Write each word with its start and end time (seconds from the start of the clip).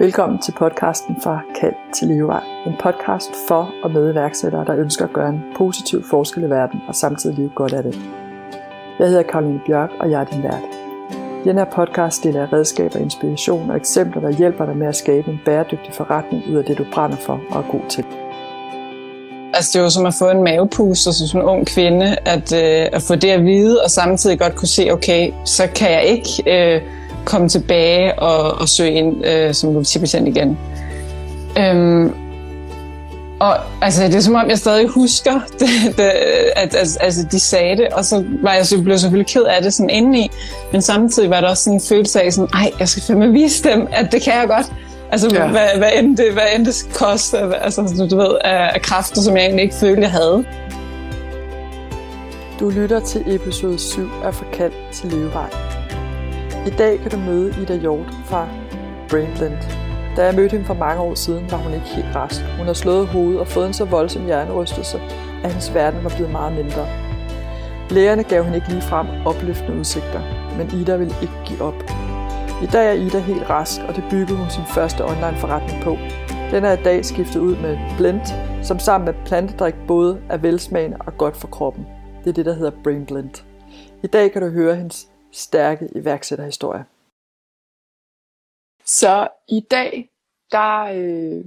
Velkommen 0.00 0.38
til 0.38 0.52
podcasten 0.52 1.16
fra 1.22 1.40
Kald 1.60 1.74
til 1.94 2.08
Levevej. 2.08 2.44
En 2.66 2.72
podcast 2.80 3.30
for 3.48 3.74
og 3.82 3.90
med 3.90 4.12
iværksættere, 4.12 4.64
der 4.64 4.76
ønsker 4.76 5.04
at 5.04 5.12
gøre 5.12 5.28
en 5.28 5.42
positiv 5.56 6.04
forskel 6.10 6.42
i 6.42 6.50
verden 6.50 6.80
og 6.88 6.94
samtidig 6.94 7.38
leve 7.38 7.50
godt 7.54 7.72
af 7.72 7.82
det. 7.82 7.94
Jeg 8.98 9.08
hedder 9.08 9.22
Karoline 9.22 9.60
Bjørk, 9.66 9.90
og 10.00 10.10
jeg 10.10 10.20
er 10.20 10.24
din 10.24 10.42
vært. 10.42 10.62
I 11.44 11.48
den 11.48 11.58
her 11.58 11.64
podcast 11.64 12.24
deler 12.24 12.40
jeg 12.40 12.52
redskaber, 12.52 12.96
inspiration 12.96 13.70
og 13.70 13.76
eksempler, 13.76 14.20
der 14.20 14.30
hjælper 14.30 14.66
dig 14.66 14.76
med 14.76 14.86
at 14.86 14.96
skabe 14.96 15.30
en 15.30 15.40
bæredygtig 15.44 15.94
forretning 15.94 16.42
ud 16.50 16.56
af 16.56 16.64
det, 16.64 16.78
du 16.78 16.84
brænder 16.92 17.16
for 17.16 17.40
og 17.50 17.58
er 17.58 17.70
god 17.70 17.88
til. 17.88 18.04
Altså 19.54 19.70
det 19.72 19.78
er 19.78 19.84
jo 19.84 19.90
som 19.90 20.06
at 20.06 20.14
få 20.14 20.30
en 20.30 20.44
mavepuster 20.44 21.10
som 21.10 21.26
sådan 21.26 21.40
en 21.40 21.48
ung 21.48 21.66
kvinde, 21.66 22.16
at, 22.24 22.52
øh, 22.52 22.88
at 22.92 23.02
få 23.02 23.14
det 23.14 23.30
at 23.30 23.44
vide, 23.44 23.82
og 23.84 23.90
samtidig 23.90 24.38
godt 24.38 24.54
kunne 24.56 24.68
se, 24.68 24.90
okay, 24.92 25.32
så 25.44 25.62
kan 25.74 25.90
jeg 25.92 26.04
ikke 26.04 26.30
øh, 26.46 26.82
komme 27.30 27.48
tilbage 27.48 28.18
og, 28.18 28.60
og 28.60 28.68
søge 28.68 28.92
ind 28.92 29.26
øh, 29.26 29.54
som 29.54 29.72
politibetjent 29.72 30.28
igen. 30.28 30.58
Øhm, 31.58 32.14
og 33.40 33.56
altså, 33.82 34.04
det 34.04 34.14
er 34.14 34.20
som 34.20 34.34
om, 34.34 34.48
jeg 34.48 34.58
stadig 34.58 34.88
husker, 34.88 35.40
det, 35.60 35.96
det, 35.96 36.10
at 36.56 36.74
altså, 36.74 36.98
altså, 37.00 37.26
de 37.32 37.40
sagde 37.40 37.76
det, 37.76 37.88
og 37.88 38.04
så 38.04 38.24
var 38.42 38.54
jeg 38.54 38.66
så, 38.66 38.82
blev 38.82 38.98
selvfølgelig 38.98 39.32
ked 39.32 39.42
af 39.42 39.62
det 39.62 39.74
sådan 39.74 39.90
indeni, 39.90 40.30
men 40.72 40.82
samtidig 40.82 41.30
var 41.30 41.40
der 41.40 41.48
også 41.48 41.64
sådan 41.64 41.76
en 41.76 41.80
følelse 41.88 42.22
af, 42.22 42.32
sådan, 42.32 42.48
ej, 42.54 42.70
jeg 42.78 42.88
skal 42.88 43.02
fandme 43.02 43.32
vise 43.32 43.64
dem, 43.64 43.88
at 43.92 44.12
det 44.12 44.22
kan 44.22 44.32
jeg 44.32 44.48
godt. 44.48 44.72
Altså, 45.12 45.28
ja. 45.32 45.46
hvad, 45.46 45.78
hvad, 45.78 45.90
end 45.96 46.16
det, 46.16 46.32
hvad 46.32 46.42
end 46.56 46.66
det 46.66 46.88
koster, 46.94 47.52
altså, 47.52 48.06
du 48.10 48.16
ved, 48.16 48.36
af, 48.44 48.70
af 48.74 48.82
kræfter, 48.82 49.20
som 49.20 49.36
jeg 49.36 49.44
egentlig 49.44 49.62
ikke 49.62 49.74
følte, 49.74 50.02
jeg 50.02 50.10
havde. 50.10 50.44
Du 52.60 52.68
lytter 52.68 53.00
til 53.00 53.34
episode 53.34 53.78
7 53.78 54.10
af 54.24 54.34
Forkald 54.34 54.72
til 54.92 55.08
Levevej. 55.08 55.79
I 56.66 56.70
dag 56.70 56.98
kan 56.98 57.10
du 57.10 57.16
møde 57.16 57.62
Ida 57.62 57.76
Hjort 57.76 58.06
fra 58.24 58.48
Brainblend. 59.10 59.58
Da 60.16 60.24
jeg 60.24 60.34
mødte 60.34 60.52
hende 60.52 60.66
for 60.66 60.74
mange 60.74 61.02
år 61.02 61.14
siden, 61.14 61.50
var 61.50 61.56
hun 61.56 61.74
ikke 61.74 61.86
helt 61.86 62.16
rask. 62.16 62.40
Hun 62.58 62.66
har 62.66 62.72
slået 62.72 63.06
hovedet 63.06 63.40
og 63.40 63.48
fået 63.48 63.66
en 63.66 63.72
så 63.72 63.84
voldsom 63.84 64.24
hjernerystelse, 64.24 64.98
at 65.44 65.50
hendes 65.50 65.74
verden 65.74 66.04
var 66.04 66.12
blevet 66.16 66.32
meget 66.32 66.52
mindre. 66.52 66.86
Lægerne 67.90 68.24
gav 68.24 68.44
hende 68.44 68.56
ikke 68.56 68.68
lige 68.68 68.82
frem 68.82 69.06
opløftende 69.26 69.78
udsigter, 69.78 70.22
men 70.58 70.80
Ida 70.80 70.96
ville 70.96 71.14
ikke 71.22 71.34
give 71.46 71.62
op. 71.62 71.82
I 72.62 72.66
dag 72.66 72.88
er 72.88 72.92
Ida 72.92 73.18
helt 73.18 73.50
rask, 73.50 73.80
og 73.88 73.96
det 73.96 74.04
byggede 74.10 74.38
hun 74.38 74.50
sin 74.50 74.64
første 74.74 75.04
online 75.04 75.36
forretning 75.36 75.82
på. 75.82 75.96
Den 76.50 76.64
er 76.64 76.72
i 76.72 76.82
dag 76.82 77.04
skiftet 77.04 77.40
ud 77.40 77.56
med 77.56 77.78
Blend, 77.98 78.26
som 78.62 78.78
sammen 78.78 79.04
med 79.04 79.14
plantedrik 79.26 79.74
både 79.88 80.20
er 80.28 80.36
velsmagende 80.36 80.96
og 81.00 81.16
godt 81.18 81.36
for 81.36 81.48
kroppen. 81.48 81.86
Det 82.24 82.30
er 82.30 82.34
det, 82.34 82.46
der 82.46 82.54
hedder 82.54 82.72
Brain 82.84 83.06
Blend. 83.06 83.44
I 84.02 84.06
dag 84.06 84.32
kan 84.32 84.42
du 84.42 84.48
høre 84.48 84.76
hendes 84.76 85.09
stærke 85.32 85.88
iværksætterhistorie. 85.94 86.84
Så 88.84 89.28
i 89.48 89.60
dag, 89.60 90.10
der 90.52 90.80
øh, 90.80 91.44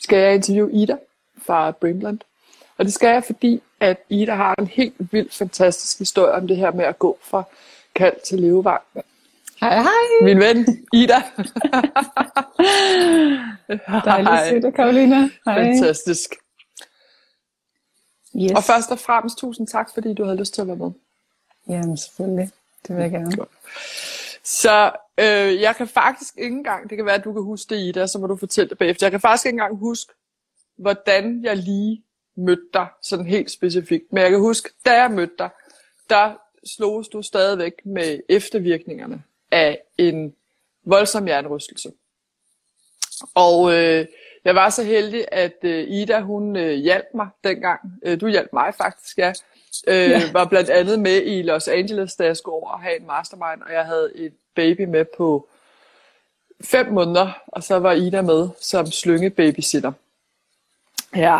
skal 0.00 0.18
jeg 0.18 0.34
interviewe 0.34 0.72
Ida 0.72 0.96
fra 1.38 1.70
Brainblend. 1.70 2.20
Og 2.76 2.84
det 2.84 2.94
skal 2.94 3.08
jeg, 3.08 3.24
fordi 3.24 3.62
at 3.80 3.98
Ida 4.08 4.34
har 4.34 4.54
en 4.58 4.66
helt 4.66 4.94
vildt 5.12 5.34
fantastisk 5.34 5.98
historie 5.98 6.32
om 6.32 6.48
det 6.48 6.56
her 6.56 6.72
med 6.72 6.84
at 6.84 6.98
gå 6.98 7.18
fra 7.22 7.42
kald 7.94 8.16
til 8.26 8.40
levevej. 8.40 8.78
Hej, 9.60 9.82
hej. 9.82 10.24
Min 10.24 10.38
ven, 10.38 10.86
Ida. 10.92 11.14
Dejligt 14.04 14.30
at 14.30 14.48
se 14.48 14.60
dig, 14.62 14.74
Karolina. 14.74 15.30
Hej. 15.44 15.64
Fantastisk. 15.64 16.34
Yes. 18.36 18.52
Og 18.56 18.64
først 18.64 18.90
og 18.90 18.98
fremmest 18.98 19.38
tusind 19.38 19.66
tak, 19.66 19.90
fordi 19.94 20.14
du 20.14 20.24
havde 20.24 20.38
lyst 20.38 20.54
til 20.54 20.60
at 20.60 20.66
være 20.66 20.76
med. 20.76 20.90
Jamen 21.68 21.96
selvfølgelig. 21.96 22.50
Det 22.88 22.96
vil 22.96 23.02
jeg 23.02 23.10
gerne. 23.10 23.46
Så 24.42 24.92
øh, 25.18 25.60
jeg 25.60 25.76
kan 25.76 25.88
faktisk 25.88 26.34
ikke 26.38 26.56
engang, 26.56 26.90
det 26.90 26.98
kan 26.98 27.06
være, 27.06 27.14
at 27.14 27.24
du 27.24 27.32
kan 27.32 27.42
huske 27.42 27.74
det, 27.74 27.80
Ida, 27.80 28.06
så 28.06 28.18
må 28.18 28.26
du 28.26 28.36
fortælle 28.36 28.70
det 28.70 28.78
bagefter. 28.78 29.06
Jeg 29.06 29.10
kan 29.10 29.20
faktisk 29.20 29.46
ikke 29.46 29.54
engang 29.54 29.76
huske, 29.76 30.12
hvordan 30.76 31.44
jeg 31.44 31.56
lige 31.56 32.04
mødte 32.36 32.68
dig, 32.74 32.86
sådan 33.02 33.26
helt 33.26 33.50
specifikt. 33.50 34.12
Men 34.12 34.22
jeg 34.22 34.30
kan 34.30 34.40
huske, 34.40 34.70
da 34.86 34.92
jeg 35.02 35.10
mødte 35.10 35.34
dig, 35.38 35.50
der 36.10 36.34
sloges 36.66 37.08
du 37.08 37.22
stadigvæk 37.22 37.72
med 37.84 38.20
eftervirkningerne 38.28 39.22
af 39.50 39.82
en 39.98 40.34
voldsom 40.84 41.24
hjernerystelse. 41.24 41.92
Og 43.34 43.72
øh, 43.72 44.06
jeg 44.44 44.54
var 44.54 44.70
så 44.70 44.82
heldig, 44.82 45.24
at 45.32 45.56
øh, 45.62 45.84
Ida, 45.88 46.20
hun 46.20 46.56
øh, 46.56 46.72
hjalp 46.72 47.06
mig 47.14 47.28
dengang. 47.44 47.80
Øh, 48.04 48.20
du 48.20 48.28
hjalp 48.28 48.52
mig 48.52 48.74
faktisk, 48.74 49.18
ja. 49.18 49.32
Øh, 49.86 50.10
ja. 50.10 50.32
Var 50.32 50.44
blandt 50.44 50.70
andet 50.70 50.98
med 50.98 51.22
i 51.22 51.42
Los 51.42 51.68
Angeles, 51.68 52.16
da 52.16 52.24
jeg 52.24 52.36
skulle 52.36 52.54
over 52.54 52.70
og 52.70 52.80
have 52.80 53.00
en 53.00 53.06
mastermind, 53.06 53.62
og 53.62 53.72
jeg 53.72 53.84
havde 53.84 54.12
et 54.14 54.32
baby 54.54 54.80
med 54.80 55.04
på 55.16 55.48
fem 56.64 56.92
måneder, 56.92 57.42
og 57.46 57.62
så 57.62 57.78
var 57.78 57.92
Ida 57.92 58.22
med 58.22 58.48
som 58.60 58.86
slynge 58.86 59.30
babysitter. 59.30 59.92
Ja, 61.16 61.38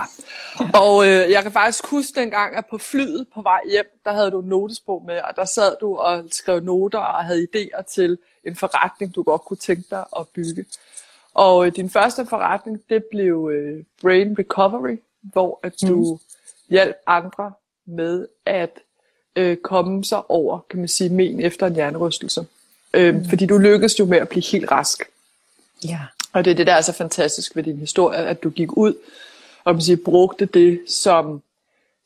og 0.75 1.07
øh, 1.07 1.31
jeg 1.31 1.43
kan 1.43 1.53
faktisk 1.53 1.87
huske 1.87 2.21
dengang, 2.21 2.57
at 2.57 2.67
på 2.67 2.79
flyet 2.79 3.27
på 3.35 3.43
vej 3.43 3.61
hjem, 3.71 4.01
der 4.05 4.13
havde 4.13 4.31
du 4.31 4.41
en 4.41 4.49
notesbog 4.49 5.03
med, 5.07 5.21
og 5.21 5.37
der 5.37 5.45
sad 5.45 5.77
du 5.81 5.97
og 5.97 6.25
skrev 6.31 6.61
noter 6.61 6.99
og 6.99 7.25
havde 7.25 7.47
idéer 7.55 7.83
til 7.83 8.19
en 8.45 8.57
forretning, 8.57 9.15
du 9.15 9.23
godt 9.23 9.43
kunne 9.43 9.57
tænke 9.57 9.85
dig 9.91 10.05
at 10.19 10.29
bygge. 10.29 10.65
Og 11.35 11.67
øh, 11.67 11.77
din 11.77 11.91
første 11.91 12.27
forretning, 12.27 12.81
det 12.91 13.05
blev 13.05 13.51
øh, 13.53 13.85
Brain 14.03 14.39
Recovery, 14.39 14.97
hvor 15.23 15.61
at 15.63 15.73
du 15.83 16.15
mm. 16.15 16.21
hjalp 16.71 16.97
andre 17.07 17.53
med 17.87 18.27
at 18.47 18.79
øh, 19.37 19.57
komme 19.57 20.05
sig 20.05 20.31
over, 20.31 20.59
kan 20.71 20.79
man 20.79 20.89
sige, 20.89 21.11
men 21.11 21.41
efter 21.41 21.67
en 21.67 21.75
hjernerystelse. 21.75 22.47
Øh, 22.95 23.15
mm. 23.15 23.29
Fordi 23.29 23.47
du 23.47 23.59
lykkedes 23.59 23.99
jo 23.99 24.05
med 24.05 24.19
at 24.19 24.29
blive 24.29 24.45
helt 24.53 24.71
rask. 24.71 25.03
Ja. 25.85 26.01
Og 26.33 26.45
det 26.45 26.51
er 26.51 26.55
det, 26.55 26.67
der 26.67 26.73
er 26.73 26.81
så 26.81 26.93
fantastisk 26.93 27.57
ved 27.57 27.63
din 27.63 27.79
historie, 27.79 28.19
at 28.19 28.43
du 28.43 28.51
gik 28.51 28.77
ud 28.77 28.95
og 29.65 29.75
man 29.75 29.83
siger, 29.83 29.97
brugte 30.05 30.47
det, 30.47 30.81
som, 30.89 31.43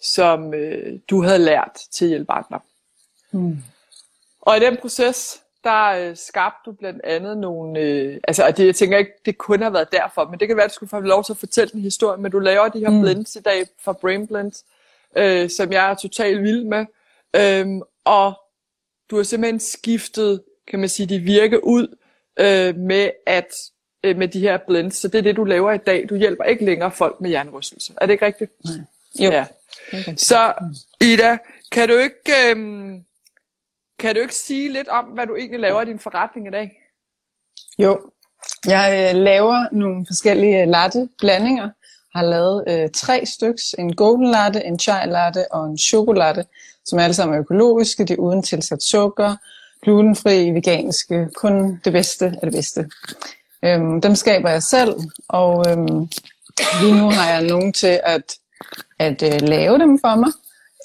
som 0.01 0.55
øh, 0.55 0.99
du 1.11 1.23
havde 1.23 1.39
lært 1.39 1.79
til 1.91 2.05
at 2.05 2.09
hjælpe 2.09 2.33
andre. 2.33 2.61
Mm. 3.31 3.59
Og 4.41 4.57
i 4.57 4.61
den 4.61 4.77
proces, 4.77 5.41
der 5.65 5.89
øh, 5.89 6.17
skabte 6.17 6.71
du 6.71 6.73
blandt 6.73 7.01
andet 7.05 7.39
nogle, 7.39 7.81
øh, 7.81 8.21
altså 8.29 8.47
og 8.47 8.57
det, 8.57 8.67
jeg 8.67 8.75
tænker 8.75 8.99
ikke, 8.99 9.13
det 9.25 9.39
kunne 9.39 9.63
have 9.63 9.73
været 9.73 9.93
derfor, 9.93 10.29
men 10.31 10.41
det 10.41 10.49
kan 10.49 10.57
være, 10.57 10.65
at 10.65 10.71
du 10.71 10.75
skulle 10.75 10.91
få 10.91 11.01
lov 11.01 11.25
til 11.25 11.33
at 11.33 11.37
fortælle 11.37 11.75
en 11.75 11.81
historie, 11.81 12.21
men 12.21 12.33
du 12.33 12.39
laver 12.39 12.69
de 12.69 12.79
her 12.79 12.91
mm. 12.91 13.01
blends 13.01 13.37
i 13.37 13.41
dag 13.41 13.67
fra 13.85 13.93
Brain 13.93 14.27
Blends, 14.27 14.65
øh, 15.17 15.51
som 15.51 15.73
jeg 15.73 15.91
er 15.91 15.95
totalt 15.95 16.43
vild 16.43 16.65
med, 16.65 16.87
øhm, 17.37 17.83
og 18.05 18.33
du 19.11 19.17
har 19.17 19.23
simpelthen 19.23 19.61
skiftet, 19.61 20.43
kan 20.69 20.79
man 20.79 20.89
sige, 20.89 21.07
de 21.07 21.19
virke 21.19 21.65
ud 21.65 21.97
øh, 22.41 22.77
med 22.77 23.11
at 23.27 23.55
øh, 24.05 24.17
med 24.17 24.29
de 24.29 24.41
her 24.41 24.59
blends, 24.67 24.97
så 24.97 25.09
det 25.09 25.19
er 25.19 25.23
det, 25.23 25.37
du 25.37 25.45
laver 25.45 25.73
i 25.73 25.79
dag. 25.79 26.07
Du 26.09 26.17
hjælper 26.17 26.45
ikke 26.45 26.65
længere 26.65 26.91
folk 26.91 27.21
med 27.21 27.31
hjernerystelse. 27.31 27.93
Er 28.01 28.07
det 28.07 28.13
ikke 28.13 28.27
rigtigt? 28.27 28.53
Nej. 28.65 28.75
Jo. 29.21 29.31
Ja. 29.31 29.47
Så 30.17 30.53
Ida, 31.01 31.39
kan 31.73 31.89
du 31.89 31.95
ikke 31.95 32.51
øhm, 32.51 33.05
kan 33.99 34.15
du 34.15 34.21
ikke 34.21 34.35
sige 34.35 34.73
lidt 34.73 34.89
om, 34.89 35.05
hvad 35.05 35.27
du 35.27 35.37
egentlig 35.37 35.61
laver 35.61 35.83
i 35.83 35.85
din 35.85 35.99
forretning 35.99 36.47
i 36.47 36.51
dag? 36.51 36.71
Jo, 37.79 38.01
jeg 38.67 39.13
øh, 39.15 39.21
laver 39.21 39.67
nogle 39.73 40.07
forskellige 40.07 40.63
øh, 40.63 40.69
latte 40.69 41.09
blandinger. 41.19 41.71
Har 42.15 42.23
lavet 42.23 42.65
øh, 42.69 42.89
tre 42.95 43.27
styks, 43.27 43.75
en 43.79 43.97
golden 43.97 44.31
latte, 44.31 44.65
en 44.65 44.79
chai 44.79 45.07
latte 45.07 45.53
og 45.53 45.67
en 45.67 45.79
chokolade, 45.79 46.45
som 46.85 46.99
alle 46.99 47.15
sammen 47.15 47.35
er 47.35 47.41
økologiske, 47.41 48.05
de 48.05 48.13
er 48.13 48.17
uden 48.17 48.43
tilsat 48.43 48.83
sukker, 48.83 49.37
glutenfri, 49.83 50.51
veganske, 50.51 51.29
kun 51.35 51.81
det 51.85 51.93
bedste 51.93 52.27
af 52.27 52.41
det 52.43 52.53
bedste. 52.53 52.91
Øhm, 53.65 54.01
dem 54.01 54.15
skaber 54.15 54.51
jeg 54.51 54.63
selv, 54.63 54.95
og 55.29 55.65
øhm, 55.69 56.09
lige 56.81 56.99
nu 57.01 57.11
har 57.11 57.31
jeg 57.31 57.43
nogen 57.43 57.73
til 57.73 58.01
at, 58.05 58.35
at 58.99 59.23
øh, 59.23 59.49
lave 59.49 59.79
dem 59.79 59.99
for 59.99 60.17
mig. 60.17 60.33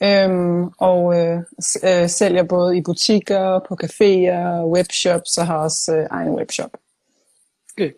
Øhm, 0.04 0.68
og 0.68 1.20
øh, 1.20 1.38
øh, 1.84 2.09
sælger 2.09 2.44
både 2.44 2.78
i 2.78 2.81
butikker, 2.81 3.59
på 3.59 3.78
caféer, 3.84 4.66
webshops, 4.66 5.38
og 5.38 5.48
har 5.48 5.57
også 5.57 5.95
øh, 5.95 6.07
egen 6.12 6.36
webshop. 6.36 6.78
Okay. 7.74 7.92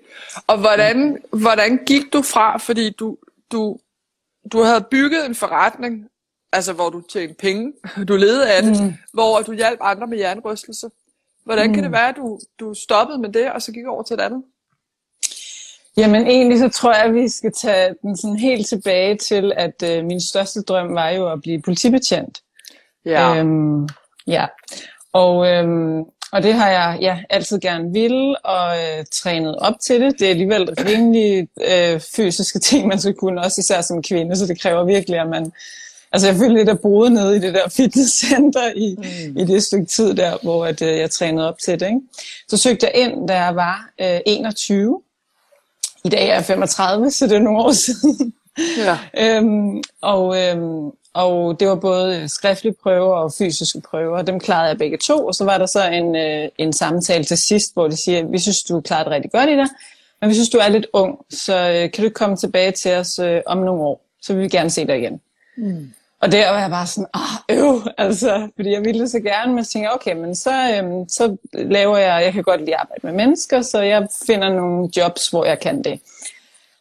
Og 0.48 0.58
hvordan, 0.58 1.24
hvordan 1.30 1.86
gik 1.86 2.14
du 2.14 2.22
fra, 2.22 2.58
fordi 2.58 2.90
du, 2.90 3.18
du, 3.52 3.78
du 4.52 4.62
havde 4.62 4.86
bygget 4.92 5.26
en 5.26 5.36
forretning, 5.36 6.08
altså 6.52 6.74
hvor 6.74 6.90
du 6.90 7.02
tjente 7.02 7.36
penge, 7.36 7.74
du 8.08 8.16
levede 8.16 8.52
af 8.52 8.64
det, 8.64 8.84
mm. 8.84 8.94
hvor 9.14 9.42
du 9.42 9.54
hjalp 9.54 9.80
andre 9.82 10.08
med 10.08 10.18
hjernerystelse. 10.18 10.90
Hvordan 11.44 11.68
mm. 11.68 11.74
kan 11.74 11.84
det 11.84 11.92
være, 11.92 12.10
at 12.10 12.16
du, 12.16 12.40
du 12.60 12.74
stoppede 12.74 13.18
med 13.18 13.30
det, 13.30 13.52
og 13.52 13.62
så 13.62 13.72
gik 13.72 13.86
over 13.86 14.04
til 14.04 14.14
et 14.14 14.22
andet? 14.22 14.44
Jamen 15.98 16.28
egentlig 16.28 16.60
så 16.60 16.70
tror 16.70 16.94
jeg, 16.94 17.04
at 17.04 17.14
vi 17.14 17.30
skal 17.30 17.52
tage 17.62 17.96
den 18.02 18.18
sådan 18.18 18.38
helt 18.38 18.68
tilbage 18.68 19.18
til, 19.18 19.54
at 19.56 19.84
øh, 19.84 20.06
min 20.06 20.22
største 20.22 20.62
drøm 20.62 20.96
var 20.96 21.10
jo 21.10 21.32
at 21.32 21.42
blive 21.42 21.62
politibetjent. 21.62 22.42
Ja. 23.06 23.38
Øhm, 23.38 23.88
ja. 24.28 24.46
Og, 25.14 25.48
øhm, 25.48 26.04
og 26.32 26.44
det 26.44 26.54
har 26.54 26.70
jeg 26.70 26.98
ja, 27.02 27.20
altid 27.30 27.60
gerne 27.60 27.94
ville 27.94 28.46
og 28.46 28.78
øh, 28.78 29.06
trænet 29.14 29.56
op 29.56 29.74
til 29.82 30.02
det. 30.02 30.20
Det 30.20 30.26
er 30.26 30.30
alligevel 30.30 30.70
rimelig 30.74 31.48
øh, 31.62 32.02
fysiske 32.16 32.60
ting, 32.60 32.88
man 32.88 33.00
skal 33.00 33.14
kunne, 33.14 33.42
også 33.42 33.62
især 33.62 33.82
som 33.82 34.04
kvinde, 34.04 34.36
så 34.36 34.46
det 34.46 34.62
kræver 34.62 34.84
virkelig, 34.84 35.20
at 35.20 35.30
man... 35.30 35.52
Altså 36.12 36.28
jeg 36.28 36.38
følte 36.38 36.56
lidt 36.56 36.70
at 36.70 36.82
boede 36.82 37.10
nede 37.10 37.36
i 37.36 37.40
det 37.40 37.54
der 37.54 37.70
fitnesscenter 37.70 38.72
i, 38.76 38.96
mm. 38.98 39.38
i 39.38 39.46
det 39.46 39.64
stykke 39.64 39.86
tid 39.86 40.14
der, 40.14 40.38
hvor 40.44 40.66
at, 40.66 40.82
øh, 40.82 40.98
jeg 40.98 41.12
trænede 41.12 41.48
op 41.48 41.58
til 41.60 41.80
det. 41.80 41.88
Ikke? 41.88 42.00
Så 42.48 42.58
søgte 42.58 42.86
jeg 42.86 43.02
ind, 43.02 43.28
da 43.28 43.44
jeg 43.44 43.56
var 43.56 43.90
øh, 44.02 44.20
21, 44.26 45.02
I 46.06 46.10
dag 46.10 46.30
er 46.30 46.34
jeg 46.34 46.46
35, 46.46 47.12
så 47.12 47.28
det 47.28 47.36
er 47.36 47.40
nogle 47.40 47.60
år 47.60 47.72
siden. 47.72 48.34
Ja. 48.78 48.98
øhm, 49.18 49.84
og, 50.02 50.42
øhm, 50.42 50.92
og 51.14 51.60
det 51.60 51.68
var 51.68 51.76
både 51.76 52.30
skriftlige 52.30 52.76
prøver 52.84 53.16
og 53.16 53.34
fysiske 53.38 53.82
prøver, 53.90 54.22
dem 54.22 54.40
klarede 54.40 54.70
jeg 54.70 54.78
begge 54.78 54.98
to. 54.98 55.26
Og 55.26 55.36
så 55.36 55.46
var 55.46 55.58
der 55.58 55.66
så 55.66 55.90
en, 55.90 56.16
øh, 56.16 56.50
en 56.58 56.74
samtale 56.74 57.24
til 57.24 57.38
sidst, 57.38 57.74
hvor 57.74 57.88
de 57.88 57.98
siger, 57.98 58.28
vi 58.28 58.40
synes, 58.40 58.64
du 58.64 58.82
klarede 58.82 59.06
det 59.06 59.12
rigtig 59.12 59.32
godt 59.32 59.50
i 59.50 59.58
det, 59.58 59.70
men 60.22 60.30
vi 60.30 60.34
synes, 60.34 60.50
du 60.50 60.58
er 60.58 60.70
lidt 60.70 60.88
ung, 60.94 61.18
så 61.30 61.56
øh, 61.56 61.92
kan 61.92 62.04
du 62.04 62.10
komme 62.10 62.38
tilbage 62.38 62.72
til 62.72 62.94
os 62.94 63.20
øh, 63.20 63.42
om 63.46 63.58
nogle 63.58 63.82
år? 63.82 64.06
Så 64.22 64.34
vil 64.34 64.44
vi 64.44 64.50
gerne 64.50 64.70
se 64.70 64.88
dig 64.88 64.98
igen. 64.98 65.22
Mm. 65.58 65.94
Og 66.26 66.32
der 66.32 66.52
var 66.52 66.60
jeg 66.60 66.70
bare 66.70 66.88
sådan, 66.88 67.08
ah, 67.14 67.58
øv, 67.58 67.82
altså, 67.98 68.50
fordi 68.56 68.72
jeg 68.72 68.86
ville 68.86 69.10
så 69.10 69.20
gerne, 69.20 69.54
men 69.54 69.64
så 69.64 69.72
tænkte, 69.72 69.94
okay, 69.94 70.14
men 70.14 70.36
så, 70.36 70.78
øhm, 70.78 71.10
så 71.10 71.38
laver 71.54 71.98
jeg, 71.98 72.24
jeg 72.24 72.34
kan 72.34 72.44
godt 72.44 72.60
lide 72.60 72.76
at 72.76 72.82
arbejde 72.82 73.08
med 73.08 73.14
mennesker, 73.14 73.62
så 73.62 73.82
jeg 73.82 74.08
finder 74.28 74.50
nogle 74.50 74.90
jobs, 74.98 75.28
hvor 75.28 75.46
jeg 75.46 75.60
kan 75.60 75.84
det. 75.84 76.00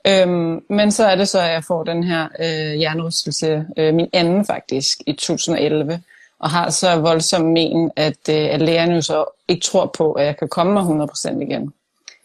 Øhm, 0.07 0.65
men 0.71 0.91
så 0.91 1.05
er 1.05 1.17
det 1.17 1.29
så, 1.29 1.41
at 1.41 1.51
jeg 1.51 1.65
får 1.65 1.85
den 1.85 2.05
her 2.05 2.29
øh, 2.39 2.79
hjernerystelse, 2.79 3.67
øh, 3.77 3.95
min 3.95 4.09
anden 4.13 4.45
faktisk, 4.45 4.99
i 5.07 5.13
2011, 5.13 6.01
og 6.39 6.51
har 6.51 6.71
så 6.71 6.97
voldsom 6.97 7.43
men, 7.43 7.91
at, 7.97 8.29
øh, 8.31 8.55
at 8.55 8.61
lægerne 8.61 8.95
jo 8.95 9.01
så 9.01 9.25
ikke 9.49 9.65
tror 9.65 9.87
på, 9.99 10.13
at 10.13 10.27
jeg 10.27 10.37
kan 10.37 10.49
komme 10.49 10.73
mig 10.73 10.83
100% 10.83 11.41
igen. 11.41 11.73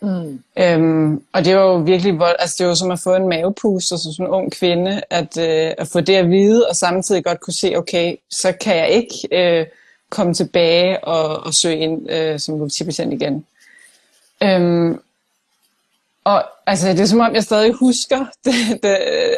Mm. 0.02 0.44
Øhm, 0.58 1.24
og 1.34 1.46
det 1.46 1.56
var 1.56 1.62
jo 1.62 1.76
virkelig 1.76 2.20
vold, 2.20 2.36
altså 2.40 2.56
det 2.60 2.68
var 2.68 2.74
som 2.74 2.92
at 2.92 3.00
få 3.00 3.16
en 3.16 3.30
mavepuster 3.30 3.98
som 3.98 4.10
altså, 4.10 4.12
sådan 4.12 4.26
en 4.26 4.32
ung 4.32 4.52
kvinde, 4.52 5.02
at, 5.10 5.38
øh, 5.38 5.74
at 5.78 5.88
få 5.88 6.02
det 6.02 6.16
at 6.16 6.30
vide, 6.30 6.68
og 6.68 6.76
samtidig 6.76 7.24
godt 7.24 7.40
kunne 7.40 7.54
se, 7.54 7.76
okay, 7.76 8.16
så 8.32 8.52
kan 8.52 8.78
jeg 8.78 8.90
ikke 8.90 9.16
øh, 9.32 9.66
komme 10.10 10.34
tilbage 10.34 11.04
og, 11.04 11.46
og 11.46 11.54
søge 11.54 11.78
ind 11.78 12.12
øh, 12.12 12.40
som 12.40 12.58
politibetjent 12.58 13.14
igen. 13.14 13.46
Øhm, 14.44 15.00
og 16.24 16.44
altså, 16.66 16.90
det 16.90 17.00
er 17.00 17.06
som 17.06 17.20
om, 17.20 17.36
jeg 17.36 17.44
stadig 17.44 17.74
husker, 17.74 18.26
det, 18.46 18.54
det, 18.84 18.90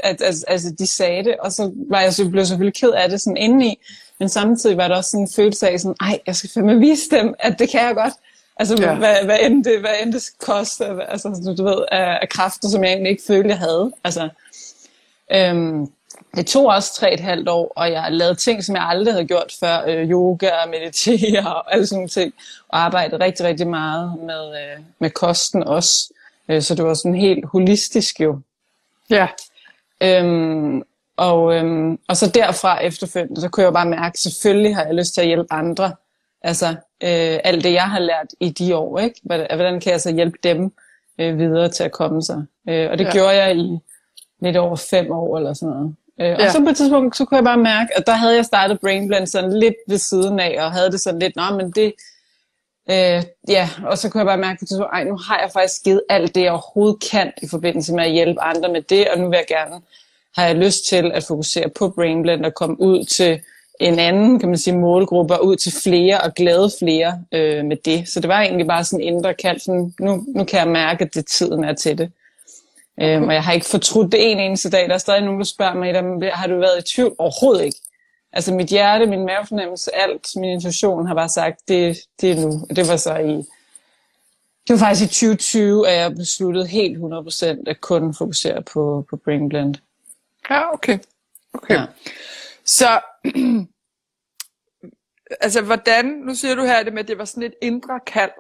at, 0.04 0.22
at 0.22 0.46
altså, 0.48 0.76
de 0.80 0.88
sagde 0.88 1.24
det, 1.24 1.36
og 1.40 1.52
så 1.52 1.72
var 1.90 2.02
jeg 2.02 2.14
så, 2.14 2.30
blev 2.30 2.46
selvfølgelig 2.46 2.82
ked 2.82 2.90
af 2.90 3.10
det 3.10 3.22
sådan 3.22 3.38
indeni, 3.38 3.80
men 4.20 4.30
samtidig 4.30 4.78
var 4.78 4.88
der 4.88 4.96
også 4.96 5.10
sådan 5.10 5.24
en 5.24 5.32
følelse 5.36 5.70
af 5.70 5.80
sådan, 5.80 5.96
ej, 6.02 6.20
jeg 6.28 6.36
skal 6.36 6.50
fandme 6.54 6.80
vise 6.80 7.10
dem, 7.10 7.36
at 7.40 7.60
det 7.60 7.70
kan 7.70 7.82
jeg 7.82 7.96
godt. 7.96 8.14
Altså, 8.62 8.78
ja. 8.80 8.96
hvad, 8.96 9.16
hvad, 9.26 9.38
end 9.42 9.64
det, 9.64 9.80
hvad 9.80 9.90
end 10.04 10.14
det 10.14 10.30
koster, 10.40 11.00
altså, 11.00 11.42
du, 11.46 11.64
du 11.64 11.70
ved, 11.70 11.86
af, 11.92 12.20
af 12.22 12.30
kræfter, 12.30 12.70
som 12.70 12.84
jeg 12.84 12.92
egentlig 12.92 13.10
ikke 13.10 13.24
følte, 13.28 13.50
jeg 13.50 13.58
havde. 13.58 13.92
Altså, 14.04 14.30
øhm, 15.34 15.92
det 16.36 16.48
tog 16.48 16.66
også 16.66 16.96
tre 16.96 17.14
et 17.14 17.20
halvt 17.20 17.50
år, 17.50 17.74
og 17.76 17.92
jeg 17.92 18.08
lavede 18.12 18.36
ting, 18.36 18.64
som 18.64 18.76
jeg 18.76 18.84
aldrig 18.84 19.14
havde 19.14 19.26
gjort 19.26 19.54
før. 19.60 19.84
Øh, 19.88 20.10
yoga 20.10 20.50
og 20.64 20.70
meditere 20.70 21.54
og 21.54 21.74
alle 21.74 21.88
sådan 21.88 21.98
nogle 21.98 22.10
ting. 22.10 22.34
Og 22.70 22.80
arbejdede 22.80 23.24
rigtig, 23.24 23.46
rigtig 23.46 23.68
meget 23.68 24.20
med, 24.20 24.48
øh, 24.48 24.84
med 25.00 25.10
kosten 25.10 25.64
også. 25.64 26.14
Øh, 26.50 26.62
så 26.62 26.76
det 26.76 26.86
var 26.86 26.94
sådan 26.94 27.16
helt 27.16 27.46
holistisk 27.46 28.22
jo. 28.22 28.40
Ja. 29.10 29.28
Øhm, 30.02 30.84
og, 31.18 31.56
øhm, 31.56 32.00
og 32.08 32.18
så 32.18 32.30
derfra 32.30 32.84
efterfølgende, 32.84 33.42
så 33.42 33.50
kunne 33.50 33.62
jeg 33.62 33.68
jo 33.68 33.74
bare 33.74 33.90
mærke, 33.90 34.20
selvfølgelig 34.20 34.76
har 34.76 34.84
jeg 34.84 34.96
lyst 34.96 35.14
til 35.14 35.22
at 35.22 35.28
hjælpe 35.28 35.54
andre. 35.54 35.96
Altså 36.42 36.76
øh, 37.04 37.40
alt 37.44 37.64
det, 37.64 37.74
jeg 37.74 37.90
har 37.90 38.00
lært 38.00 38.28
i 38.40 38.50
de 38.50 38.76
år, 38.76 39.00
ikke? 39.00 39.22
Hvordan 39.24 39.80
kan 39.80 39.92
jeg 39.92 40.02
så 40.02 40.12
hjælpe 40.12 40.38
dem 40.44 40.74
øh, 41.20 41.40
videre 41.40 41.70
til 41.70 41.84
at 41.84 41.92
komme 41.92 42.22
sig? 42.22 42.44
Øh, 42.70 42.92
og 42.92 42.98
det 42.98 43.06
ja. 43.06 43.12
gjorde 43.12 43.36
jeg 43.36 43.58
i 43.58 43.78
lidt 44.42 44.58
over 44.58 44.76
fem 44.76 45.12
år 45.12 45.38
eller 45.38 45.54
sådan 45.54 45.76
noget. 45.76 45.96
Øh, 46.20 46.26
ja. 46.28 46.46
Og 46.46 46.52
så 46.52 46.64
på 46.64 46.70
et 46.70 46.78
tidspunkt, 46.78 47.18
så 47.18 47.26
kunne 47.26 47.36
jeg 47.36 47.46
bare 47.46 47.58
mærke, 47.58 47.98
at 47.98 48.08
der 48.08 48.14
havde 48.14 48.36
jeg 48.36 48.46
startet 48.46 48.80
Brainblend 48.80 49.28
sådan 49.28 49.60
lidt 49.60 49.76
ved 49.88 49.98
siden 49.98 50.40
af, 50.40 50.56
og 50.60 50.72
havde 50.72 50.92
det 50.92 51.02
sådan 51.02 51.20
lidt, 51.20 51.36
nå, 51.36 51.44
men 51.58 51.72
det, 51.72 51.94
Øh, 52.90 53.24
ja, 53.48 53.70
og 53.86 53.98
så 53.98 54.10
kunne 54.10 54.20
jeg 54.20 54.26
bare 54.26 54.38
mærke 54.38 54.60
på 54.60 54.66
tidspunkt, 54.66 54.94
ej, 54.94 55.04
nu 55.04 55.18
har 55.18 55.40
jeg 55.40 55.52
faktisk 55.54 55.84
givet 55.84 56.02
alt 56.10 56.36
det, 56.36 56.42
jeg 56.42 56.52
overhovedet 56.52 57.04
kan 57.12 57.32
i 57.42 57.48
forbindelse 57.48 57.94
med 57.94 58.04
at 58.04 58.12
hjælpe 58.12 58.42
andre 58.42 58.70
med 58.70 58.82
det, 58.82 59.08
og 59.08 59.20
nu 59.20 59.30
vil 59.30 59.38
jeg 59.38 59.46
gerne, 59.48 59.82
har 60.36 60.46
jeg 60.46 60.56
lyst 60.56 60.86
til 60.86 61.12
at 61.14 61.24
fokusere 61.24 61.70
på 61.70 61.90
Brainblend 61.90 62.46
og 62.46 62.54
komme 62.54 62.82
ud 62.82 63.06
til 63.06 63.42
en 63.82 64.00
anden, 64.00 64.40
kan 64.40 64.50
man 64.50 64.58
sige, 64.58 64.78
målgruppe, 64.78 65.34
og 65.34 65.46
ud 65.46 65.56
til 65.56 65.74
flere 65.84 66.22
og 66.22 66.34
glæde 66.34 66.72
flere 66.80 67.24
øh, 67.32 67.66
med 67.66 67.78
det. 67.86 68.10
Så 68.10 68.20
det 68.20 68.28
var 68.28 68.42
egentlig 68.42 68.68
bare 68.68 68.84
sådan 68.84 69.06
indre 69.06 69.34
kald, 69.34 69.60
sådan, 69.60 69.94
nu, 70.00 70.24
nu 70.36 70.44
kan 70.44 70.60
jeg 70.60 70.68
mærke, 70.68 71.06
at 71.06 71.14
det 71.14 71.26
tiden 71.26 71.64
er 71.64 71.74
til 71.74 71.98
det. 71.98 72.12
Øhm, 73.02 73.28
og 73.28 73.34
jeg 73.34 73.44
har 73.44 73.54
ikke 73.54 73.66
fortrudt 73.66 74.12
det 74.12 74.32
en 74.32 74.40
eneste 74.40 74.70
dag. 74.70 74.88
Der 74.88 74.94
er 74.94 74.98
stadig 74.98 75.22
nogen, 75.22 75.40
der 75.40 75.46
spørger 75.46 75.74
mig, 75.74 76.34
har 76.34 76.48
du 76.48 76.60
været 76.60 76.80
i 76.80 76.96
tvivl? 76.96 77.16
Overhovedet 77.18 77.66
ikke. 77.66 77.78
Altså 78.34 78.54
mit 78.54 78.68
hjerte, 78.68 79.06
min 79.06 79.26
mavefornemmelse, 79.26 79.96
alt, 79.96 80.28
min 80.36 80.50
intuition 80.50 81.08
har 81.08 81.14
bare 81.14 81.30
sagt, 81.30 81.60
det, 81.68 81.98
det 82.22 82.32
er 82.32 82.36
nu. 82.36 82.66
Og 82.70 82.76
det 82.76 82.88
var 82.88 82.96
så 82.96 83.18
i, 83.18 83.36
det 84.68 84.74
var 84.74 84.78
faktisk 84.78 85.04
i 85.04 85.14
2020, 85.14 85.88
at 85.88 85.98
jeg 85.98 86.16
besluttede 86.16 86.68
helt 86.68 86.98
100% 86.98 87.46
at 87.68 87.82
kun 87.82 88.14
fokusere 88.14 88.62
på, 88.62 89.06
på 89.10 89.16
Brain 89.16 89.50
Blend. 89.50 89.76
Ja, 90.50 90.74
okay. 90.74 91.00
okay. 91.54 91.76
Ja. 91.76 91.86
Så, 92.66 93.00
altså 95.42 95.62
hvordan, 95.62 96.06
nu 96.06 96.36
siger 96.36 96.56
du 96.56 96.62
her 96.62 96.84
det 96.84 96.94
med, 96.94 97.02
at 97.02 97.08
det 97.08 97.18
var 97.18 97.26
sådan 97.26 97.44
et 97.44 97.54
indre 97.62 98.00
kald. 98.08 98.32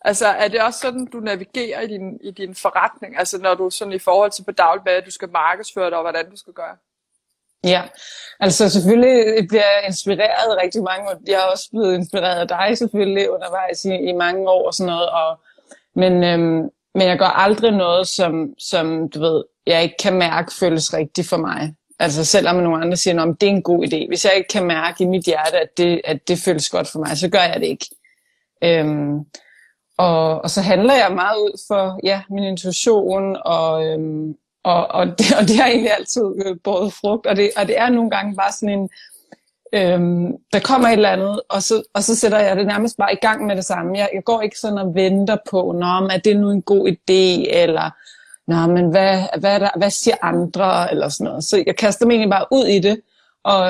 Altså 0.00 0.26
er 0.26 0.48
det 0.48 0.62
også 0.62 0.80
sådan, 0.80 1.06
du 1.06 1.20
navigerer 1.20 1.80
i 1.80 1.86
din, 1.86 2.18
i 2.22 2.30
din 2.30 2.54
forretning? 2.54 3.18
Altså 3.18 3.38
når 3.38 3.54
du 3.54 3.70
sådan 3.70 3.92
i 3.92 3.98
forhold 3.98 4.30
til 4.30 4.44
på 4.44 4.50
daglig 4.50 4.82
hvad 4.82 5.02
du 5.02 5.10
skal 5.10 5.28
markedsføre 5.30 5.90
dig, 5.90 5.98
og 5.98 6.02
hvordan 6.02 6.30
du 6.30 6.36
skal 6.36 6.52
gøre? 6.52 6.76
Ja, 7.64 7.82
altså 8.40 8.68
selvfølgelig 8.68 9.48
bliver 9.48 9.62
jeg 9.62 9.86
inspireret 9.86 10.58
rigtig 10.62 10.82
mange, 10.82 11.10
og 11.10 11.20
jeg 11.26 11.34
er 11.34 11.50
også 11.52 11.68
blevet 11.70 11.94
inspireret 11.94 12.40
af 12.40 12.48
dig 12.48 12.78
selvfølgelig 12.78 13.30
undervejs 13.30 13.84
i, 13.84 13.94
i 13.94 14.12
mange 14.12 14.48
år 14.50 14.66
og 14.66 14.74
sådan 14.74 14.92
noget, 14.92 15.08
og, 15.10 15.40
men, 15.94 16.24
øhm, 16.24 16.70
men 16.94 17.08
jeg 17.08 17.18
gør 17.18 17.26
aldrig 17.26 17.72
noget, 17.72 18.08
som, 18.08 18.54
som 18.58 19.08
du 19.08 19.20
ved, 19.20 19.44
jeg 19.66 19.82
ikke 19.82 19.96
kan 20.02 20.14
mærke 20.14 20.52
føles 20.60 20.94
rigtigt 20.94 21.28
for 21.28 21.36
mig. 21.36 21.74
Altså 21.98 22.24
selvom 22.24 22.56
nogle 22.56 22.82
andre 22.82 22.96
siger, 22.96 23.22
at 23.22 23.40
det 23.40 23.46
er 23.46 23.50
en 23.50 23.62
god 23.62 23.84
idé. 23.86 24.08
Hvis 24.08 24.24
jeg 24.24 24.32
ikke 24.36 24.48
kan 24.48 24.64
mærke 24.64 25.04
i 25.04 25.06
mit 25.06 25.24
hjerte, 25.24 25.58
at 25.58 25.68
det, 25.76 26.00
at 26.04 26.28
det 26.28 26.38
føles 26.38 26.70
godt 26.70 26.88
for 26.88 26.98
mig, 26.98 27.16
så 27.16 27.28
gør 27.28 27.42
jeg 27.42 27.60
det 27.60 27.66
ikke. 27.66 27.86
Øhm, 28.64 29.18
og, 29.98 30.42
og 30.42 30.50
så 30.50 30.60
handler 30.60 30.94
jeg 30.94 31.12
meget 31.14 31.36
ud 31.36 31.64
for 31.68 32.00
ja, 32.04 32.22
min 32.30 32.44
intuition 32.44 33.36
og, 33.44 33.86
øhm, 33.86 34.34
og, 34.64 34.86
og, 34.86 35.06
det, 35.18 35.26
og 35.40 35.48
det 35.48 35.56
har 35.56 35.66
egentlig 35.66 35.92
altid 35.98 36.24
øh, 36.46 36.56
båret 36.64 36.92
frugt, 36.92 37.26
og 37.26 37.36
det, 37.36 37.50
og 37.56 37.66
det 37.66 37.78
er 37.78 37.88
nogle 37.88 38.10
gange 38.10 38.36
bare 38.36 38.52
sådan 38.52 38.78
en, 38.78 38.88
øhm, 39.72 40.32
der 40.52 40.60
kommer 40.60 40.88
et 40.88 40.92
eller 40.92 41.08
andet, 41.08 41.40
og 41.48 41.62
så, 41.62 41.82
og 41.94 42.02
så 42.02 42.16
sætter 42.16 42.38
jeg 42.38 42.56
det 42.56 42.66
nærmest 42.66 42.96
bare 42.96 43.12
i 43.12 43.18
gang 43.22 43.46
med 43.46 43.56
det 43.56 43.64
samme. 43.64 43.98
Jeg, 43.98 44.10
jeg 44.14 44.24
går 44.24 44.40
ikke 44.40 44.58
sådan 44.58 44.78
og 44.78 44.94
venter 44.94 45.36
på, 45.50 45.70
om 45.70 46.10
er 46.12 46.20
det 46.24 46.36
nu 46.36 46.50
en 46.50 46.62
god 46.62 46.88
idé, 46.88 47.54
eller 47.56 47.90
Nå, 48.46 48.66
men 48.66 48.90
hvad, 48.90 49.22
hvad, 49.40 49.60
der, 49.60 49.70
hvad 49.76 49.90
siger 49.90 50.16
andre, 50.22 50.90
eller 50.90 51.08
sådan 51.08 51.24
noget. 51.24 51.44
Så 51.44 51.62
jeg 51.66 51.76
kaster 51.76 52.06
mig 52.06 52.12
egentlig 52.12 52.30
bare 52.30 52.46
ud 52.52 52.66
i 52.66 52.78
det, 52.78 53.00
og, 53.44 53.62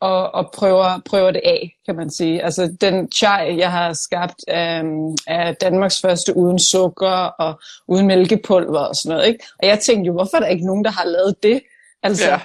og, 0.00 0.34
og 0.34 0.50
prøver, 0.54 1.00
prøver 1.04 1.30
det 1.30 1.40
af, 1.44 1.76
kan 1.86 1.96
man 1.96 2.10
sige. 2.10 2.44
Altså 2.44 2.76
den 2.80 3.12
chai, 3.12 3.58
jeg 3.58 3.72
har 3.72 3.92
skabt, 3.92 4.44
øhm, 4.50 5.16
er 5.26 5.52
Danmarks 5.52 6.00
første 6.00 6.36
uden 6.36 6.58
sukker 6.58 7.34
og 7.38 7.60
uden 7.88 8.06
mælkepulver 8.06 8.78
og 8.78 8.96
sådan 8.96 9.16
noget. 9.16 9.28
Ikke? 9.28 9.44
Og 9.62 9.68
jeg 9.68 9.78
tænkte 9.78 10.06
jo, 10.06 10.12
hvorfor 10.12 10.36
er 10.36 10.40
der 10.40 10.46
ikke 10.46 10.66
nogen, 10.66 10.84
der 10.84 10.90
har 10.90 11.04
lavet 11.04 11.42
det? 11.42 11.60
Altså, 12.02 12.30
ja. 12.30 12.40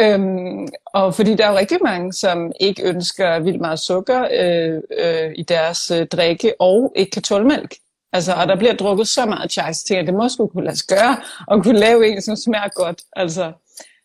Øhm, 0.00 0.68
og 0.86 1.14
fordi 1.14 1.34
der 1.34 1.46
er 1.46 1.50
jo 1.50 1.58
rigtig 1.58 1.78
mange, 1.82 2.12
som 2.12 2.52
ikke 2.60 2.82
ønsker 2.82 3.38
vildt 3.38 3.60
meget 3.60 3.78
sukker 3.78 4.28
øh, 4.32 4.80
øh, 4.98 5.32
i 5.36 5.42
deres 5.42 5.90
øh, 5.90 6.06
drikke, 6.06 6.54
og 6.58 6.92
ikke 6.96 7.10
kan 7.10 7.22
tåle 7.22 7.44
mælk. 7.44 7.74
Altså, 8.12 8.32
og 8.32 8.48
der 8.48 8.56
bliver 8.56 8.74
drukket 8.74 9.08
så 9.08 9.26
meget 9.26 9.52
chai, 9.52 9.74
tænker 9.74 10.00
jeg, 10.00 10.06
det 10.06 10.14
må 10.14 10.28
sgu 10.28 10.46
kunne 10.46 10.64
lade 10.64 10.76
sig 10.76 10.86
gøre, 10.86 11.16
og 11.46 11.62
kunne 11.62 11.78
lave 11.78 12.08
en, 12.08 12.22
som 12.22 12.36
smager 12.36 12.68
godt. 12.74 13.02
Altså, 13.12 13.52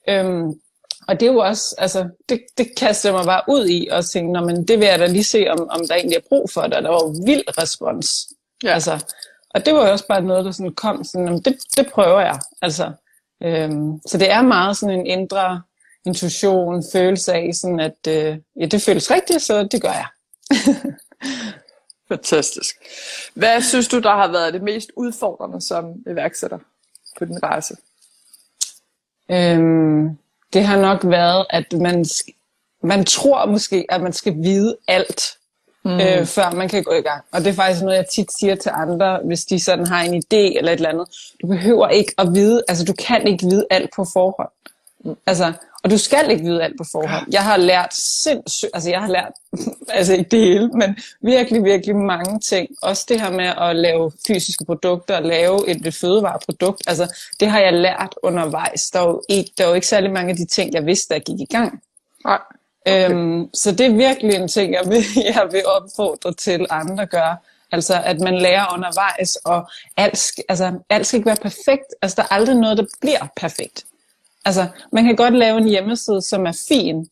øhm, 0.09 0.53
og 1.07 1.19
det 1.19 1.27
er 1.27 1.31
jo 1.31 1.39
også, 1.39 1.75
altså, 1.77 2.09
det, 2.29 2.41
det 2.57 2.67
kaster 2.77 3.11
mig 3.11 3.25
bare 3.25 3.41
ud 3.47 3.67
i, 3.67 3.87
og 3.91 4.05
tænke, 4.05 4.41
men 4.41 4.67
det 4.67 4.79
vil 4.79 4.87
jeg 4.87 4.99
da 4.99 5.05
lige 5.05 5.23
se, 5.23 5.47
om, 5.49 5.69
om 5.69 5.87
der 5.87 5.95
egentlig 5.95 6.15
er 6.15 6.27
brug 6.29 6.49
for 6.53 6.61
det. 6.61 6.73
Og 6.73 6.83
der 6.83 6.89
var 6.89 7.03
jo 7.03 7.15
vild 7.25 7.43
respons. 7.57 8.27
Ja. 8.63 8.73
Altså, 8.73 9.05
og 9.49 9.65
det 9.65 9.73
var 9.73 9.85
jo 9.85 9.91
også 9.91 10.07
bare 10.07 10.21
noget, 10.21 10.45
der 10.45 10.51
sådan 10.51 10.73
kom, 10.73 11.03
sådan, 11.03 11.39
det, 11.39 11.57
det 11.77 11.87
prøver 11.93 12.19
jeg. 12.19 12.39
Altså, 12.61 12.91
øhm, 13.43 13.99
så 14.07 14.17
det 14.17 14.31
er 14.31 14.41
meget 14.41 14.77
sådan 14.77 14.99
en 14.99 15.05
indre 15.05 15.61
intuition, 16.05 16.83
følelse 16.93 17.33
af, 17.33 17.49
sådan 17.53 17.79
at 17.79 18.07
øh, 18.07 18.37
ja, 18.59 18.65
det 18.65 18.81
føles 18.81 19.11
rigtigt, 19.11 19.41
så 19.41 19.63
det 19.63 19.81
gør 19.81 19.91
jeg. 19.91 20.07
Fantastisk. 22.07 22.75
Hvad 23.33 23.61
synes 23.61 23.87
du, 23.87 23.99
der 23.99 24.09
har 24.09 24.27
været 24.27 24.53
det 24.53 24.61
mest 24.61 24.91
udfordrende 24.95 25.61
som 25.61 25.93
iværksætter 26.07 26.59
på 27.17 27.25
din 27.25 27.43
rejse? 27.43 27.75
Øhm, 29.31 30.17
det 30.53 30.63
har 30.63 30.81
nok 30.81 30.99
været, 31.03 31.45
at 31.49 31.73
man, 31.73 32.05
man 32.83 33.05
tror 33.05 33.45
måske, 33.45 33.85
at 33.89 34.01
man 34.01 34.13
skal 34.13 34.35
vide 34.37 34.77
alt, 34.87 35.37
mm. 35.85 35.99
øh, 35.99 36.25
før 36.25 36.51
man 36.51 36.69
kan 36.69 36.83
gå 36.83 36.93
i 36.93 37.01
gang. 37.01 37.23
Og 37.31 37.39
det 37.41 37.47
er 37.47 37.53
faktisk 37.53 37.83
noget, 37.83 37.97
jeg 37.97 38.07
tit 38.07 38.29
siger 38.39 38.55
til 38.55 38.71
andre, 38.75 39.19
hvis 39.25 39.45
de 39.45 39.63
sådan 39.63 39.87
har 39.87 40.01
en 40.01 40.15
idé 40.15 40.57
eller 40.57 40.71
et 40.71 40.75
eller 40.75 40.89
andet. 40.89 41.07
Du 41.41 41.47
behøver 41.47 41.87
ikke 41.87 42.13
at 42.17 42.27
vide, 42.33 42.63
altså 42.67 42.85
du 42.85 42.93
kan 42.93 43.27
ikke 43.27 43.45
vide 43.45 43.65
alt 43.69 43.89
på 43.95 44.05
forhånd. 44.13 44.49
Mm. 45.05 45.15
Altså, 45.25 45.53
og 45.87 45.91
du 45.91 45.97
skal 45.97 46.31
ikke 46.31 46.43
vide 46.43 46.63
alt 46.63 46.77
på 46.77 46.83
forhånd. 46.91 47.25
Jeg 47.31 47.43
har 47.43 47.57
lært 47.57 47.93
sindssygt, 47.95 48.71
altså 48.73 48.89
jeg 48.89 49.01
har 49.01 49.07
lært, 49.07 49.31
altså 49.97 50.13
ikke 50.13 50.29
det 50.29 50.39
hele, 50.39 50.67
men 50.67 50.97
virkelig, 51.21 51.63
virkelig 51.63 51.95
mange 51.95 52.39
ting. 52.39 52.69
Også 52.81 53.05
det 53.09 53.21
her 53.21 53.31
med 53.31 53.45
at 53.45 53.75
lave 53.75 54.11
fysiske 54.27 54.65
produkter, 54.65 55.19
lave 55.19 55.69
et, 55.69 55.87
et 55.87 55.93
fødevareprodukt, 55.93 56.83
altså 56.87 57.15
det 57.39 57.47
har 57.49 57.59
jeg 57.59 57.73
lært 57.73 58.15
undervejs. 58.23 58.89
Der 58.91 58.99
er, 58.99 59.07
jo 59.07 59.21
ikke, 59.29 59.51
der 59.57 59.63
er 59.63 59.67
jo 59.67 59.73
ikke 59.73 59.87
særlig 59.87 60.11
mange 60.11 60.29
af 60.29 60.35
de 60.35 60.45
ting, 60.45 60.73
jeg 60.73 60.85
vidste, 60.85 61.13
der 61.13 61.19
gik 61.19 61.39
i 61.39 61.53
gang. 61.53 61.81
Nej. 62.25 62.39
Okay. 62.85 63.11
Øhm, 63.11 63.49
så 63.53 63.71
det 63.71 63.85
er 63.85 63.93
virkelig 63.93 64.35
en 64.35 64.47
ting, 64.47 64.73
jeg 64.73 64.83
vil, 64.85 65.03
jeg 65.35 65.47
vil 65.51 65.65
opfordre 65.65 66.33
til 66.33 66.67
andre 66.69 67.03
at 67.03 67.09
gøre. 67.09 67.37
Altså 67.71 68.01
at 68.05 68.19
man 68.19 68.37
lærer 68.37 68.73
undervejs, 68.73 69.35
og 69.35 69.69
alt, 69.97 70.19
altså, 70.49 70.79
alt 70.89 71.07
skal 71.07 71.17
ikke 71.17 71.27
være 71.27 71.35
perfekt. 71.41 71.95
Altså 72.01 72.15
der 72.15 72.21
er 72.21 72.33
aldrig 72.33 72.55
noget, 72.55 72.77
der 72.77 72.85
bliver 73.01 73.27
perfekt. 73.35 73.86
Altså 74.47 74.67
man 74.91 75.03
kan 75.05 75.15
godt 75.15 75.33
lave 75.33 75.57
en 75.57 75.67
hjemmeside, 75.69 76.21
som 76.21 76.45
er 76.45 76.63
fin, 76.67 77.09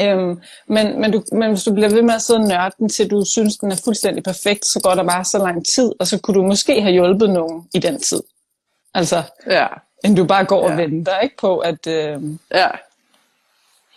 øhm, 0.00 0.40
men, 0.66 1.00
men, 1.00 1.12
du, 1.12 1.22
men 1.32 1.50
hvis 1.50 1.64
du 1.64 1.72
bliver 1.74 1.88
ved 1.88 2.02
med 2.02 2.14
at 2.14 2.22
sidde 2.22 2.40
og 2.40 2.48
nørde 2.48 2.74
den, 2.78 2.88
til 2.88 3.10
du 3.10 3.24
synes, 3.24 3.56
den 3.56 3.72
er 3.72 3.80
fuldstændig 3.84 4.24
perfekt, 4.24 4.66
så 4.66 4.80
går 4.80 4.94
der 4.94 5.04
bare 5.04 5.24
så 5.24 5.38
lang 5.38 5.66
tid, 5.66 5.92
og 6.00 6.06
så 6.06 6.18
kunne 6.18 6.34
du 6.34 6.46
måske 6.46 6.80
have 6.82 6.92
hjulpet 6.92 7.30
nogen 7.30 7.68
i 7.74 7.78
den 7.78 8.00
tid. 8.00 8.22
Altså, 8.94 9.22
Ja. 9.50 9.66
end 10.04 10.16
du 10.16 10.24
bare 10.26 10.44
går 10.44 10.62
og 10.62 10.70
Ja. 10.70 10.76
venter 10.76 11.18
ikke 11.20 11.36
på, 11.36 11.58
at... 11.58 11.86
Øhm, 11.86 12.38
Ja. 12.54 12.68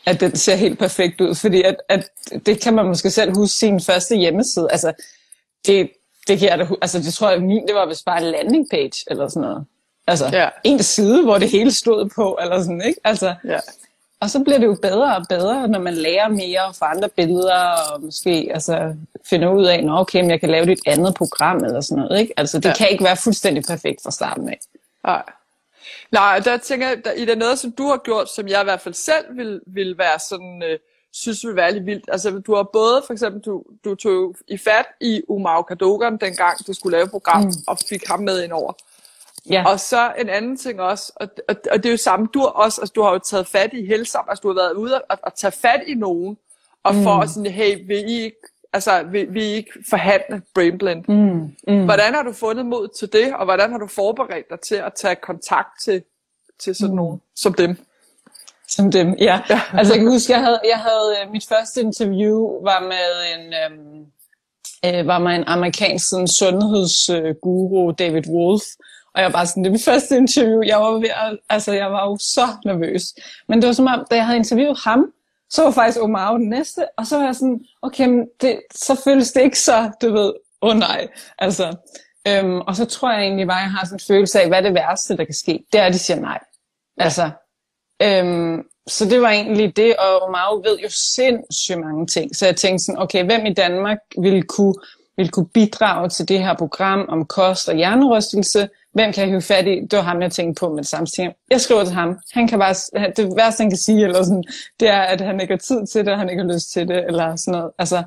at 0.06 0.20
den 0.20 0.36
ser 0.36 0.56
helt 0.56 0.80
perfekt 0.80 1.22
ud, 1.22 1.36
fordi 1.36 1.62
at, 1.62 1.76
at 1.90 2.10
det 2.46 2.62
kan 2.62 2.74
man 2.74 2.86
måske 2.86 3.10
selv 3.10 3.36
huske 3.36 3.56
sin 3.58 3.82
første 3.82 4.16
hjemmeside. 4.16 4.68
Altså, 4.72 4.94
det, 5.66 5.90
det 6.28 6.40
kan 6.40 6.50
jeg 6.50 6.60
da, 6.60 6.68
altså 6.82 7.00
det 7.00 7.14
tror 7.14 7.30
jeg, 7.30 7.42
min, 7.42 7.68
det 7.68 7.76
var 7.76 7.86
vist 7.86 8.06
bare 8.06 8.18
en 8.22 8.32
landing 8.32 8.70
page, 8.72 8.92
eller 9.08 9.28
sådan 9.28 9.42
noget. 9.42 9.66
Altså, 10.10 10.30
Ja. 10.34 10.50
en 10.64 10.84
side, 10.84 11.24
hvor 11.24 11.38
det 11.38 11.50
hele 11.50 11.72
stod 11.74 12.10
på, 12.16 12.38
eller 12.42 12.60
sådan, 12.60 12.82
ikke? 12.82 13.00
Altså, 13.04 13.36
Ja. 13.46 13.60
og 14.20 14.30
så 14.30 14.40
bliver 14.44 14.58
det 14.60 14.66
jo 14.66 14.78
bedre 14.82 15.16
og 15.16 15.26
bedre, 15.30 15.68
når 15.68 15.80
man 15.80 15.94
lærer 15.94 16.28
mere 16.28 16.74
får 16.80 16.86
andre 16.86 17.10
billeder, 17.10 17.60
og 17.94 18.04
måske 18.04 18.50
altså, 18.54 18.96
finder 19.26 19.50
ud 19.54 19.66
af, 19.66 19.78
at 19.78 19.90
okay, 19.90 20.22
men 20.22 20.30
jeg 20.32 20.40
kan 20.40 20.50
lave 20.50 20.72
et 20.72 20.80
andet 20.86 21.16
program, 21.16 21.64
eller 21.64 21.82
sådan 21.82 22.04
noget, 22.04 22.20
ikke? 22.22 22.34
Altså, 22.38 22.60
det 22.60 22.70
Ja. 22.70 22.74
kan 22.76 22.90
ikke 22.90 23.04
være 23.04 23.18
fuldstændig 23.18 23.64
perfekt 23.68 24.04
fra 24.04 24.12
starten 24.12 24.50
af. 24.50 24.60
Nej. 25.04 25.24
Nej, 26.12 26.40
der 26.40 26.58
tænker 26.58 26.88
jeg, 26.88 26.98
der, 27.06 27.12
i 27.12 27.26
det 27.26 27.38
noget, 27.38 27.60
som 27.60 27.72
du 27.72 27.88
har 27.88 27.98
gjort, 27.98 28.30
som 28.30 28.48
jeg 28.48 28.62
i 28.62 28.64
hvert 28.64 28.82
fald 28.82 28.94
selv 28.94 29.26
vil, 29.38 29.62
vil 29.68 29.98
være 29.98 30.20
sådan, 30.30 30.64
øh, 30.72 30.80
synes 31.14 31.46
vil 31.46 31.56
være 31.56 31.72
lidt 31.74 31.86
vildt. 31.86 32.06
Altså, 32.12 32.30
du 32.48 32.56
har 32.56 32.64
både, 32.64 33.04
for 33.08 33.14
eksempel, 33.14 33.42
du, 33.42 33.64
du 33.86 33.96
tog 33.96 34.36
i 34.48 34.58
fat 34.58 34.86
i 35.02 35.22
Umar 35.28 35.62
Kadogan, 35.62 36.18
dengang 36.18 36.68
du 36.68 36.74
skulle 36.74 36.98
lave 36.98 37.08
program, 37.08 37.42
mm. 37.44 37.52
og 37.68 37.78
fik 37.90 38.08
ham 38.08 38.20
med 38.20 38.44
ind 38.44 38.52
over. 38.52 38.74
Ja, 39.50 39.64
Og 39.68 39.80
så 39.80 40.14
en 40.20 40.30
anden 40.30 40.58
ting 40.58 40.82
også, 40.82 41.14
og, 41.16 41.28
og, 41.50 41.56
og 41.72 41.78
det 41.78 41.86
er 41.86 41.92
jo 41.92 41.98
samme, 41.98 42.28
du 42.34 42.42
også, 42.42 42.82
altså 42.82 42.94
du 42.96 43.02
har 43.02 43.12
jo 43.12 43.20
taget 43.20 43.48
fat 43.48 43.74
i 43.74 43.86
Helsam, 43.86 44.26
altså 44.30 44.42
du 44.42 44.48
har 44.48 44.56
været 44.56 44.74
ude 44.74 45.02
og, 45.10 45.18
og 45.24 45.36
tage 45.36 45.52
fat 45.52 45.82
i 45.88 45.94
nogen, 45.94 46.38
og 46.84 46.96
for 46.96 47.12
at 47.12 47.30
sådan, 47.30 47.52
hey, 47.52 47.88
vil 47.88 48.10
I 48.10 48.22
ikke, 48.22 48.38
altså, 48.74 49.04
vil, 49.12 49.34
vil 49.34 49.44
I 49.44 49.54
ikke 49.54 49.72
forhandle 49.90 50.42
Brainblend? 50.56 51.04
mm, 51.08 51.74
mm. 51.74 51.86
Hvordan 51.86 52.14
har 52.14 52.24
du 52.24 52.34
fundet 52.34 52.66
mod 52.66 52.88
til 53.00 53.14
det, 53.14 53.36
og 53.36 53.46
hvordan 53.46 53.72
har 53.72 53.78
du 53.78 53.88
forberedt 53.88 54.50
dig 54.50 54.60
til 54.60 54.76
at 54.76 54.94
tage 54.96 55.16
kontakt 55.16 55.82
til, 55.84 56.04
til 56.60 56.76
sådan 56.76 56.96
nogen 56.96 57.22
som 57.36 57.54
dem? 57.54 57.78
Som 58.68 58.92
dem, 58.92 59.16
ja. 59.20 59.42
Altså 59.74 59.94
jeg 59.94 60.02
kan 60.02 60.12
huske, 60.12 60.34
jeg 60.34 60.42
havde, 60.42 60.60
jeg 60.70 60.78
havde 60.78 61.16
øh, 61.26 61.32
mit 61.32 61.48
første 61.50 61.82
interview 61.82 62.64
var 62.64 62.80
med 62.80 63.10
en, 63.36 63.54
øhm, 63.54 64.06
øh, 64.86 65.08
var 65.08 65.20
med 65.20 65.36
en 65.36 65.44
amerikansk 65.48 66.10
sådan, 66.10 66.28
sundhedsguru, 66.28 67.92
David 67.92 68.28
Wolf. 68.28 68.64
Og 69.14 69.22
jeg 69.22 69.26
var 69.26 69.32
bare 69.32 69.48
sådan, 69.48 69.64
det 69.64 69.70
er 69.70 69.72
mit 69.72 69.86
første 69.86 70.18
interview. 70.18 70.62
Jeg 70.62 70.78
var, 70.78 70.92
ved 70.92 71.10
at, 71.10 71.38
altså, 71.50 71.72
jeg 71.72 71.92
var 71.92 72.06
jo 72.06 72.18
så 72.18 72.48
nervøs. 72.66 73.04
Men 73.48 73.62
det 73.62 73.68
var 73.68 73.74
som 73.74 73.88
om, 73.88 74.06
da 74.12 74.16
jeg 74.16 74.26
havde 74.26 74.38
interviewet 74.38 74.80
ham, 74.84 75.12
så 75.50 75.64
var 75.64 75.72
faktisk 75.72 76.04
Omar 76.04 76.38
den 76.38 76.50
næste. 76.50 76.86
Og 76.98 77.08
så 77.08 77.18
var 77.18 77.26
jeg 77.26 77.36
sådan, 77.36 77.62
okay, 77.82 78.08
men 78.08 78.28
det, 78.42 78.60
så 78.76 79.02
føles 79.04 79.32
det 79.32 79.42
ikke 79.42 79.60
så, 79.60 79.92
du 80.02 80.12
ved, 80.14 80.34
åh 80.62 80.70
oh, 80.70 80.78
nej. 80.78 81.08
Altså, 81.40 81.76
øhm, 82.28 82.60
og 82.60 82.76
så 82.76 82.86
tror 82.86 83.12
jeg 83.12 83.22
egentlig 83.22 83.48
bare, 83.48 83.60
at 83.60 83.64
jeg 83.64 83.72
har 83.72 83.86
sådan 83.86 83.96
en 83.96 84.08
følelse 84.08 84.42
af, 84.42 84.48
hvad 84.48 84.58
er 84.58 84.62
det 84.62 84.74
værste, 84.74 85.18
der 85.18 85.26
kan 85.26 85.34
ske? 85.34 85.66
Det 85.74 85.80
er, 85.80 85.86
at 85.86 85.94
de 85.94 86.00
siger 86.00 86.20
nej. 86.20 86.40
Altså, 86.98 87.30
Øhm, 88.02 88.64
så 88.88 89.06
det 89.06 89.22
var 89.22 89.30
egentlig 89.30 89.76
det, 89.76 89.96
og 89.96 90.22
Omar 90.22 90.70
ved 90.70 90.80
jo 90.80 90.90
sindssygt 90.90 91.80
mange 91.80 92.08
ting. 92.08 92.36
Så 92.36 92.46
jeg 92.46 92.56
tænkte 92.56 92.86
sådan, 92.86 93.02
okay, 93.02 93.26
hvem 93.26 93.46
i 93.46 93.54
Danmark 93.54 93.98
ville 94.22 94.42
kunne, 94.42 94.74
ville 95.18 95.30
kunne 95.30 95.48
bidrage 95.48 96.10
til 96.10 96.28
det 96.28 96.40
her 96.40 96.56
program 96.58 97.06
om 97.10 97.26
kost 97.26 97.70
og 97.70 97.76
hjernerystelse? 97.76 98.70
Hvem 98.94 99.12
kan 99.14 99.22
jeg 99.22 99.30
hive 99.30 99.42
fat 99.42 99.68
i? 99.68 99.80
Det 99.80 99.98
var 99.98 100.02
ham, 100.04 100.22
jeg 100.22 100.32
tænkte 100.32 100.60
på 100.60 100.70
med 100.70 100.78
det 100.78 100.88
samme. 100.88 101.08
Så 101.08 101.16
tænkte 101.16 101.40
Jeg 101.52 101.62
skriver 101.62 101.84
til 101.84 101.94
ham. 101.94 102.20
Han 102.34 102.48
kan 102.48 102.60
bare, 102.60 102.76
det 103.18 103.36
værste, 103.38 103.62
han 103.62 103.70
kan 103.70 103.78
sige, 103.78 104.04
eller 104.04 104.24
sådan, 104.24 104.44
det 104.80 104.88
er, 104.88 105.02
at 105.02 105.22
han 105.22 105.40
ikke 105.42 105.54
har 105.54 105.58
tid 105.60 105.86
til 105.88 106.06
det, 106.06 106.14
og 106.14 106.20
han 106.20 106.30
ikke 106.30 106.44
har 106.44 106.54
lyst 106.54 106.72
til 106.72 106.88
det, 106.88 107.06
eller 107.06 107.36
sådan 107.36 107.52
noget. 107.60 107.72
Altså, 107.80 108.04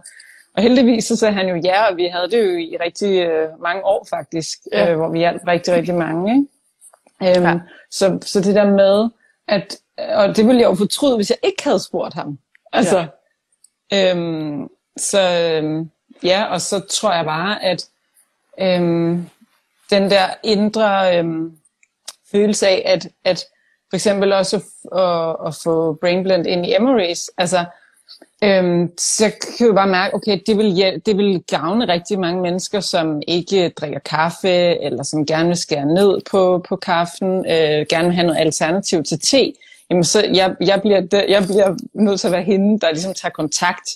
og 0.57 0.63
heldigvis 0.63 1.05
så 1.05 1.17
sagde 1.17 1.35
han 1.35 1.49
jo 1.49 1.55
ja, 1.65 1.91
og 1.91 1.97
vi 1.97 2.07
havde 2.07 2.31
det 2.31 2.39
jo 2.45 2.51
i 2.59 2.77
rigtig 2.81 3.27
øh, 3.27 3.49
mange 3.63 3.85
år 3.85 4.07
faktisk, 4.11 4.59
Ja. 4.73 4.91
øh, 4.91 4.97
hvor 4.97 5.09
vi 5.09 5.19
hjalp 5.19 5.43
rigtig, 5.47 5.75
rigtig 5.75 5.95
mange. 5.95 6.31
Ikke? 6.33 7.39
Øhm, 7.39 7.47
ja. 7.47 7.61
så, 7.91 8.19
så 8.23 8.41
det 8.41 8.55
der 8.55 8.71
med, 8.71 9.09
at, 9.49 9.77
og 9.99 10.37
det 10.37 10.47
ville 10.47 10.61
jeg 10.61 10.69
jo 10.71 10.75
fortryde, 10.75 11.17
hvis 11.17 11.31
jeg 11.31 11.39
ikke 11.43 11.65
havde 11.65 11.79
spurgt 11.79 12.15
ham. 12.15 12.39
Altså, 12.73 13.07
ja. 13.93 14.11
øhm, 14.15 14.69
så 14.97 15.21
øhm, 15.63 15.91
ja, 16.23 16.45
og 16.45 16.61
så 16.61 16.81
tror 16.81 17.13
jeg 17.15 17.25
bare, 17.25 17.65
at 17.65 17.85
øhm, 18.61 19.29
den 19.93 20.11
der 20.11 20.27
indre 20.45 21.19
øhm, 21.19 21.51
følelse 22.33 22.69
af, 22.69 22.83
at, 22.87 23.09
at 23.25 23.45
for 23.91 23.97
eksempel 23.97 24.33
også 24.33 24.57
at, 24.57 24.63
at, 25.01 25.37
at 25.47 25.55
få 25.65 25.99
Brainblend 26.01 26.47
ind 26.47 26.67
i 26.67 26.75
Emery's, 26.77 27.35
altså, 27.39 27.65
øhm, 28.45 28.91
så 28.99 29.31
kan 29.59 29.67
jeg 29.67 29.75
bare 29.75 29.89
mærke, 29.89 30.15
okay, 30.15 30.41
det 30.47 30.59
vil, 30.59 30.75
ja, 30.75 30.93
det 31.07 31.17
vil 31.17 31.43
gavne 31.43 31.89
rigtig 31.89 32.19
mange 32.19 32.43
mennesker, 32.43 32.81
som 32.81 33.23
ikke 33.29 33.69
drikker 33.69 33.99
kaffe, 33.99 34.49
eller 34.83 35.03
som 35.03 35.27
gerne 35.27 35.49
vil 35.49 35.57
skære 35.57 35.87
ned 35.87 36.21
på, 36.31 36.65
på 36.69 36.77
kaffen, 36.77 37.39
øh, 37.39 37.87
gerne 37.89 38.05
vil 38.05 38.15
have 38.15 38.27
noget 38.27 38.41
alternativ 38.41 39.03
til 39.03 39.21
te. 39.21 39.53
Jamen, 39.91 40.05
så 40.05 40.27
jeg, 40.35 40.55
jeg, 40.61 40.81
bliver, 40.81 41.25
jeg 41.29 41.43
bliver 41.43 41.77
nødt 41.95 42.21
til 42.21 42.29
at 42.29 42.33
være 42.33 42.43
hende, 42.43 42.81
der 42.81 42.91
ligesom 42.91 43.15
tager 43.15 43.33
kontakt. 43.33 43.91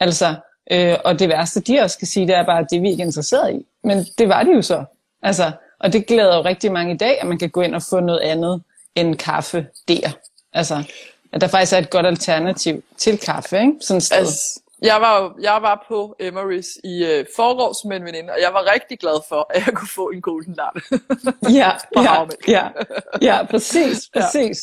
Altså, 0.00 0.34
øh, 0.70 0.96
og 1.04 1.18
det 1.18 1.28
værste, 1.28 1.60
de 1.60 1.80
også 1.80 1.94
skal 1.94 2.08
sige, 2.08 2.26
det 2.26 2.36
er 2.36 2.44
bare, 2.44 2.58
at 2.58 2.66
det 2.70 2.76
er 2.76 2.80
vi 2.80 2.90
ikke 2.90 3.02
interesseret 3.02 3.54
i. 3.54 3.66
Men 3.84 3.98
det 4.18 4.28
var 4.28 4.42
de 4.42 4.50
jo 4.54 4.62
så. 4.62 4.84
Altså, 5.24 5.52
og 5.80 5.92
det 5.92 6.06
glæder 6.06 6.36
jo 6.36 6.42
rigtig 6.44 6.72
mange 6.72 6.94
i 6.94 6.96
dag, 6.96 7.20
at 7.20 7.26
man 7.26 7.38
kan 7.38 7.50
gå 7.50 7.60
ind 7.60 7.74
og 7.74 7.82
få 7.90 8.00
noget 8.00 8.20
andet 8.20 8.62
end 8.94 9.16
kaffe 9.16 9.66
der. 9.88 10.10
Altså, 10.52 10.82
at 11.32 11.40
der 11.40 11.46
faktisk 11.46 11.72
er 11.72 11.78
et 11.78 11.90
godt 11.90 12.06
alternativ 12.06 12.82
til 12.98 13.18
kaffe, 13.18 13.58
ikke? 13.60 13.72
Sådan 13.80 13.96
et 13.98 14.02
sted. 14.02 14.16
Altså, 14.18 14.60
jeg 14.82 15.00
var, 15.00 15.22
jo- 15.22 15.34
jeg 15.42 15.58
var 15.62 15.84
på 15.88 16.16
Emery's 16.22 16.80
i 16.84 17.04
øh, 17.04 17.26
forgårs 17.36 17.84
med 17.84 17.96
en 17.96 18.04
veninde, 18.04 18.32
og 18.32 18.38
jeg 18.42 18.50
var 18.52 18.72
rigtig 18.74 18.98
glad 18.98 19.20
for, 19.28 19.46
at 19.54 19.66
jeg 19.66 19.74
kunne 19.74 19.88
få 19.88 20.10
en 20.10 20.20
golden 20.22 20.54
latte. 20.54 20.80
ja, 21.60 21.70
på 21.96 22.02
ja, 22.02 22.24
ja, 22.48 22.68
ja, 23.22 23.46
præcis, 23.50 23.98
Ja. 24.14 24.20
præcis. 24.20 24.58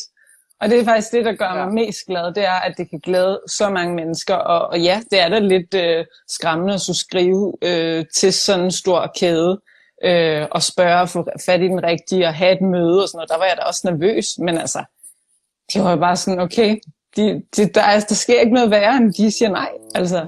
Og 0.60 0.70
det 0.70 0.80
er 0.80 0.84
faktisk 0.84 1.12
det, 1.12 1.24
der 1.24 1.32
gør 1.32 1.46
Ja. 1.58 1.64
mig 1.64 1.74
mest 1.74 1.98
glad, 2.06 2.34
det 2.34 2.44
er, 2.44 2.52
at 2.52 2.74
det 2.78 2.90
kan 2.90 3.00
glæde 3.00 3.40
så 3.48 3.68
mange 3.70 3.94
mennesker. 3.94 4.34
Og, 4.34 4.66
og 4.68 4.80
ja, 4.80 5.00
det 5.10 5.20
er 5.20 5.28
da 5.28 5.38
lidt 5.38 5.74
øh, 5.74 6.04
skræmmende 6.28 6.74
at 6.74 6.80
skulle 6.80 6.96
skrive 6.96 7.52
øh, 7.62 8.04
til 8.14 8.32
sådan 8.32 8.64
en 8.64 8.70
stor 8.70 9.12
kæde, 9.20 9.60
øh, 10.04 10.46
og 10.50 10.62
spørge 10.62 11.00
og 11.00 11.08
få 11.08 11.26
fat 11.46 11.60
i 11.60 11.64
den 11.64 11.82
rigtige, 11.82 12.26
og 12.26 12.34
have 12.34 12.52
et 12.52 12.60
møde 12.60 13.02
og 13.02 13.08
sådan 13.08 13.16
noget. 13.16 13.30
Der 13.30 13.38
var 13.38 13.44
jeg 13.44 13.56
da 13.56 13.62
også 13.62 13.90
nervøs, 13.90 14.38
men 14.38 14.58
altså, 14.58 14.84
det 15.72 15.84
var 15.84 15.90
jo 15.90 15.96
bare 15.96 16.16
sådan, 16.16 16.40
okay, 16.40 16.76
de, 17.16 17.42
de, 17.56 17.68
der, 17.68 17.82
altså, 17.82 18.06
der 18.08 18.14
sker 18.14 18.40
ikke 18.40 18.54
noget 18.54 18.70
værre, 18.70 18.96
end 18.96 19.12
de 19.12 19.30
siger 19.30 19.50
nej. 19.50 19.70
Altså, 19.94 20.26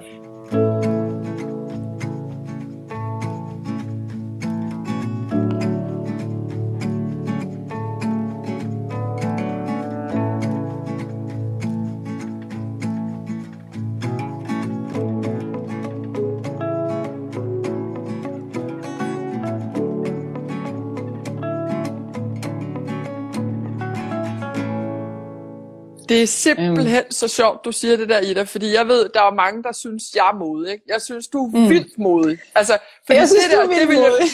Det 26.14 26.22
er 26.22 26.26
simpelthen 26.26 27.04
mm. 27.04 27.10
så 27.10 27.28
sjovt, 27.28 27.64
du 27.64 27.72
siger 27.72 27.96
det 27.96 28.08
der, 28.08 28.20
Ida, 28.20 28.42
fordi 28.42 28.74
jeg 28.74 28.88
ved, 28.88 29.08
der 29.08 29.22
er 29.22 29.34
mange, 29.34 29.62
der 29.62 29.72
synes, 29.72 30.02
jeg 30.14 30.28
er 30.32 30.38
modig. 30.38 30.72
Ikke? 30.72 30.84
Jeg 30.88 31.02
synes, 31.02 31.28
du 31.28 31.46
er 31.46 31.58
mm. 31.58 31.68
vildt 31.68 31.98
modig. 31.98 32.38
Altså, 32.54 32.78
fordi 33.06 33.18
jeg 33.18 33.28
synes, 33.28 33.44
det 33.44 33.52
du 33.52 33.56
der, 33.56 33.62
er 33.62 33.68
vildt 33.68 33.80
det 33.80 33.88
vil 33.88 33.96
jeg, 33.96 34.10
modig. 34.10 34.28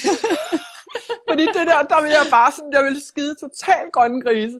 Fordi 1.29 1.47
det 1.47 1.65
der, 1.71 1.83
der 1.93 2.03
vil 2.03 2.11
jeg 2.11 2.27
bare 2.31 2.53
sådan, 2.53 2.73
jeg 2.73 2.85
vil 2.85 3.03
skide 3.09 3.35
totalt 3.35 3.93
grønne 3.93 4.23
grise. 4.23 4.59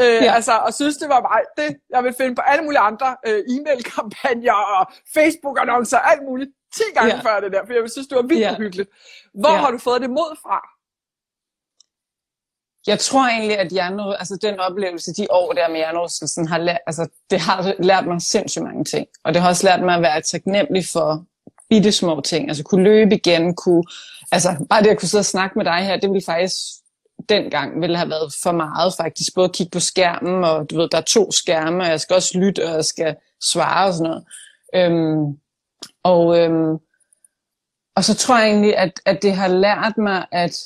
Øh, 0.00 0.06
ja. 0.06 0.34
Altså, 0.34 0.52
og 0.66 0.74
synes, 0.74 0.96
det 0.96 1.08
var 1.08 1.20
mig. 1.20 1.40
Det, 1.58 1.76
jeg 1.90 2.04
vil 2.04 2.14
finde 2.20 2.34
på 2.34 2.42
alle 2.42 2.64
mulige 2.64 2.80
andre 2.90 3.16
øh, 3.26 3.40
e-mail-kampagner 3.54 4.60
og 4.76 4.82
Facebook-annoncer, 5.16 5.98
alt 5.98 6.22
muligt. 6.28 6.50
10 6.74 6.82
gange 6.94 7.14
ja. 7.14 7.20
Før 7.20 7.40
det 7.40 7.52
der, 7.52 7.66
for 7.66 7.72
jeg 7.72 7.90
synes, 7.90 8.08
det 8.08 8.16
var 8.16 8.22
vildt 8.22 8.40
ja. 8.40 8.52
Uhyggeligt. 8.52 8.90
Hvor. 9.34 9.50
Ja. 9.50 9.56
har 9.56 9.70
du 9.70 9.78
fået 9.78 10.00
det 10.00 10.10
mod 10.10 10.32
fra? 10.42 10.58
Jeg 12.86 12.98
tror 12.98 13.28
egentlig, 13.28 13.58
at 13.58 13.68
hjerneryd, 13.68 14.14
altså 14.18 14.38
den 14.42 14.60
oplevelse, 14.60 15.12
de 15.12 15.26
år 15.30 15.52
der 15.52 15.68
med 15.68 15.76
hjernerystelsen, 15.76 16.48
har 16.48 16.58
lært, 16.58 16.78
altså, 16.86 17.08
det 17.30 17.40
har 17.40 17.74
lært 17.78 18.06
mig 18.06 18.22
sindssygt 18.22 18.64
mange 18.64 18.84
ting. 18.84 19.06
Og 19.24 19.34
det 19.34 19.42
har 19.42 19.48
også 19.48 19.66
lært 19.66 19.82
mig 19.82 19.94
at 19.94 20.02
være 20.02 20.20
taknemmelig 20.20 20.84
for 20.92 21.24
bitte 21.70 21.92
små 21.92 22.20
ting. 22.20 22.48
Altså 22.48 22.64
kunne 22.64 22.84
løbe 22.84 23.14
igen, 23.14 23.54
kunne, 23.54 23.84
altså 24.32 24.66
bare 24.70 24.82
det 24.82 24.88
at 24.90 24.98
kunne 24.98 25.08
sidde 25.08 25.20
og 25.20 25.26
snakke 25.26 25.58
med 25.58 25.64
dig 25.64 25.84
her, 25.86 25.96
det 25.96 26.10
ville 26.10 26.24
faktisk 26.26 26.56
dengang 27.28 27.80
ville 27.80 27.96
have 27.96 28.10
været 28.10 28.34
for 28.42 28.52
meget 28.52 28.94
faktisk. 28.96 29.34
Både 29.34 29.44
at 29.44 29.52
kigge 29.52 29.70
på 29.70 29.80
skærmen, 29.80 30.44
og 30.44 30.70
du 30.70 30.76
ved, 30.76 30.88
der 30.88 30.98
er 30.98 31.02
to 31.02 31.32
skærme, 31.32 31.82
og 31.82 31.88
jeg 31.88 32.00
skal 32.00 32.16
også 32.16 32.38
lytte, 32.38 32.66
og 32.68 32.74
jeg 32.74 32.84
skal 32.84 33.16
svare 33.42 33.86
og 33.86 33.94
sådan 33.94 34.10
noget. 34.10 34.24
Øhm, 34.74 35.38
og, 36.02 36.38
øhm, 36.38 36.76
og 37.96 38.04
så 38.04 38.14
tror 38.14 38.38
jeg 38.38 38.48
egentlig, 38.48 38.76
at, 38.76 39.00
at 39.06 39.22
det 39.22 39.34
har 39.34 39.48
lært 39.48 39.98
mig, 39.98 40.26
at, 40.32 40.58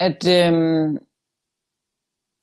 at 0.00 0.28
øhm, 0.28 0.98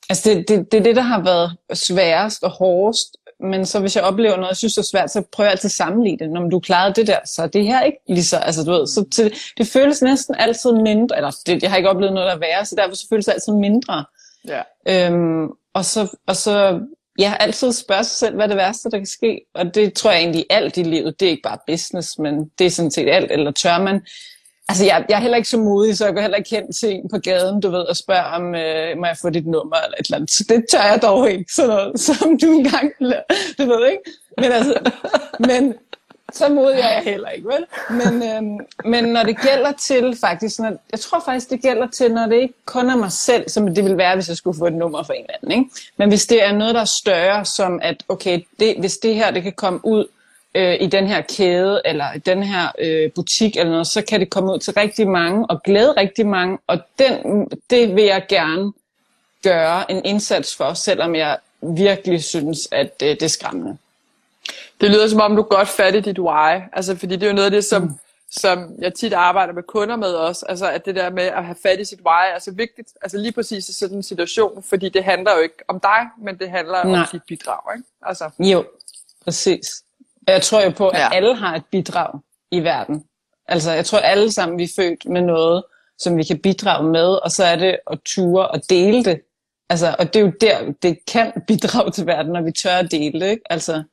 altså 0.10 0.30
det, 0.30 0.48
det, 0.48 0.72
det 0.72 0.80
er 0.80 0.84
det, 0.84 0.96
der 0.96 1.02
har 1.02 1.24
været 1.24 1.58
sværest 1.74 2.44
og 2.44 2.50
hårdest. 2.50 3.18
Men 3.40 3.66
så 3.66 3.80
hvis 3.80 3.96
jeg 3.96 4.04
oplever 4.04 4.36
noget, 4.36 4.50
jeg 4.50 4.58
synes 4.58 4.78
er 4.78 4.82
svært, 4.82 5.12
så 5.12 5.24
prøver 5.32 5.46
jeg 5.46 5.52
altid 5.52 5.68
at 5.68 5.72
sammenligne 5.72 6.20
det. 6.20 6.30
Når 6.30 6.50
du 6.50 6.60
klarede 6.60 6.94
det 6.94 7.08
der, 7.08 7.20
så 7.26 7.48
det 7.48 7.64
her 7.64 7.82
ikke 7.82 7.98
lige 8.08 8.24
så, 8.24 8.38
altså 8.38 8.64
du 8.64 8.72
ved, 8.72 8.88
så 8.88 9.06
det, 9.18 9.34
det 9.58 9.68
føles 9.68 10.02
næsten 10.02 10.36
altid 10.40 10.72
mindre, 10.74 11.16
eller 11.16 11.32
det, 11.46 11.64
jeg 11.64 11.70
har 11.70 11.78
ikke 11.78 11.90
oplevet 11.90 12.14
noget, 12.14 12.28
der 12.28 12.36
er 12.36 12.40
værre, 12.40 12.66
så 12.66 12.76
derfor 12.76 12.96
så 12.96 13.08
føles 13.10 13.26
det 13.26 13.34
altid 13.34 13.54
mindre. 13.54 14.06
Ja. 14.48 14.62
Øhm, 14.88 15.50
og 15.74 15.86
så, 15.86 16.18
og 16.28 16.36
så 16.36 16.80
ja, 17.20 17.34
altid 17.40 17.72
spørge 17.72 18.04
sig 18.04 18.18
selv, 18.18 18.36
hvad 18.36 18.46
er 18.46 18.48
det 18.48 18.58
værste, 18.58 18.90
der 18.90 18.98
kan 18.98 19.06
ske. 19.06 19.42
Og 19.54 19.76
det 19.76 19.94
tror 19.94 20.12
jeg 20.12 20.20
egentlig 20.20 20.46
alt 20.50 20.78
i 20.78 20.84
livet. 20.84 21.20
Det 21.20 21.26
er 21.26 21.30
ikke 21.30 21.44
bare 21.44 21.58
business, 21.68 22.20
men 22.20 22.52
det 22.60 22.66
er 22.66 22.72
sådan 22.72 22.92
set 22.92 23.10
alt. 23.10 23.32
Eller 23.32 23.52
tør 23.52 23.78
man... 23.78 24.02
Altså, 24.72 24.86
jeg, 24.86 25.06
jeg 25.10 25.16
er 25.16 25.22
heller 25.22 25.38
ikke 25.38 25.50
så 25.50 25.58
modig, 25.58 25.98
så 25.98 26.06
jeg 26.06 26.14
går 26.14 26.22
heller 26.22 26.38
ikke 26.38 26.50
hen 26.50 26.74
til 26.74 26.92
en 26.92 27.10
på 27.10 27.18
gaden, 27.18 27.62
du 27.62 27.70
ved, 27.70 27.80
og 27.80 27.96
spørger 27.96 28.24
om, 28.24 28.56
øh, 28.56 28.98
må 28.98 29.06
jeg 29.06 29.18
få 29.22 29.30
dit 29.30 29.48
nummer 29.48 29.76
eller 29.76 29.98
et 30.00 30.06
eller 30.06 30.18
andet. 30.18 30.32
Så 30.32 30.44
det 30.50 30.66
tør 30.72 30.84
jeg 30.92 31.00
dog 31.02 31.32
ikke, 31.32 31.54
sådan 31.54 31.70
noget, 31.70 32.00
som 32.08 32.38
du 32.38 32.48
engang, 32.48 32.92
du 33.58 33.66
ved 33.66 33.88
ikke. 33.92 34.04
Men 34.38 34.52
altså, 34.52 34.92
men, 35.40 35.74
så 36.34 36.50
modig 36.50 36.80
er 36.80 36.90
jeg 36.90 37.04
heller 37.04 37.30
ikke, 37.30 37.48
vel? 37.48 37.66
Men, 37.90 38.24
øh, 38.24 38.66
men 38.86 39.04
når 39.04 39.24
det 39.24 39.42
gælder 39.42 39.72
til 39.72 40.18
faktisk, 40.22 40.60
når, 40.60 40.74
jeg 40.92 41.00
tror 41.00 41.22
faktisk, 41.26 41.50
det 41.50 41.62
gælder 41.62 41.88
til, 41.88 42.14
når 42.14 42.26
det 42.26 42.36
ikke 42.36 42.54
kun 42.66 42.90
er 42.90 42.96
mig 42.96 43.12
selv, 43.12 43.50
som 43.50 43.76
det 43.76 43.84
ville 43.84 43.98
være, 43.98 44.16
hvis 44.16 44.30
jeg 44.30 44.38
skulle 44.38 44.58
få 44.58 44.68
et 44.68 44.74
nummer 44.74 45.04
for 45.04 45.14
en 45.14 45.22
eller 45.22 45.36
anden. 45.42 45.52
Ikke? 45.52 45.76
Men 45.98 46.10
hvis 46.10 46.26
det 46.26 46.44
er 46.44 46.52
noget, 46.52 46.76
der 46.76 46.82
er 46.82 46.86
større, 46.86 47.46
som 47.46 47.80
at, 47.84 48.04
okay, 48.10 48.40
det, 48.60 48.76
hvis 48.80 48.98
det 48.98 49.16
her, 49.16 49.32
det 49.32 49.44
kan 49.44 49.54
komme 49.54 49.80
ud 49.84 50.06
øh, 50.56 50.78
i 50.82 50.88
den 50.88 51.08
her 51.08 51.22
kæde, 51.22 51.82
eller 51.86 52.14
i 52.16 52.20
den 52.20 52.44
her 52.44 52.72
øh, 52.80 53.12
butik, 53.12 53.58
eller 53.58 53.72
noget, 53.72 53.88
så 53.88 54.02
kan 54.02 54.20
det 54.20 54.30
komme 54.30 54.54
ud 54.54 54.60
til 54.60 54.74
rigtig 54.74 55.08
mange, 55.08 55.46
og 55.46 55.64
glæde 55.64 55.94
rigtig 55.98 56.28
mange, 56.28 56.58
og 56.68 56.80
den, 57.00 57.48
det 57.70 57.96
vil 57.96 58.04
jeg 58.04 58.26
gerne 58.30 58.74
gøre 59.44 59.92
en 59.92 60.06
indsats 60.06 60.56
for, 60.56 60.74
selvom 60.74 61.16
jeg 61.16 61.38
virkelig 61.62 62.24
synes, 62.24 62.68
at 62.72 62.92
øh, 63.04 63.10
det 63.10 63.24
er 63.24 63.28
skræmmende. 63.28 63.78
Det 64.82 64.90
lyder 64.90 65.08
som 65.08 65.22
om, 65.22 65.36
du 65.36 65.42
godt 65.42 65.68
fat 65.68 65.96
i 65.96 66.00
dit 66.00 66.20
why. 66.20 66.62
Altså, 66.74 66.96
fordi 66.96 67.16
det 67.16 67.24
er 67.24 67.28
jo 67.28 67.34
noget 67.34 67.46
af 67.46 67.52
det, 67.52 67.66
som, 67.66 67.82
mm. 67.82 67.90
som 68.32 68.76
jeg 68.80 68.94
tit 68.94 69.14
arbejder 69.14 69.54
med 69.54 69.64
kunder 69.64 69.96
med 69.96 70.14
også. 70.14 70.46
Altså, 70.50 70.70
at 70.72 70.86
det 70.86 70.96
der 70.96 71.10
med 71.10 71.24
at 71.24 71.46
have 71.46 71.56
fat 71.64 71.80
i 71.80 71.86
sit 71.86 72.00
why 72.06 72.36
er 72.36 72.40
så 72.40 72.52
vigtigt. 72.52 72.88
Altså 73.02 73.18
lige 73.18 73.32
præcis 73.32 73.70
i 73.70 73.74
sådan 73.74 73.98
en 73.98 74.04
situation, 74.04 74.64
fordi 74.64 74.90
det 74.90 75.04
handler 75.04 75.36
jo 75.36 75.42
ikke 75.42 75.56
om 75.68 75.80
dig, 75.80 76.08
men 76.22 76.38
det 76.38 76.50
handler 76.50 76.84
Nej. 76.84 77.00
om 77.00 77.08
dit 77.12 77.22
bidrag. 77.28 77.76
Ikke? 77.76 77.88
Altså. 78.02 78.30
Jo, 78.40 78.66
præcis. 79.24 79.84
Jeg 80.28 80.42
tror 80.42 80.62
jo 80.62 80.70
på, 80.70 80.88
at 80.88 81.00
ja. 81.00 81.10
alle 81.14 81.36
har 81.36 81.56
et 81.56 81.66
bidrag 81.72 82.20
i 82.52 82.60
verden. 82.64 83.04
Altså, 83.48 83.72
jeg 83.72 83.86
tror 83.86 84.00
alle 84.00 84.32
sammen, 84.32 84.58
vi 84.58 84.64
er 84.64 84.74
født 84.76 85.06
med 85.06 85.22
noget, 85.22 85.64
som 85.98 86.18
vi 86.18 86.24
kan 86.24 86.40
bidrage 86.40 86.90
med, 86.90 87.08
og 87.08 87.32
så 87.32 87.44
er 87.44 87.56
det 87.56 87.78
at 87.92 88.00
ture 88.06 88.48
og 88.48 88.62
dele 88.70 89.04
det. 89.04 89.22
Altså, 89.70 89.96
og 90.00 90.14
det 90.14 90.20
er 90.20 90.24
jo 90.24 90.32
der, 90.42 90.74
det 90.84 91.06
kan 91.08 91.32
bidrage 91.48 91.92
til 91.92 92.06
verden, 92.06 92.32
når 92.32 92.42
vi 92.42 92.52
tør 92.52 92.76
at 92.76 92.92
dele 92.92 93.20
det, 93.20 93.30
ikke? 93.30 93.44
Altså, 93.50 93.84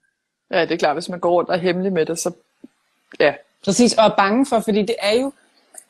Ja, 0.51 0.61
det 0.61 0.73
er 0.73 0.77
klart, 0.77 0.97
hvis 0.97 1.09
man 1.09 1.21
går 1.21 1.31
rundt 1.31 1.51
og 1.51 1.57
er 1.57 1.61
hemmelig 1.61 1.93
med 1.93 2.07
det, 2.07 2.19
så 2.19 2.33
ja. 3.21 3.35
Præcis, 3.65 3.95
og 3.95 4.05
er 4.05 4.15
bange 4.17 4.47
for, 4.47 4.61
fordi 4.61 4.83
det 4.83 4.95
er 4.99 5.21
jo 5.21 5.33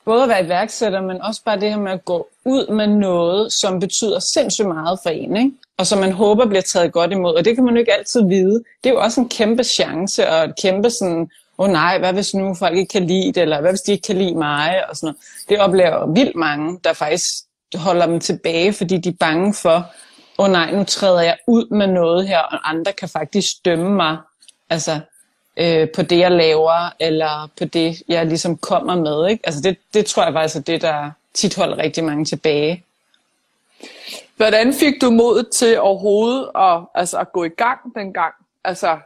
både 0.09 0.23
at 0.23 0.29
være 0.29 0.45
iværksætter, 0.45 1.01
men 1.01 1.23
også 1.23 1.43
bare 1.45 1.61
det 1.61 1.71
her 1.71 1.79
med 1.79 1.93
at 1.93 2.05
gå 2.05 2.29
ud 2.45 2.73
med 2.73 2.87
noget, 2.87 3.53
som 3.53 3.81
betyder 3.81 4.19
sindssygt 4.19 4.69
meget 4.69 4.99
for 5.03 5.11
en, 5.11 5.37
ikke? 5.37 5.53
og 5.79 5.87
som 5.87 5.99
man 5.99 6.13
håber 6.13 6.47
bliver 6.47 6.63
taget 6.63 6.93
godt 6.93 7.13
imod, 7.13 7.35
og 7.35 7.45
det 7.45 7.55
kan 7.55 7.65
man 7.65 7.75
jo 7.75 7.81
ikke 7.81 7.95
altid 7.95 8.29
vide. 8.29 8.65
Det 8.85 8.91
er 8.91 8.95
jo 8.95 9.01
også 9.01 9.21
en 9.21 9.29
kæmpe 9.29 9.65
chance, 9.65 10.29
og 10.29 10.45
et 10.45 10.55
kæmpe 10.63 10.91
sådan, 10.91 11.21
åh 11.59 11.67
oh 11.67 11.73
nej, 11.73 11.99
hvad 11.99 12.13
hvis 12.13 12.35
nu 12.35 12.55
folk 12.55 12.77
ikke 12.77 12.93
kan 12.93 13.07
lide 13.07 13.33
det, 13.33 13.37
eller 13.37 13.61
hvad 13.61 13.71
hvis 13.71 13.81
de 13.81 13.93
ikke 13.93 14.07
kan 14.07 14.19
lide 14.19 14.35
mig, 14.35 14.85
og 14.91 14.97
sådan 14.97 15.07
noget. 15.07 15.17
Det 15.49 15.59
oplever 15.59 16.13
vildt 16.13 16.37
mange, 16.37 16.79
der 16.85 16.93
faktisk 16.93 17.35
holder 17.75 18.07
dem 18.07 18.21
tilbage, 18.21 18.73
fordi 18.73 18.99
de 18.99 19.09
er 19.09 19.17
bange 19.21 19.55
for, 19.55 19.77
åh 20.39 20.45
oh 20.45 20.51
nej, 20.51 20.73
nu 20.73 20.85
træder 20.85 21.21
jeg 21.21 21.37
ud 21.47 21.75
med 21.75 21.87
noget 21.87 22.29
her, 22.29 22.39
og 22.39 22.71
andre 22.71 22.93
kan 22.93 23.09
faktisk 23.09 23.49
dømme 23.65 23.91
mig 23.91 24.17
altså, 24.71 25.01
øh, 25.59 25.89
på 25.95 26.03
det, 26.03 26.19
jeg 26.19 26.31
laver, 26.31 26.95
eller 27.01 27.51
på 27.59 27.65
det, 27.65 28.03
jeg 28.09 28.27
ligesom 28.27 28.57
kommer 28.57 28.97
med. 28.97 29.31
Ikke? 29.31 29.47
Altså 29.47 29.61
det, 29.61 29.77
det 29.95 30.07
tror 30.07 30.25
jeg 30.25 30.33
faktisk 30.33 30.57
er 30.57 30.61
det, 30.61 30.83
der 30.83 31.11
tit 31.35 31.57
holder 31.57 31.79
rigtig 31.79 32.05
mange 32.05 32.25
tilbage. 32.25 32.85
Hvordan 34.37 34.75
fik 34.75 34.95
du 35.01 35.11
mod 35.11 35.51
til 35.53 35.81
overhovedet 35.81 36.51
at, 36.55 36.81
altså, 36.95 37.19
at 37.19 37.33
gå 37.33 37.45
i 37.45 37.49
gang 37.49 37.79
dengang? 37.95 38.35
Altså, 38.65 38.99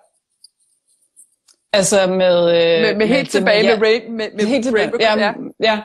altså 1.72 2.06
med... 2.06 2.38
Øh, 2.40 2.82
med, 2.82 2.94
med 2.94 3.06
helt 3.06 3.34
med, 3.34 3.40
tilbage 3.40 3.62
med, 3.62 3.76
med, 3.76 3.86
Rain, 3.86 4.12
med, 4.12 4.28
med 4.34 4.44
helt 4.44 4.64
tilbage, 4.64 4.90
ja, 5.00 5.32
ja. 5.60 5.80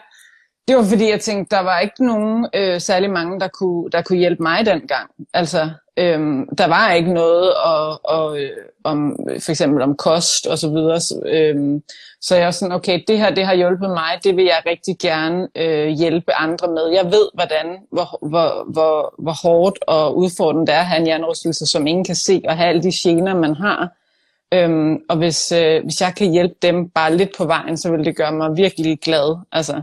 Det 0.67 0.75
var 0.75 0.83
fordi, 0.83 1.09
jeg 1.09 1.21
tænkte, 1.21 1.55
der 1.55 1.61
var 1.61 1.79
ikke 1.79 2.05
nogen 2.05 2.47
øh, 2.53 2.81
særlig 2.81 3.09
mange, 3.09 3.39
der 3.39 3.47
kunne, 3.47 3.89
der 3.89 4.01
kunne 4.01 4.19
hjælpe 4.19 4.43
mig 4.43 4.65
dengang. 4.65 5.09
Altså, 5.33 5.69
Øhm, 5.99 6.55
der 6.57 6.67
var 6.67 6.91
ikke 6.91 7.13
noget 7.13 7.53
og, 7.55 7.99
og, 8.03 8.39
øh, 8.39 8.51
om 8.83 9.15
for 9.39 9.51
eksempel 9.51 9.81
om 9.81 9.95
kost 9.95 10.47
og 10.47 10.57
så 10.57 10.69
videre. 10.69 10.99
Øhm, 11.25 11.83
så 12.21 12.35
jeg 12.35 12.45
var 12.45 12.51
sådan, 12.51 12.71
okay, 12.71 13.03
det 13.07 13.17
her 13.17 13.29
det 13.29 13.45
har 13.45 13.55
hjulpet 13.55 13.89
mig, 13.89 14.19
det 14.23 14.35
vil 14.35 14.45
jeg 14.45 14.61
rigtig 14.65 14.95
gerne 14.99 15.47
øh, 15.55 15.87
hjælpe 15.87 16.33
andre 16.33 16.67
med. 16.67 16.87
Jeg 16.93 17.05
ved, 17.05 17.29
hvordan, 17.33 17.77
hvor, 17.91 18.27
hvor, 18.27 18.71
hvor, 18.71 19.13
hvor 19.17 19.47
hårdt 19.47 19.79
og 19.87 20.17
udfordrende 20.17 20.67
det 20.67 20.75
er 20.75 20.79
at 20.79 20.85
have 20.85 20.99
en 20.99 21.05
hjernerystelse, 21.05 21.65
som 21.65 21.87
ingen 21.87 22.05
kan 22.05 22.15
se, 22.15 22.41
og 22.47 22.57
have 22.57 22.69
alle 22.69 22.83
de 22.83 22.91
gener, 23.03 23.35
man 23.35 23.55
har. 23.55 23.89
Øhm, 24.53 24.97
og 25.09 25.17
hvis, 25.17 25.51
øh, 25.51 25.83
hvis 25.83 26.01
jeg 26.01 26.13
kan 26.17 26.31
hjælpe 26.31 26.55
dem 26.61 26.89
bare 26.89 27.15
lidt 27.15 27.37
på 27.37 27.45
vejen, 27.45 27.77
så 27.77 27.91
vil 27.91 28.05
det 28.05 28.15
gøre 28.15 28.31
mig 28.31 28.57
virkelig 28.57 28.99
glad. 28.99 29.37
Altså, 29.51 29.81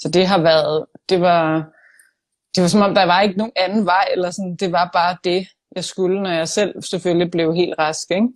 så 0.00 0.08
det 0.08 0.26
har 0.26 0.42
været, 0.42 0.86
det 1.08 1.20
var, 1.20 1.70
det 2.54 2.62
var 2.62 2.68
som 2.68 2.82
om, 2.82 2.94
der 2.94 3.04
var 3.04 3.20
ikke 3.20 3.38
nogen 3.38 3.52
anden 3.56 3.86
vej, 3.86 4.08
eller 4.12 4.30
sådan, 4.30 4.56
det 4.56 4.72
var 4.72 4.90
bare 4.92 5.16
det, 5.24 5.46
jeg 5.76 5.84
skulle, 5.84 6.22
når 6.22 6.30
jeg 6.30 6.48
selv 6.48 6.82
selvfølgelig 6.82 7.30
blev 7.30 7.54
helt 7.54 7.74
rask. 7.78 8.10
Ikke? 8.10 8.28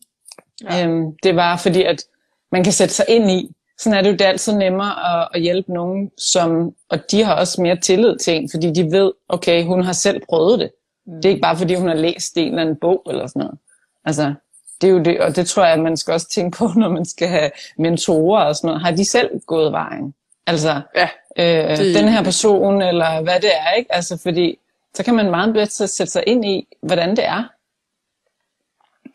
Ja. 0.65 0.87
Øhm, 0.87 1.13
det 1.23 1.37
var 1.37 1.57
fordi, 1.57 1.83
at 1.83 2.05
man 2.53 2.65
kan 2.65 2.73
sætte 2.73 2.95
sig 2.95 3.05
ind 3.09 3.31
i, 3.31 3.51
sådan 3.79 3.99
er 3.99 4.03
det 4.03 4.09
jo 4.09 4.13
det 4.13 4.21
er 4.21 4.29
altid 4.29 4.55
nemmere 4.57 5.23
at, 5.23 5.29
at 5.35 5.41
hjælpe 5.41 5.73
nogen, 5.73 6.11
som, 6.19 6.73
og 6.89 7.11
de 7.11 7.25
har 7.25 7.35
også 7.35 7.63
mere 7.63 7.77
tillid 7.77 8.19
til 8.19 8.35
en, 8.37 8.51
fordi 8.51 8.73
de 8.73 8.93
ved, 8.93 9.13
okay, 9.29 9.65
hun 9.65 9.83
har 9.83 9.93
selv 9.93 10.23
prøvet 10.29 10.59
det. 10.59 10.71
Mm. 11.07 11.15
Det 11.17 11.25
er 11.25 11.31
ikke 11.31 11.43
bare 11.43 11.57
fordi, 11.57 11.75
hun 11.75 11.89
har 11.89 11.95
læst 11.95 12.37
en 12.37 12.49
eller 12.49 12.63
anden 12.63 12.77
bog 12.81 13.03
eller 13.11 13.27
sådan 13.27 13.41
noget. 13.41 13.59
Altså, 14.05 14.35
det 14.81 14.89
er 14.89 14.93
jo 14.93 14.99
det, 15.03 15.21
og 15.21 15.37
det 15.37 15.47
tror 15.47 15.65
jeg, 15.65 15.73
at 15.73 15.81
man 15.81 15.97
skal 15.97 16.15
også 16.15 16.29
tænke 16.29 16.59
på, 16.59 16.69
når 16.81 16.89
man 16.89 17.05
skal 17.05 17.29
have 17.29 17.51
mentorer 17.79 18.45
og 18.45 18.57
sådan 18.57 18.69
noget. 18.69 18.83
Har 18.83 18.91
de 18.91 19.05
selv 19.05 19.31
gået 19.47 19.73
vejen? 19.73 20.15
Altså, 20.47 20.81
ja, 20.95 21.09
øh, 21.37 21.77
det... 21.77 21.95
den 21.95 22.09
her 22.09 22.25
person, 22.25 22.83
eller 22.83 23.23
hvad 23.23 23.41
det 23.41 23.51
er, 23.57 23.73
ikke? 23.73 23.95
Altså, 23.95 24.19
fordi 24.23 24.59
så 24.95 25.05
kan 25.05 25.15
man 25.15 25.31
meget 25.31 25.53
bedre 25.53 25.67
sætte 25.67 26.13
sig 26.13 26.25
ind 26.27 26.45
i, 26.45 26.69
hvordan 26.81 27.11
det 27.11 27.25
er. 27.25 27.45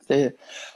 Det. 0.10 0.34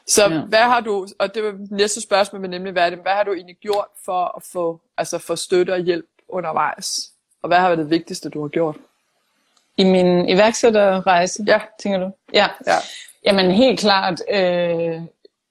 Så 0.07 0.23
ja. 0.23 0.39
hvad 0.39 0.59
har 0.59 0.79
du, 0.79 1.07
og 1.19 1.35
det 1.35 1.43
var 1.43 1.55
næste 1.71 2.01
spørgsmål, 2.01 2.41
men 2.41 2.49
nemlig, 2.49 2.71
hvad, 2.73 2.91
det, 2.91 2.99
hvad 2.99 3.11
har 3.11 3.23
du 3.23 3.33
egentlig 3.33 3.57
gjort 3.57 3.87
for 4.05 4.37
at 4.37 4.43
få, 4.53 4.81
altså 4.97 5.17
for 5.17 5.35
støtte 5.35 5.73
og 5.73 5.79
hjælp 5.79 6.05
undervejs? 6.29 7.11
Og 7.41 7.47
hvad 7.47 7.57
har 7.57 7.67
været 7.67 7.79
det 7.79 7.89
vigtigste, 7.89 8.29
du 8.29 8.41
har 8.41 8.47
gjort? 8.47 8.75
I 9.77 9.83
min 9.83 10.29
iværksætterrejse, 10.29 11.43
ja. 11.47 11.61
tænker 11.79 11.99
du? 11.99 12.11
Ja. 12.33 12.47
ja. 12.67 12.75
Jamen 13.25 13.51
helt 13.51 13.79
klart 13.79 14.21
øh, 14.29 15.01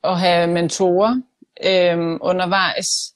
at 0.04 0.18
have 0.18 0.46
mentorer 0.46 1.20
øh, 1.64 1.98
undervejs 2.20 3.11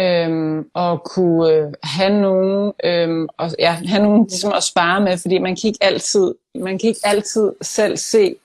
øhm, 0.00 0.70
og 0.74 1.02
kunne 1.04 1.52
øh, 1.52 1.72
have 1.82 2.20
nogen, 2.20 2.72
øhm, 2.84 3.28
og, 3.36 3.50
ja, 3.58 3.72
have 3.72 4.02
nogen 4.02 4.26
ligesom 4.28 4.52
at 4.52 4.62
spare 4.62 5.00
med, 5.00 5.18
fordi 5.18 5.38
man 5.38 5.56
kan 5.56 5.68
ikke 5.68 5.78
altid, 5.84 6.34
man 6.54 6.78
kan 6.78 6.88
ikke 6.88 7.00
altid 7.04 7.52
selv 7.62 7.96
se, 7.96 8.36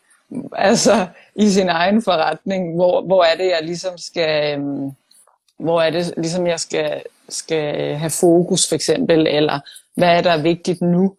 altså 0.56 1.08
i 1.36 1.50
sin 1.50 1.70
egen 1.70 2.02
forretning, 2.02 2.76
hvor, 2.76 3.02
hvor 3.02 3.24
er 3.24 3.36
det, 3.38 3.46
jeg 3.46 3.60
ligesom 3.62 3.98
skal, 3.98 4.60
øhm, 4.60 4.92
hvor 5.60 5.82
er 5.82 5.90
det 5.90 6.14
ligesom, 6.18 6.48
jeg 6.48 6.60
skal, 6.60 7.02
skal 7.30 7.96
have 7.96 8.10
fokus 8.10 8.70
for 8.70 8.76
eksempel, 8.76 9.28
eller 9.28 9.60
hvad 9.96 10.10
er 10.10 10.22
der 10.22 10.38
vigtigt 10.38 10.82
nu? 10.82 11.16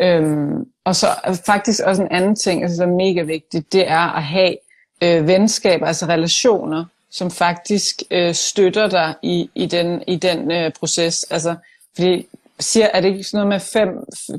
Øhm, 0.00 0.66
og 0.84 0.96
så 0.96 1.06
faktisk 1.46 1.80
også 1.84 2.02
en 2.02 2.12
anden 2.12 2.36
ting, 2.36 2.62
altså, 2.62 2.82
der 2.82 2.88
er 2.88 2.94
mega 2.96 3.22
vigtigt, 3.22 3.72
det 3.72 3.88
er 3.90 4.16
at 4.16 4.22
have 4.22 4.56
øh, 5.02 5.26
venskaber, 5.26 5.86
altså 5.86 6.06
relationer, 6.06 6.84
som 7.10 7.30
faktisk 7.30 8.02
øh, 8.10 8.34
støtter 8.34 8.88
dig 8.88 9.14
i, 9.22 9.50
i 9.54 9.66
den, 9.66 10.02
i 10.06 10.16
den 10.16 10.50
øh, 10.50 10.72
proces. 10.72 11.24
Altså, 11.30 11.54
fordi 11.96 12.26
siger, 12.60 12.86
er 12.86 13.00
det 13.00 13.08
ikke 13.08 13.24
sådan 13.24 13.46
noget 13.46 13.48
med 13.48 13.60
fem, 13.60 13.88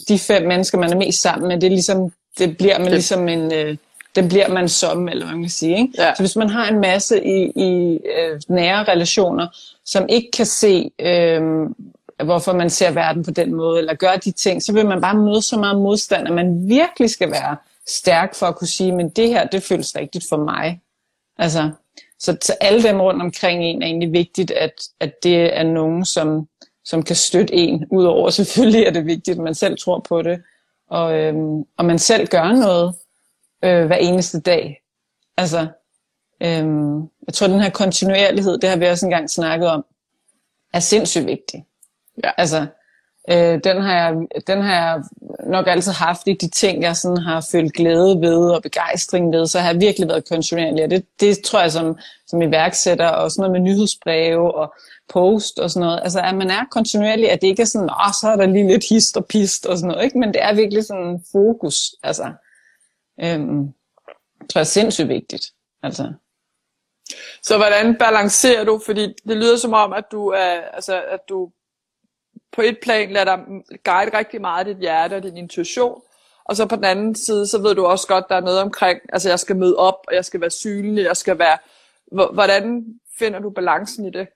de 0.07 0.19
fem 0.19 0.47
mennesker, 0.47 0.77
man 0.77 0.91
er 0.91 0.95
mest 0.95 1.21
sammen 1.21 1.47
med, 1.47 1.59
det 1.59 1.67
er 1.67 1.71
ligesom, 1.71 2.11
det 2.37 2.57
bliver 2.57 2.77
man 2.77 2.85
det. 2.85 2.93
ligesom 2.93 3.27
en, 3.27 3.53
øh, 3.53 3.77
det 4.15 4.29
bliver 4.29 4.49
man 4.49 4.69
som, 4.69 5.07
eller 5.07 5.25
hvad 5.25 5.35
man 5.35 5.43
kan 5.43 5.49
sige. 5.49 5.77
Ikke? 5.77 5.93
Ja. 5.97 6.13
Så 6.15 6.23
hvis 6.23 6.35
man 6.35 6.49
har 6.49 6.67
en 6.67 6.79
masse 6.79 7.25
i, 7.25 7.51
i 7.55 7.99
øh, 8.17 8.41
nære 8.47 8.83
relationer, 8.83 9.47
som 9.85 10.05
ikke 10.09 10.31
kan 10.31 10.45
se, 10.45 10.91
øh, 10.99 11.41
hvorfor 12.23 12.53
man 12.53 12.69
ser 12.69 12.91
verden 12.91 13.23
på 13.23 13.31
den 13.31 13.53
måde, 13.53 13.79
eller 13.79 13.93
gør 13.93 14.15
de 14.15 14.31
ting, 14.31 14.63
så 14.63 14.73
vil 14.73 14.85
man 14.85 15.01
bare 15.01 15.17
møde 15.17 15.41
så 15.41 15.57
meget 15.57 15.77
modstand, 15.77 16.27
at 16.27 16.33
man 16.33 16.69
virkelig 16.69 17.09
skal 17.09 17.31
være 17.31 17.57
stærk 17.87 18.35
for 18.35 18.45
at 18.45 18.55
kunne 18.55 18.67
sige, 18.67 18.91
men 18.91 19.09
det 19.09 19.27
her, 19.27 19.47
det 19.47 19.63
føles 19.63 19.95
rigtigt 19.95 20.25
for 20.29 20.37
mig. 20.37 20.81
Altså, 21.37 21.69
så 22.19 22.35
til 22.35 22.55
alle 22.61 22.83
dem 22.83 23.01
rundt 23.01 23.21
omkring 23.21 23.63
en 23.63 23.81
er 23.81 23.85
egentlig 23.85 24.11
vigtigt, 24.11 24.51
at, 24.51 24.73
at 24.99 25.23
det 25.23 25.57
er 25.57 25.63
nogen, 25.63 26.05
som, 26.05 26.47
som 26.85 27.03
kan 27.03 27.15
støtte 27.15 27.53
en. 27.53 27.85
Udover 27.91 28.29
selvfølgelig 28.39 28.83
er 28.83 28.91
det 28.91 29.05
vigtigt, 29.05 29.37
at 29.37 29.43
man 29.43 29.55
selv 29.55 29.77
tror 29.77 29.99
på 29.99 30.21
det, 30.21 30.43
og, 30.89 31.19
øhm, 31.19 31.63
og 31.77 31.85
man 31.85 31.99
selv 31.99 32.27
gør 32.27 32.51
noget 32.51 32.95
øh, 33.63 33.85
hver 33.85 33.95
eneste 33.95 34.39
dag. 34.39 34.81
Altså, 35.37 35.67
øhm, 36.43 36.99
jeg 36.99 37.33
tror, 37.33 37.47
den 37.47 37.59
her 37.59 37.69
kontinuerlighed, 37.69 38.57
det 38.57 38.69
har 38.69 38.77
vi 38.77 38.85
også 38.85 39.05
engang 39.05 39.29
snakket 39.29 39.69
om, 39.69 39.85
er 40.73 40.79
sindssygt 40.79 41.25
vigtig. 41.25 41.65
Ja. 42.23 42.31
Altså, 42.37 42.67
øh, 43.29 43.59
den, 43.63 43.81
har 43.81 43.93
jeg, 43.93 44.27
den 44.47 44.61
har 44.61 44.73
jeg 44.73 45.03
nok 45.49 45.67
altid 45.67 45.91
haft 45.91 46.27
i 46.27 46.33
de 46.33 46.49
ting, 46.49 46.83
jeg 46.83 46.95
sådan 46.95 47.17
har 47.17 47.47
følt 47.51 47.73
glæde 47.73 48.21
ved 48.21 48.51
og 48.51 48.61
begejstring 48.61 49.33
ved, 49.33 49.47
så 49.47 49.59
har 49.59 49.71
jeg 49.71 49.81
virkelig 49.81 50.07
været 50.07 50.29
kontinuerlig. 50.29 50.83
Og 50.83 50.89
det, 50.89 51.05
det 51.19 51.39
tror 51.45 51.61
jeg 51.61 51.71
som, 51.71 51.97
som 52.27 52.41
iværksætter, 52.41 53.07
og 53.07 53.31
sådan 53.31 53.41
noget 53.41 53.61
med 53.61 53.71
nyhedsbreve 53.71 54.55
og 54.55 54.73
post 55.09 55.59
og 55.59 55.69
sådan 55.69 55.85
noget. 55.85 55.99
Altså, 56.03 56.19
at 56.19 56.35
man 56.35 56.49
er 56.49 56.65
kontinuerlig, 56.71 57.31
at 57.31 57.41
det 57.41 57.47
ikke 57.47 57.61
er 57.61 57.65
sådan, 57.65 57.89
åh, 57.89 58.13
så 58.21 58.27
er 58.29 58.35
der 58.35 58.45
lige 58.45 58.67
lidt 58.67 58.89
hist 58.89 59.17
og 59.17 59.25
pist 59.25 59.65
og 59.65 59.77
sådan 59.77 59.87
noget, 59.87 60.03
ikke? 60.03 60.19
men 60.19 60.33
det 60.33 60.43
er 60.43 60.53
virkelig 60.53 60.85
sådan 60.85 61.23
fokus. 61.31 61.95
Altså, 62.03 62.31
øhm, 63.23 63.73
tror 64.49 64.59
jeg 64.59 64.61
er 64.61 64.63
sindssygt 64.63 65.09
vigtigt. 65.09 65.45
Altså. 65.83 66.13
Så 67.43 67.57
hvordan 67.57 67.95
balancerer 67.95 68.63
du? 68.63 68.81
Fordi 68.85 69.01
det 69.27 69.37
lyder 69.37 69.57
som 69.57 69.73
om, 69.73 69.93
at 69.93 70.03
du, 70.11 70.27
er, 70.27 70.61
altså, 70.73 71.01
at 71.01 71.19
du 71.29 71.51
på 72.51 72.61
et 72.61 72.77
plan 72.83 73.11
lader 73.11 73.35
dig 73.35 73.45
guide 73.83 74.17
rigtig 74.17 74.41
meget 74.41 74.65
dit 74.65 74.77
hjerte 74.77 75.15
og 75.15 75.23
din 75.23 75.37
intuition, 75.37 76.01
og 76.45 76.55
så 76.55 76.65
på 76.65 76.75
den 76.75 76.83
anden 76.83 77.15
side, 77.15 77.47
så 77.47 77.61
ved 77.61 77.75
du 77.75 77.85
også 77.85 78.07
godt, 78.07 78.25
der 78.29 78.35
er 78.35 78.41
noget 78.41 78.61
omkring, 78.61 78.99
altså 79.13 79.29
jeg 79.29 79.39
skal 79.39 79.55
møde 79.55 79.75
op, 79.75 79.99
og 80.07 80.15
jeg 80.15 80.25
skal 80.25 80.41
være 80.41 80.49
synlig, 80.49 81.03
jeg 81.03 81.17
skal 81.17 81.39
være... 81.39 81.57
Hvordan 82.33 82.85
finder 83.19 83.39
du 83.39 83.49
balancen 83.49 84.05
i 84.05 84.09
det? 84.09 84.27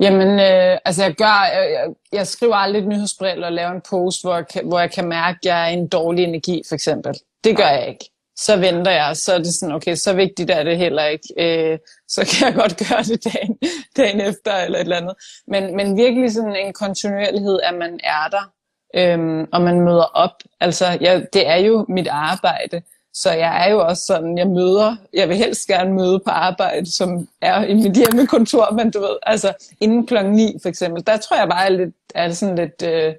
Jamen, 0.00 0.28
øh, 0.28 0.78
altså 0.84 1.02
jeg 1.02 1.14
gør, 1.14 1.44
jeg, 1.54 1.94
jeg 2.12 2.26
skriver 2.26 2.54
aldrig 2.54 2.82
et 2.82 2.88
nyhedsbrev 2.88 3.32
eller 3.32 3.50
laver 3.50 3.70
en 3.70 3.82
post, 3.90 4.22
hvor 4.24 4.34
jeg, 4.34 4.48
kan, 4.48 4.66
hvor 4.68 4.80
jeg 4.80 4.92
kan 4.92 5.08
mærke, 5.08 5.38
at 5.42 5.44
jeg 5.44 5.62
er 5.62 5.66
en 5.66 5.88
dårlig 5.88 6.24
energi, 6.24 6.62
for 6.68 6.74
eksempel. 6.74 7.14
Det 7.44 7.56
gør 7.56 7.68
jeg 7.68 7.88
ikke. 7.88 8.10
Så 8.38 8.56
venter 8.56 8.90
jeg, 8.90 9.16
så 9.16 9.34
er 9.34 9.38
det 9.38 9.54
sådan, 9.54 9.74
okay, 9.74 9.94
så 9.94 10.12
vigtigt 10.12 10.50
er 10.50 10.62
det 10.62 10.78
heller 10.78 11.04
ikke. 11.04 11.28
Øh, 11.38 11.78
så 12.08 12.20
kan 12.30 12.46
jeg 12.46 12.54
godt 12.54 12.76
gøre 12.88 13.02
det 13.02 13.24
dagen, 13.24 13.58
dagen 13.96 14.20
efter 14.20 14.54
eller 14.54 14.78
et 14.78 14.82
eller 14.82 14.96
andet. 14.96 15.14
Men, 15.46 15.76
men 15.76 15.96
virkelig 15.96 16.32
sådan 16.32 16.56
en 16.56 16.72
kontinuerlighed, 16.72 17.60
at 17.62 17.74
man 17.74 18.00
er 18.04 18.28
der, 18.30 18.52
øhm, 18.94 19.48
og 19.52 19.62
man 19.62 19.80
møder 19.80 20.04
op. 20.04 20.34
Altså, 20.60 20.98
jeg, 21.00 21.26
det 21.32 21.48
er 21.48 21.56
jo 21.56 21.86
mit 21.88 22.08
arbejde. 22.08 22.82
Så 23.14 23.32
jeg 23.32 23.66
er 23.66 23.70
jo 23.70 23.86
også 23.86 24.02
sådan, 24.06 24.38
jeg 24.38 24.46
møder, 24.46 24.96
jeg 25.12 25.28
vil 25.28 25.36
helst 25.36 25.66
gerne 25.66 25.92
møde 25.92 26.20
på 26.24 26.30
arbejde, 26.30 26.92
som 26.92 27.28
er 27.40 27.64
i 27.64 27.74
mit 27.74 27.96
hjemmekontor, 27.96 28.72
men 28.72 28.90
du 28.90 29.00
ved, 29.00 29.16
altså 29.22 29.52
inden 29.80 30.06
klokken 30.06 30.32
9 30.32 30.56
for 30.62 30.68
eksempel, 30.68 31.06
der 31.06 31.16
tror 31.16 31.36
jeg 31.36 31.48
bare 31.48 31.66
er, 31.66 31.68
lidt, 31.68 31.94
er 32.14 32.26
det 32.26 32.36
sådan 32.36 32.56
lidt, 32.56 32.82
øh, 32.82 33.14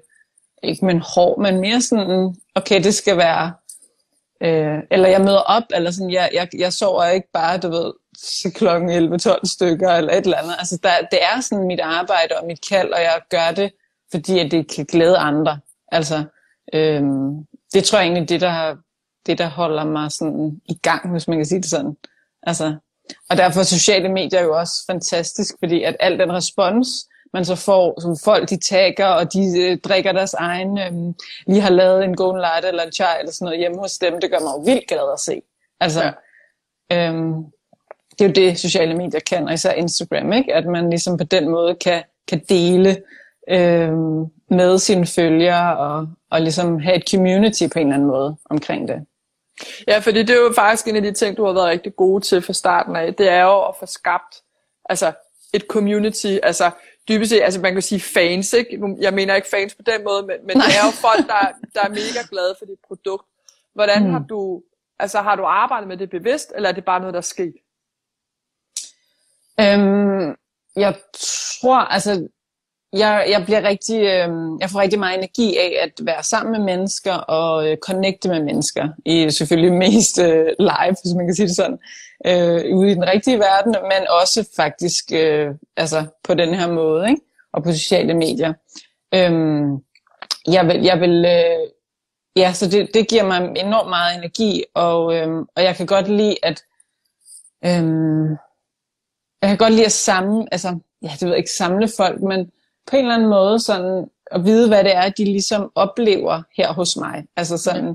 ikke 0.62 0.84
men 0.84 1.02
hård, 1.14 1.40
men 1.40 1.60
mere 1.60 1.80
sådan, 1.80 2.36
okay, 2.54 2.84
det 2.84 2.94
skal 2.94 3.16
være, 3.16 3.52
øh, 4.42 4.78
eller 4.90 5.08
jeg 5.08 5.20
møder 5.20 5.38
op, 5.38 5.62
eller 5.74 5.90
sådan, 5.90 6.10
jeg, 6.10 6.30
jeg, 6.32 6.48
jeg 6.58 6.72
sover 6.72 7.04
ikke 7.04 7.28
bare, 7.32 7.58
du 7.58 7.68
ved, 7.68 7.92
til 8.42 8.52
klokken 8.52 9.14
11-12 9.14 9.38
stykker, 9.44 9.90
eller 9.90 10.12
et 10.12 10.24
eller 10.24 10.36
andet. 10.36 10.54
Altså, 10.58 10.78
der, 10.82 10.90
det 11.10 11.18
er 11.22 11.40
sådan 11.40 11.66
mit 11.66 11.80
arbejde 11.80 12.34
og 12.40 12.46
mit 12.46 12.68
kald, 12.68 12.92
og 12.92 13.00
jeg 13.00 13.20
gør 13.30 13.50
det, 13.56 13.72
fordi 14.10 14.38
at 14.38 14.50
det 14.50 14.74
kan 14.76 14.84
glæde 14.84 15.16
andre. 15.18 15.60
Altså, 15.92 16.24
øh, 16.74 17.02
det 17.72 17.84
tror 17.84 17.98
jeg 17.98 18.06
egentlig, 18.06 18.28
det 18.28 18.40
der 18.40 18.76
det, 19.28 19.38
der 19.38 19.46
holder 19.46 19.84
mig 19.84 20.12
sådan 20.12 20.60
i 20.64 20.74
gang, 20.74 21.10
hvis 21.10 21.28
man 21.28 21.38
kan 21.38 21.46
sige 21.46 21.60
det 21.60 21.70
sådan. 21.70 21.96
Altså, 22.42 22.76
og 23.30 23.36
derfor 23.36 23.60
er 23.60 23.64
sociale 23.64 24.08
medier 24.08 24.42
jo 24.42 24.58
også 24.58 24.74
fantastisk, 24.86 25.54
fordi 25.58 25.82
at 25.82 25.96
al 26.00 26.18
den 26.18 26.32
respons, 26.32 26.88
man 27.34 27.44
så 27.44 27.54
får, 27.54 28.00
som 28.00 28.16
folk 28.24 28.50
de 28.50 28.56
tagger, 28.56 29.06
og 29.06 29.32
de 29.32 29.60
øh, 29.60 29.78
drikker 29.78 30.12
deres 30.12 30.34
egen, 30.34 30.78
øh, 30.78 31.14
lige 31.46 31.60
har 31.60 31.70
lavet 31.70 32.04
en 32.04 32.16
golden 32.16 32.40
light 32.40 32.64
eller 32.64 32.82
en 32.82 32.92
chai 32.92 33.18
eller 33.18 33.32
sådan 33.32 33.44
noget 33.44 33.58
hjemme 33.58 33.78
hos 33.78 33.98
dem, 33.98 34.20
det 34.20 34.30
gør 34.30 34.40
mig 34.40 34.52
jo 34.56 34.62
vildt 34.72 34.88
glad 34.88 35.12
at 35.12 35.20
se. 35.20 35.42
Altså, 35.80 36.12
ja. 36.90 37.08
øhm, 37.08 37.44
det 38.18 38.24
er 38.24 38.28
jo 38.28 38.32
det, 38.32 38.58
sociale 38.58 38.94
medier 38.94 39.20
kan, 39.20 39.48
og 39.48 39.54
især 39.54 39.72
Instagram, 39.72 40.32
ikke? 40.32 40.54
at 40.54 40.66
man 40.66 40.90
ligesom 40.90 41.16
på 41.16 41.24
den 41.24 41.48
måde 41.48 41.74
kan, 41.74 42.02
kan 42.28 42.40
dele 42.48 42.96
øh, 43.48 43.92
med 44.50 44.78
sine 44.78 45.06
følgere 45.06 45.78
og, 45.78 46.08
og 46.30 46.40
ligesom 46.40 46.80
have 46.80 46.96
et 46.96 47.10
community 47.10 47.62
på 47.72 47.78
en 47.78 47.86
eller 47.86 47.94
anden 47.94 48.08
måde 48.08 48.36
omkring 48.50 48.88
det. 48.88 49.06
Ja, 49.88 49.98
fordi 49.98 50.22
det 50.22 50.30
er 50.30 50.40
jo 50.40 50.52
faktisk 50.54 50.88
en 50.88 50.96
af 50.96 51.02
de 51.02 51.12
ting, 51.12 51.36
du 51.36 51.44
har 51.44 51.52
været 51.52 51.68
rigtig 51.68 51.96
gode 51.96 52.24
til 52.24 52.42
fra 52.42 52.52
starten 52.52 52.96
af. 52.96 53.14
Det 53.14 53.28
er 53.28 53.42
jo 53.42 53.62
at 53.62 53.74
få 53.80 53.86
skabt 53.86 54.42
altså 54.84 55.12
et 55.52 55.64
community, 55.68 56.36
altså 56.42 56.70
dybest 57.08 57.30
set, 57.30 57.42
altså 57.42 57.60
man 57.60 57.72
kan 57.72 57.82
sige 57.82 58.00
fans, 58.00 58.52
ikke? 58.52 58.96
Jeg 59.00 59.14
mener 59.14 59.34
ikke 59.34 59.48
fans 59.48 59.74
på 59.74 59.82
den 59.82 60.04
måde, 60.04 60.22
men, 60.22 60.36
men 60.46 60.56
det 60.56 60.72
er 60.78 60.86
jo 60.86 60.90
folk, 60.90 61.26
der, 61.26 61.52
der 61.74 61.80
er 61.80 61.88
mega 61.88 62.26
glade 62.30 62.54
for 62.58 62.66
dit 62.66 62.78
produkt. 62.86 63.26
Hvordan 63.74 64.02
mm. 64.02 64.10
har 64.10 64.24
du, 64.28 64.62
altså 64.98 65.20
har 65.20 65.36
du 65.36 65.44
arbejdet 65.44 65.88
med 65.88 65.96
det 65.96 66.10
bevidst, 66.10 66.52
eller 66.56 66.68
er 66.68 66.72
det 66.72 66.84
bare 66.84 67.00
noget, 67.00 67.14
der 67.14 67.20
er 67.20 67.32
sket? 67.36 67.54
Øhm, 69.60 70.36
jeg 70.76 70.94
tror, 71.60 71.76
altså 71.76 72.28
jeg, 72.92 73.26
jeg, 73.28 73.42
bliver 73.44 73.62
rigtig, 73.62 74.00
øh, 74.00 74.30
jeg 74.60 74.70
får 74.70 74.80
rigtig 74.80 74.98
meget 74.98 75.18
energi 75.18 75.56
af 75.56 75.76
at 75.82 76.06
være 76.06 76.22
sammen 76.22 76.52
med 76.52 76.60
mennesker 76.60 77.14
og 77.14 77.70
øh, 77.70 77.76
connecte 77.76 78.28
med 78.28 78.42
mennesker. 78.42 78.88
I 79.04 79.30
selvfølgelig 79.30 79.72
mest 79.88 80.18
øh, 80.18 80.46
live, 80.58 80.96
hvis 81.02 81.14
man 81.16 81.26
kan 81.26 81.34
sige 81.34 81.48
det 81.48 81.56
sådan, 81.56 81.78
øh, 82.26 82.76
ude 82.76 82.90
i 82.90 82.94
den 82.94 83.06
rigtige 83.06 83.38
verden, 83.38 83.72
men 83.82 84.08
også 84.22 84.48
faktisk 84.56 85.04
øh, 85.12 85.48
altså 85.76 86.04
på 86.24 86.34
den 86.34 86.54
her 86.54 86.72
måde, 86.72 87.08
ikke? 87.08 87.20
og 87.52 87.62
på 87.62 87.72
sociale 87.72 88.14
medier. 88.14 88.52
Øh, 89.14 89.30
jeg 90.46 90.66
vil, 90.66 90.82
jeg 90.82 91.00
vil 91.00 91.24
øh, 91.24 91.70
ja, 92.36 92.52
så 92.52 92.68
det, 92.68 92.90
det 92.94 93.08
giver 93.08 93.24
mig 93.24 93.52
enormt 93.56 93.88
meget 93.88 94.16
energi, 94.16 94.64
og, 94.74 95.14
øh, 95.14 95.28
og 95.56 95.62
jeg 95.62 95.76
kan 95.76 95.86
godt 95.86 96.08
lide 96.08 96.36
at, 96.42 96.64
øh, 97.64 98.28
jeg 99.42 99.48
kan 99.48 99.58
godt 99.58 99.72
lide 99.72 99.86
at 99.86 99.92
samle, 99.92 100.46
altså, 100.52 100.78
ja, 101.02 101.08
det 101.12 101.22
ved 101.22 101.28
jeg 101.28 101.38
ikke 101.38 101.50
samle 101.50 101.88
folk, 101.96 102.20
men 102.20 102.50
på 102.90 102.96
en 102.96 103.02
eller 103.02 103.14
anden 103.14 103.28
måde 103.28 103.60
sådan 103.60 104.04
at 104.30 104.44
vide, 104.44 104.68
hvad 104.68 104.84
det 104.84 104.96
er, 104.96 105.08
de 105.08 105.24
ligesom 105.24 105.72
oplever 105.74 106.42
her 106.56 106.72
hos 106.72 106.96
mig. 106.96 107.24
Altså 107.36 107.56
sådan, 107.58 107.88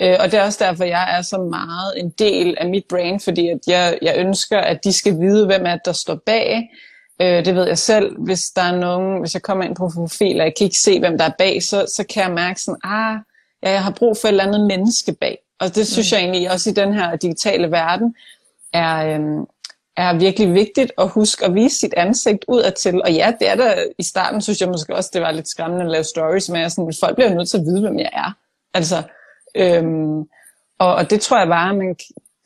øh, 0.00 0.16
og 0.20 0.32
det 0.32 0.34
er 0.34 0.44
også 0.44 0.64
derfor, 0.64 0.84
jeg 0.84 1.18
er 1.18 1.22
så 1.22 1.38
meget 1.38 1.92
en 1.96 2.10
del 2.10 2.56
af 2.58 2.68
mit 2.68 2.84
brain, 2.88 3.20
fordi 3.20 3.48
at 3.48 3.58
jeg, 3.66 3.98
jeg 4.02 4.14
ønsker, 4.18 4.58
at 4.58 4.84
de 4.84 4.92
skal 4.92 5.20
vide, 5.20 5.46
hvem 5.46 5.66
er 5.66 5.76
der 5.76 5.92
står 5.92 6.14
bag. 6.26 6.70
Øh, 7.22 7.44
det 7.44 7.54
ved 7.54 7.66
jeg 7.66 7.78
selv. 7.78 8.16
Hvis 8.18 8.50
der 8.50 8.62
er 8.62 8.76
nogen, 8.76 9.20
hvis 9.20 9.34
jeg 9.34 9.42
kommer 9.42 9.64
ind 9.64 9.76
på 9.76 9.90
profil, 9.94 10.40
og 10.40 10.46
jeg 10.46 10.54
kan 10.58 10.64
ikke 10.64 10.78
se, 10.78 10.98
hvem 10.98 11.18
der 11.18 11.24
er 11.24 11.32
bag, 11.38 11.62
så, 11.62 11.86
så 11.96 12.04
kan 12.14 12.22
jeg 12.22 12.32
mærke 12.32 12.60
sådan, 12.60 12.80
ah, 12.84 13.16
ja, 13.62 13.70
jeg 13.70 13.84
har 13.84 13.90
brug 13.90 14.16
for 14.16 14.28
et 14.28 14.32
eller 14.32 14.44
andet 14.44 14.66
menneske 14.66 15.12
bag. 15.20 15.38
Og 15.60 15.74
det 15.74 15.86
synes 15.86 16.12
mm. 16.12 16.16
jeg 16.16 16.22
egentlig 16.22 16.50
også 16.50 16.70
i 16.70 16.72
den 16.72 16.92
her 16.92 17.16
digitale 17.16 17.70
verden 17.70 18.14
er, 18.72 19.14
øhm, 19.14 19.46
er 19.96 20.18
virkelig 20.18 20.54
vigtigt 20.54 20.92
at 20.98 21.08
huske 21.08 21.44
at 21.44 21.54
vise 21.54 21.78
sit 21.78 21.94
ansigt 21.96 22.44
udad 22.48 22.72
til. 22.72 23.02
Og 23.02 23.12
ja, 23.12 23.32
det 23.40 23.48
er 23.48 23.54
der 23.54 23.74
i 23.98 24.02
starten, 24.02 24.40
synes 24.40 24.60
jeg 24.60 24.68
måske 24.68 24.96
også, 24.96 25.10
det 25.12 25.22
var 25.22 25.30
lidt 25.30 25.48
skræmmende 25.48 25.84
at 25.84 25.90
lave 25.90 26.04
stories 26.04 26.48
med, 26.48 26.70
sådan, 26.70 26.92
folk 27.00 27.14
bliver 27.14 27.34
nødt 27.34 27.50
til 27.50 27.58
at 27.58 27.64
vide, 27.64 27.80
hvem 27.80 27.98
jeg 27.98 28.10
er. 28.12 28.32
Altså, 28.74 29.02
øhm, 29.54 30.20
og, 30.78 30.94
og 30.94 31.10
det 31.10 31.20
tror 31.20 31.38
jeg 31.38 31.48
bare, 31.48 31.74
man, 31.74 31.96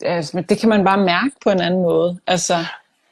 altså, 0.02 0.44
det 0.48 0.58
kan 0.58 0.68
man 0.68 0.84
bare 0.84 0.98
mærke 0.98 1.30
på 1.42 1.50
en 1.50 1.60
anden 1.60 1.82
måde. 1.82 2.18
Altså, 2.26 2.56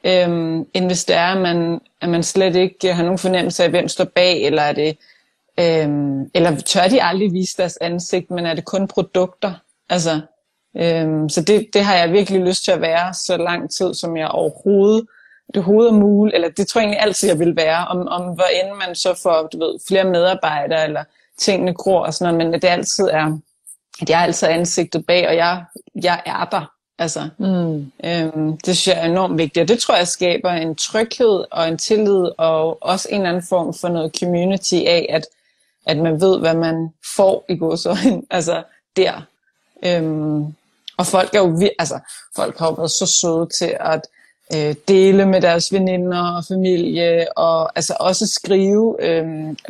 øhm, 0.04 0.66
end 0.74 0.86
hvis 0.86 1.04
det 1.04 1.16
er, 1.16 1.26
at 1.26 1.40
man, 1.40 1.80
at 2.00 2.08
man 2.08 2.22
slet 2.22 2.56
ikke 2.56 2.94
har 2.94 3.02
nogen 3.02 3.18
fornemmelse 3.18 3.64
af, 3.64 3.70
hvem 3.70 3.88
står 3.88 4.04
bag, 4.04 4.42
eller 4.42 4.62
er 4.62 4.72
det, 4.72 4.96
øhm, 5.60 6.30
eller 6.34 6.60
tør 6.60 6.88
de 6.88 7.02
aldrig 7.02 7.32
vise 7.32 7.56
deres 7.56 7.78
ansigt, 7.80 8.30
men 8.30 8.46
er 8.46 8.54
det 8.54 8.64
kun 8.64 8.88
produkter? 8.88 9.52
Altså, 9.88 10.20
Øhm, 10.76 11.28
så 11.28 11.42
det, 11.42 11.68
det 11.72 11.84
har 11.84 11.94
jeg 11.94 12.12
virkelig 12.12 12.40
lyst 12.40 12.64
til 12.64 12.70
at 12.70 12.80
være 12.80 13.14
så 13.14 13.36
lang 13.36 13.70
tid, 13.70 13.94
som 13.94 14.16
jeg 14.16 14.28
overhovedet 14.28 15.06
det 15.54 15.62
hovedet 15.62 15.92
er 15.92 15.96
muligt, 15.96 16.34
eller 16.34 16.48
det 16.48 16.68
tror 16.68 16.80
jeg 16.80 16.86
egentlig 16.86 17.02
altid, 17.02 17.28
jeg 17.28 17.38
vil 17.38 17.56
være, 17.56 17.86
om, 17.86 18.08
om 18.08 18.22
hvor 18.22 18.44
end 18.44 18.76
man 18.86 18.94
så 18.94 19.14
får 19.22 19.48
du 19.52 19.58
ved, 19.58 19.78
flere 19.88 20.04
medarbejdere, 20.04 20.84
eller 20.84 21.04
tingene 21.38 21.74
gror 21.74 22.06
og 22.06 22.14
sådan 22.14 22.34
noget, 22.34 22.52
men 22.52 22.62
det 22.62 22.68
altid 22.68 23.04
er, 23.04 23.38
at 24.02 24.10
jeg 24.10 24.20
er 24.20 24.24
altid 24.24 24.48
ansigtet 24.48 25.06
bag, 25.06 25.28
og 25.28 25.36
jeg, 25.36 25.64
jeg 26.02 26.22
er 26.26 26.44
der. 26.44 26.70
Altså, 26.98 27.28
mm. 27.38 27.92
øhm, 28.04 28.56
det 28.56 28.76
synes 28.76 28.88
jeg 28.88 28.98
er 29.04 29.10
enormt 29.10 29.38
vigtigt, 29.38 29.62
og 29.62 29.68
det 29.68 29.78
tror 29.78 29.96
jeg 29.96 30.08
skaber 30.08 30.50
en 30.50 30.74
tryghed 30.74 31.44
og 31.50 31.68
en 31.68 31.78
tillid, 31.78 32.30
og 32.38 32.82
også 32.82 33.08
en 33.10 33.16
eller 33.16 33.28
anden 33.28 33.46
form 33.48 33.74
for 33.74 33.88
noget 33.88 34.12
community 34.20 34.74
af, 34.74 35.06
at, 35.08 35.26
at 35.86 35.98
man 35.98 36.20
ved, 36.20 36.38
hvad 36.38 36.54
man 36.54 36.88
får 37.16 37.44
i 37.48 37.56
godsøjne, 37.56 38.22
altså 38.30 38.62
der. 38.96 39.22
Øhm, 39.84 40.54
og 40.96 41.06
folk 41.06 41.34
er 41.34 41.38
jo, 41.38 41.60
altså, 41.78 41.98
folk 42.36 42.58
har 42.58 42.66
jo 42.66 42.72
været 42.72 42.90
så 42.90 43.06
søde 43.06 43.48
til 43.58 43.76
at 43.80 44.00
øh, 44.54 44.74
dele 44.88 45.26
med 45.26 45.40
deres 45.40 45.72
veninder 45.72 46.36
og 46.36 46.44
familie, 46.48 47.26
og 47.38 47.78
altså 47.78 47.96
også 48.00 48.26
skrive 48.26 48.96
øh, 49.00 49.24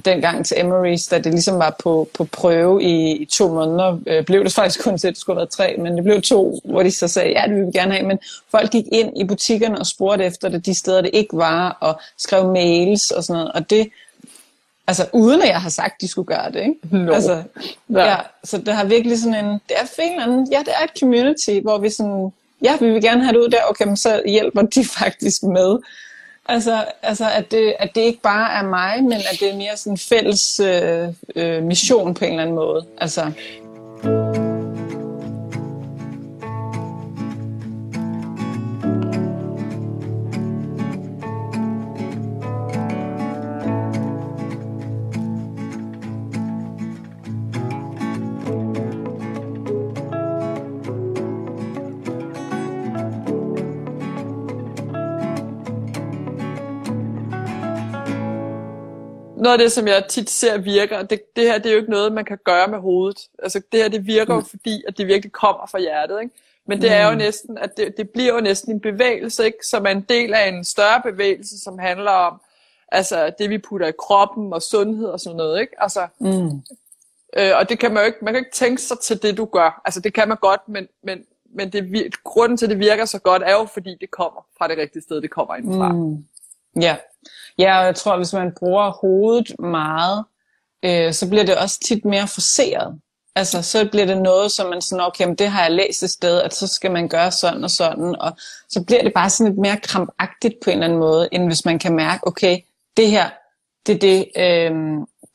dengang 0.04 0.46
til 0.46 0.54
Emery's, 0.54 1.10
da 1.10 1.18
det 1.18 1.32
ligesom 1.32 1.58
var 1.58 1.76
på, 1.82 2.08
på 2.14 2.24
prøve 2.24 2.82
i, 2.82 3.12
i 3.12 3.24
to 3.24 3.48
måneder. 3.48 3.98
Øh, 4.06 4.24
blev 4.24 4.44
det 4.44 4.52
faktisk 4.52 4.84
kun 4.84 4.98
til, 4.98 5.08
at 5.08 5.14
det 5.14 5.20
skulle 5.20 5.36
have 5.36 5.40
været 5.40 5.50
tre, 5.50 5.76
men 5.82 5.96
det 5.96 6.04
blev 6.04 6.22
to, 6.22 6.60
hvor 6.64 6.82
de 6.82 6.90
så 6.90 7.08
sagde, 7.08 7.30
ja, 7.30 7.46
det 7.46 7.56
vil 7.56 7.66
vi 7.66 7.78
gerne 7.78 7.92
have, 7.92 8.06
men 8.06 8.18
folk 8.50 8.70
gik 8.70 8.84
ind 8.92 9.18
i 9.20 9.24
butikkerne 9.24 9.78
og 9.78 9.86
spurgte 9.86 10.24
efter 10.24 10.48
det, 10.48 10.66
de 10.66 10.74
steder, 10.74 11.00
det 11.00 11.10
ikke 11.12 11.36
var, 11.36 11.78
og 11.80 12.00
skrev 12.18 12.52
mails 12.52 13.10
og 13.10 13.24
sådan 13.24 13.38
noget, 13.38 13.52
og 13.52 13.70
det, 13.70 13.88
Altså 14.86 15.06
uden 15.12 15.42
at 15.42 15.48
jeg 15.48 15.60
har 15.62 15.70
sagt, 15.70 16.00
de 16.00 16.08
skulle 16.08 16.26
gøre 16.26 16.52
det, 16.52 16.60
ikke? 16.60 16.74
No. 17.04 17.12
Altså, 17.12 17.42
ja. 17.90 18.04
ja. 18.04 18.16
så 18.44 18.58
det 18.58 18.74
har 18.74 18.84
virkelig 18.84 19.18
sådan 19.18 19.44
en, 19.44 19.52
det 19.52 19.76
er 19.76 20.02
en 20.02 20.20
anden, 20.20 20.48
ja, 20.52 20.58
det 20.58 20.72
er 20.80 20.84
et 20.84 21.00
community, 21.00 21.60
hvor 21.62 21.78
vi 21.78 21.90
sådan, 21.90 22.32
ja, 22.62 22.76
vi 22.80 22.90
vil 22.90 23.02
gerne 23.02 23.24
have 23.24 23.32
det 23.32 23.44
ud 23.44 23.48
der, 23.48 23.58
okay, 23.68 23.86
men 23.86 23.96
så 23.96 24.22
hjælper 24.26 24.62
de 24.62 24.84
faktisk 24.98 25.42
med. 25.42 25.78
Altså, 26.48 26.84
altså 27.02 27.30
at, 27.30 27.50
det, 27.50 27.74
at 27.78 27.90
det 27.94 28.00
ikke 28.00 28.20
bare 28.20 28.58
er 28.58 28.62
mig, 28.62 29.02
men 29.02 29.12
at 29.12 29.36
det 29.40 29.50
er 29.50 29.56
mere 29.56 29.76
sådan 29.76 29.92
en 29.92 29.98
fælles 29.98 30.60
øh, 30.60 31.08
øh, 31.36 31.62
mission 31.62 32.14
på 32.14 32.24
en 32.24 32.30
eller 32.30 32.42
anden 32.42 32.56
måde. 32.56 32.86
Altså. 32.98 33.32
Noget 59.44 59.58
af 59.58 59.58
det, 59.58 59.72
som 59.72 59.86
jeg 59.86 60.04
tit 60.08 60.30
ser 60.30 60.58
virker, 60.58 61.02
det, 61.02 61.36
det 61.36 61.44
her 61.44 61.58
det 61.58 61.66
er 61.66 61.72
jo 61.72 61.78
ikke 61.78 61.90
noget, 61.90 62.12
man 62.12 62.24
kan 62.24 62.38
gøre 62.44 62.68
med 62.68 62.78
hovedet. 62.78 63.28
Altså 63.42 63.62
det 63.72 63.80
her, 63.80 63.88
det 63.88 64.06
virker 64.06 64.34
mm. 64.34 64.40
jo 64.40 64.46
fordi, 64.50 64.84
at 64.88 64.98
det 64.98 65.06
virkelig 65.06 65.32
kommer 65.32 65.66
fra 65.66 65.78
hjertet. 65.78 66.20
Ikke? 66.22 66.34
Men 66.66 66.82
det 66.82 66.90
mm. 66.90 66.94
er 66.94 67.08
jo 67.08 67.14
næsten, 67.14 67.58
at 67.58 67.76
det, 67.76 67.96
det 67.96 68.10
bliver 68.10 68.34
jo 68.34 68.40
næsten 68.40 68.72
en 68.72 68.80
bevægelse, 68.80 69.44
ikke? 69.44 69.66
som 69.66 69.86
er 69.86 69.90
en 69.90 70.00
del 70.00 70.34
af 70.34 70.48
en 70.48 70.64
større 70.64 71.02
bevægelse, 71.02 71.60
som 71.60 71.78
handler 71.78 72.10
om 72.10 72.40
altså 72.88 73.32
det, 73.38 73.50
vi 73.50 73.58
putter 73.58 73.86
i 73.86 73.92
kroppen 73.98 74.52
og 74.52 74.62
sundhed 74.62 75.06
og 75.06 75.20
sådan 75.20 75.36
noget. 75.36 75.60
Ikke? 75.60 75.82
Altså, 75.82 76.06
mm. 76.18 76.62
øh, 77.36 77.52
og 77.56 77.68
det 77.68 77.78
kan 77.78 77.92
man 77.94 78.02
jo 78.02 78.06
ikke, 78.06 78.18
man 78.22 78.34
kan 78.34 78.40
ikke 78.40 78.54
tænke 78.54 78.82
sig 78.82 78.98
til 78.98 79.22
det, 79.22 79.36
du 79.36 79.44
gør. 79.44 79.82
Altså 79.84 80.00
det 80.00 80.14
kan 80.14 80.28
man 80.28 80.36
godt, 80.40 80.68
men, 80.68 80.88
men, 81.02 81.24
men 81.54 81.72
det, 81.72 82.14
grunden 82.24 82.58
til, 82.58 82.66
at 82.66 82.70
det 82.70 82.78
virker 82.78 83.04
så 83.04 83.18
godt, 83.18 83.42
er 83.42 83.52
jo 83.52 83.64
fordi, 83.64 83.96
det 84.00 84.10
kommer 84.10 84.46
fra 84.58 84.68
det 84.68 84.78
rigtige 84.78 85.02
sted, 85.02 85.20
det 85.20 85.30
kommer 85.30 85.56
indenfra. 85.56 85.92
Mm. 85.92 86.24
Ja. 86.80 86.96
Ja, 87.58 87.78
og 87.78 87.84
jeg 87.86 87.94
tror, 87.94 88.12
at 88.12 88.18
hvis 88.18 88.32
man 88.32 88.52
bruger 88.58 88.90
hovedet 88.90 89.58
meget, 89.58 90.24
øh, 90.84 91.12
så 91.12 91.28
bliver 91.28 91.44
det 91.44 91.56
også 91.56 91.80
tit 91.80 92.04
mere 92.04 92.28
forseret. 92.28 93.00
Altså, 93.36 93.62
så 93.62 93.88
bliver 93.90 94.06
det 94.06 94.22
noget, 94.22 94.52
som 94.52 94.70
man 94.70 94.80
sådan, 94.80 95.04
okay, 95.04 95.34
det 95.38 95.48
har 95.48 95.62
jeg 95.62 95.72
læst 95.72 96.02
et 96.02 96.10
sted, 96.10 96.40
at 96.40 96.54
så 96.54 96.66
skal 96.66 96.90
man 96.90 97.08
gøre 97.08 97.30
sådan 97.30 97.64
og 97.64 97.70
sådan, 97.70 98.16
og 98.20 98.32
så 98.68 98.84
bliver 98.84 99.02
det 99.02 99.14
bare 99.14 99.30
sådan 99.30 99.52
lidt 99.52 99.60
mere 99.60 99.76
krampagtigt 99.76 100.54
på 100.64 100.70
en 100.70 100.74
eller 100.74 100.86
anden 100.86 100.98
måde, 100.98 101.28
end 101.32 101.46
hvis 101.46 101.64
man 101.64 101.78
kan 101.78 101.96
mærke, 101.96 102.26
okay, 102.26 102.58
det 102.96 103.10
her, 103.10 103.30
det 103.86 103.94
er 103.94 103.98
det, 103.98 104.26
øh, 104.36 104.72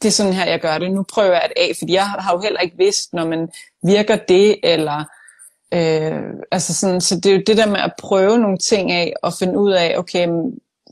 det 0.02 0.08
er 0.08 0.12
sådan 0.12 0.34
her, 0.34 0.46
jeg 0.46 0.60
gør 0.60 0.78
det. 0.78 0.92
Nu 0.92 1.04
prøver 1.14 1.32
jeg 1.32 1.42
at 1.42 1.54
af, 1.58 1.72
fordi 1.80 1.94
jeg 1.94 2.06
har 2.06 2.34
jo 2.34 2.42
heller 2.42 2.60
ikke 2.60 2.78
vidst, 2.78 3.14
når 3.14 3.26
man 3.26 3.50
virker 3.84 4.16
det, 4.16 4.60
eller 4.64 5.04
øh, 5.74 6.24
altså 6.52 6.74
sådan, 6.74 7.02
så 7.02 7.16
det 7.16 7.26
er 7.26 7.36
jo 7.36 7.44
det 7.48 7.58
der 7.58 7.68
med 7.68 7.80
at 7.80 7.94
prøve 8.00 8.38
nogle 8.38 8.58
ting 8.58 8.92
af, 8.92 9.14
og 9.24 9.34
finde 9.34 9.60
ud 9.60 9.72
af, 9.72 9.98
okay, 9.98 10.28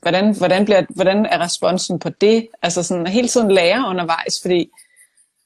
hvordan, 0.02 0.38
hvordan, 0.38 0.66
bliver, 0.66 0.84
hvordan 0.90 1.26
er 1.26 1.40
responsen 1.40 2.00
på 2.00 2.10
det? 2.10 2.48
Altså 2.62 2.84
sådan 2.84 3.08
hele 3.08 3.28
tiden 3.28 3.52
lære 3.52 3.90
undervejs, 3.90 4.42
fordi 4.42 4.70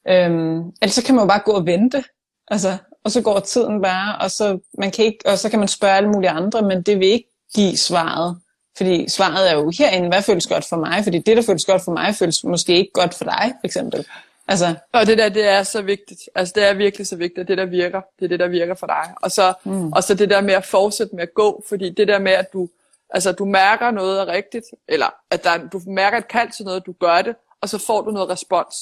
øhm, 0.07 0.59
ellers 0.81 0.93
så 0.93 1.03
kan 1.03 1.15
man 1.15 1.23
jo 1.23 1.27
bare 1.27 1.41
gå 1.45 1.51
og 1.51 1.65
vente. 1.65 2.03
Altså, 2.47 2.77
og 3.03 3.11
så 3.11 3.21
går 3.21 3.39
tiden 3.39 3.81
bare, 3.81 4.17
og 4.17 4.31
så, 4.31 4.59
man 4.77 4.91
kan 4.91 5.05
ikke, 5.05 5.19
og 5.25 5.37
så 5.37 5.49
kan 5.49 5.59
man 5.59 5.67
spørge 5.67 5.93
alle 5.93 6.09
mulige 6.09 6.29
andre, 6.29 6.61
men 6.61 6.81
det 6.81 6.99
vil 6.99 7.07
ikke 7.07 7.29
give 7.55 7.77
svaret. 7.77 8.39
Fordi 8.77 9.09
svaret 9.09 9.51
er 9.51 9.55
jo 9.55 9.71
herinde, 9.77 10.07
hvad 10.07 10.21
føles 10.21 10.47
godt 10.47 10.65
for 10.69 10.77
mig? 10.77 11.03
Fordi 11.03 11.19
det, 11.19 11.37
der 11.37 11.43
føles 11.43 11.65
godt 11.65 11.81
for 11.83 11.91
mig, 11.91 12.15
føles 12.15 12.43
måske 12.43 12.75
ikke 12.77 12.91
godt 12.93 13.13
for 13.13 13.23
dig, 13.23 13.53
for 13.61 13.65
eksempel. 13.65 14.05
Altså. 14.47 14.75
Og 14.93 15.07
det 15.07 15.17
der, 15.17 15.29
det 15.29 15.47
er 15.47 15.63
så 15.63 15.81
vigtigt. 15.81 16.19
Altså, 16.35 16.53
det 16.55 16.69
er 16.69 16.73
virkelig 16.73 17.07
så 17.07 17.15
vigtigt, 17.15 17.47
det 17.47 17.57
der 17.57 17.65
virker, 17.65 18.01
det 18.19 18.25
er 18.25 18.29
det, 18.29 18.39
der 18.39 18.47
virker 18.47 18.75
for 18.75 18.87
dig. 18.87 19.13
Og 19.21 19.31
så, 19.31 19.53
mm. 19.63 19.91
og 19.91 20.03
så 20.03 20.13
det 20.13 20.29
der 20.29 20.41
med 20.41 20.53
at 20.53 20.65
fortsætte 20.65 21.15
med 21.15 21.23
at 21.23 21.33
gå, 21.33 21.63
fordi 21.69 21.89
det 21.89 22.07
der 22.07 22.19
med, 22.19 22.31
at 22.31 22.53
du, 22.53 22.69
Altså, 23.11 23.31
du 23.31 23.45
mærker 23.45 23.91
noget 23.91 24.21
er 24.21 24.27
rigtigt, 24.27 24.65
eller 24.87 25.07
at 25.29 25.43
der, 25.43 25.67
du 25.67 25.81
mærker 25.87 26.17
et 26.17 26.27
kald 26.27 26.51
til 26.51 26.65
noget, 26.65 26.85
du 26.85 26.91
gør 26.91 27.21
det, 27.21 27.35
og 27.61 27.69
så 27.69 27.77
får 27.77 28.01
du 28.01 28.11
noget 28.11 28.29
respons. 28.29 28.75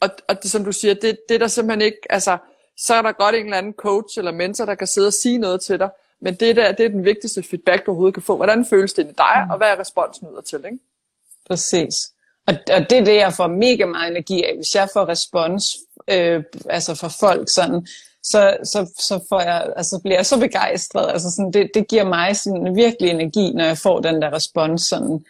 Og, 0.00 0.08
og 0.28 0.42
det, 0.42 0.50
som 0.50 0.64
du 0.64 0.72
siger, 0.72 0.94
det, 0.94 1.18
det 1.28 1.34
er 1.34 1.38
der 1.38 1.48
simpelthen 1.48 1.82
ikke, 1.82 1.98
altså, 2.10 2.38
så 2.76 2.94
er 2.94 3.02
der 3.02 3.12
godt 3.12 3.34
en 3.34 3.44
eller 3.44 3.56
anden 3.56 3.72
coach 3.72 4.18
eller 4.18 4.32
mentor, 4.32 4.64
der 4.64 4.74
kan 4.74 4.86
sidde 4.86 5.06
og 5.06 5.12
sige 5.12 5.38
noget 5.38 5.60
til 5.60 5.78
dig, 5.78 5.90
men 6.20 6.34
det, 6.34 6.56
der, 6.56 6.72
det 6.72 6.86
er 6.86 6.88
den 6.88 7.04
vigtigste 7.04 7.42
feedback, 7.42 7.86
du 7.86 7.90
overhovedet 7.90 8.14
kan 8.14 8.22
få. 8.22 8.36
Hvordan 8.36 8.64
føles 8.64 8.92
det 8.92 9.02
i 9.02 9.12
dig, 9.18 9.42
mm. 9.44 9.50
og 9.50 9.56
hvad 9.56 9.68
er 9.68 9.80
responsen 9.80 10.28
ud 10.28 10.42
til, 10.42 10.64
ikke? 10.64 10.78
Præcis. 11.46 11.94
Og, 12.46 12.54
og 12.72 12.90
det 12.90 12.98
er 12.98 13.04
det, 13.04 13.14
jeg 13.14 13.32
får 13.32 13.46
mega 13.46 13.86
meget 13.86 14.10
energi 14.10 14.42
af. 14.42 14.56
Hvis 14.56 14.74
jeg 14.74 14.88
får 14.92 15.08
respons 15.08 15.76
øh, 16.08 16.44
altså 16.70 16.94
fra 16.94 17.08
folk 17.08 17.48
sådan, 17.48 17.86
så, 18.24 18.56
så, 18.64 18.92
så 18.98 19.24
får 19.28 19.40
jeg, 19.40 19.72
altså, 19.76 20.00
bliver 20.02 20.16
jeg 20.16 20.26
så 20.26 20.40
begejstret. 20.40 21.12
Altså, 21.12 21.30
sådan, 21.30 21.52
det, 21.52 21.70
det 21.74 21.88
giver 21.88 22.04
mig 22.04 22.36
sådan 22.36 22.76
virkelig 22.76 23.10
energi, 23.10 23.52
når 23.52 23.64
jeg 23.64 23.78
får 23.78 24.00
den 24.00 24.22
der 24.22 24.32
respons. 24.32 24.82
Sådan, 24.82 25.24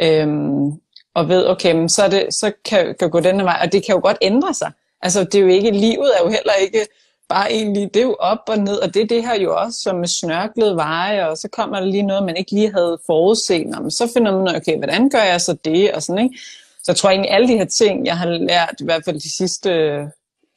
øhm, 0.00 0.72
og 1.14 1.28
ved, 1.28 1.46
okay, 1.46 1.74
men 1.74 1.88
så, 1.88 2.02
er 2.02 2.08
det, 2.08 2.34
så 2.34 2.52
kan 2.64 2.94
jeg 3.00 3.10
gå 3.10 3.20
denne 3.20 3.44
vej, 3.44 3.58
og 3.64 3.72
det 3.72 3.86
kan 3.86 3.94
jo 3.94 4.00
godt 4.02 4.18
ændre 4.22 4.54
sig. 4.54 4.72
Altså, 5.02 5.24
det 5.24 5.34
er 5.34 5.40
jo 5.40 5.46
ikke, 5.46 5.70
livet 5.70 6.10
er 6.18 6.24
jo 6.24 6.28
heller 6.28 6.52
ikke 6.60 6.86
bare 7.28 7.52
egentlig, 7.52 7.94
det 7.94 8.00
er 8.00 8.04
jo 8.04 8.16
op 8.18 8.38
og 8.48 8.58
ned, 8.58 8.76
og 8.76 8.94
det 8.94 9.02
er 9.02 9.06
det 9.06 9.26
her 9.26 9.40
jo 9.40 9.56
også, 9.56 9.80
som 9.80 9.96
med 9.96 10.08
snørklede 10.08 10.76
veje, 10.76 11.28
og 11.28 11.38
så 11.38 11.48
kommer 11.48 11.80
der 11.80 11.86
lige 11.86 12.02
noget, 12.02 12.24
man 12.24 12.36
ikke 12.36 12.52
lige 12.52 12.72
havde 12.72 12.98
forudset, 13.06 13.66
men 13.66 13.90
så 13.90 14.10
finder 14.12 14.38
man, 14.38 14.56
okay, 14.56 14.76
hvordan 14.76 15.10
gør 15.10 15.22
jeg 15.22 15.40
så 15.40 15.56
det, 15.64 15.92
og 15.92 16.02
sådan, 16.02 16.24
ikke? 16.24 16.38
Så 16.82 16.92
jeg 16.92 16.96
tror 16.96 17.10
egentlig, 17.10 17.30
alle 17.30 17.48
de 17.48 17.56
her 17.56 17.64
ting, 17.64 18.06
jeg 18.06 18.18
har 18.18 18.26
lært, 18.26 18.74
i 18.80 18.84
hvert 18.84 19.04
fald 19.04 19.20
de 19.20 19.36
sidste 19.36 19.70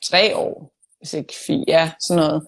tre 0.03 0.35
år, 0.35 0.71
hvis 1.01 1.13
ikke 1.13 1.33
fire, 1.47 1.63
ja, 1.67 1.91
sådan 1.99 2.23
noget. 2.23 2.47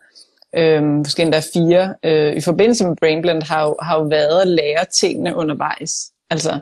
Øhm, 0.55 0.85
måske 0.85 1.21
endda 1.23 1.41
fire. 1.53 1.95
Øh, 2.03 2.35
I 2.35 2.41
forbindelse 2.41 2.87
med 2.87 2.95
Brainblend 2.95 3.43
har 3.43 3.63
jo, 3.63 3.77
har 3.81 3.99
jo 3.99 4.03
været 4.03 4.41
at 4.41 4.47
lære 4.47 4.85
tingene 4.85 5.35
undervejs. 5.35 6.11
Altså, 6.29 6.59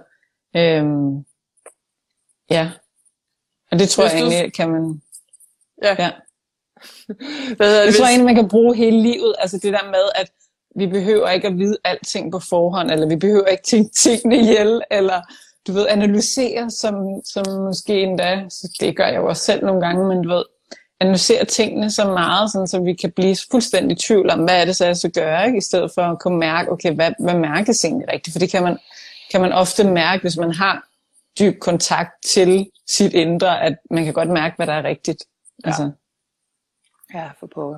øhm, 0.56 1.26
ja. 2.50 2.72
Og 3.72 3.80
det 3.80 3.90
tror 3.90 4.04
hvis 4.04 4.14
jeg 4.14 4.22
egentlig, 4.22 4.54
kan 4.54 4.70
man... 4.70 5.02
Ja. 5.84 5.96
ja. 6.00 6.12
Hvad 7.58 7.80
det, 7.80 7.86
jeg 7.86 7.94
tror 7.96 8.06
egentlig, 8.06 8.26
man 8.26 8.36
kan 8.36 8.50
bruge 8.50 8.76
hele 8.76 9.02
livet. 9.02 9.36
Altså 9.40 9.58
det 9.58 9.74
der 9.74 9.86
med, 9.86 10.10
at 10.16 10.32
vi 10.76 10.88
behøver 10.88 11.30
ikke 11.30 11.48
at 11.48 11.58
vide 11.58 11.78
alting 11.84 12.32
på 12.32 12.40
forhånd, 12.40 12.92
eller 12.92 13.08
vi 13.08 13.16
behøver 13.16 13.46
ikke 13.46 13.64
tænke 13.64 13.94
tingene 13.94 14.38
ihjel, 14.38 14.82
eller 14.92 15.22
du 15.68 15.72
ved, 15.72 15.88
analysere, 15.88 16.70
som, 16.70 16.96
som 17.26 17.44
måske 17.64 18.02
endda, 18.02 18.44
det 18.80 18.98
gør 18.98 19.06
jeg 19.06 19.18
jo 19.18 19.28
også 19.28 19.44
selv 19.44 19.66
nogle 19.66 19.82
gange, 19.82 20.08
men 20.08 20.24
du 20.24 20.30
ved, 20.30 20.44
analysere 21.02 21.46
tingene 21.46 21.92
så 21.92 22.06
meget, 22.06 22.52
sådan, 22.52 22.68
så 22.68 22.82
vi 22.82 22.94
kan 22.94 23.12
blive 23.12 23.36
fuldstændig 23.52 23.98
i 23.98 24.00
tvivl 24.00 24.30
om, 24.30 24.40
hvad 24.44 24.62
er 24.62 24.66
det 24.66 24.76
så, 24.76 24.86
jeg 24.86 24.98
skal 24.98 25.12
gøre, 25.12 25.46
ikke? 25.46 25.58
i 25.58 25.62
stedet 25.62 25.92
for 25.96 26.02
at 26.02 26.20
kunne 26.20 26.38
mærke, 26.38 26.72
okay, 26.72 26.96
hvad, 26.96 27.12
hvad 27.20 27.34
mærkes 27.34 27.86
egentlig 27.86 28.08
rigtigt? 28.14 28.34
For 28.34 28.40
det 28.40 28.52
kan 28.52 28.64
man, 28.64 28.78
kan 29.32 29.42
man 29.42 29.54
ofte 29.54 29.84
mærke, 29.84 30.22
hvis 30.22 30.38
man 30.38 30.52
har 30.52 30.88
dyb 31.40 31.60
kontakt 31.60 32.12
til 32.26 32.70
sit 32.88 33.14
indre, 33.14 33.62
at 33.62 33.78
man 33.92 34.06
kan 34.06 34.14
godt 34.14 34.30
mærke, 34.30 34.56
hvad 34.56 34.68
der 34.68 34.74
er 34.74 34.84
rigtigt. 34.84 35.24
Ja, 35.66 35.68
altså. 35.68 35.92
ja 37.14 37.30
for 37.40 37.48
på. 37.48 37.76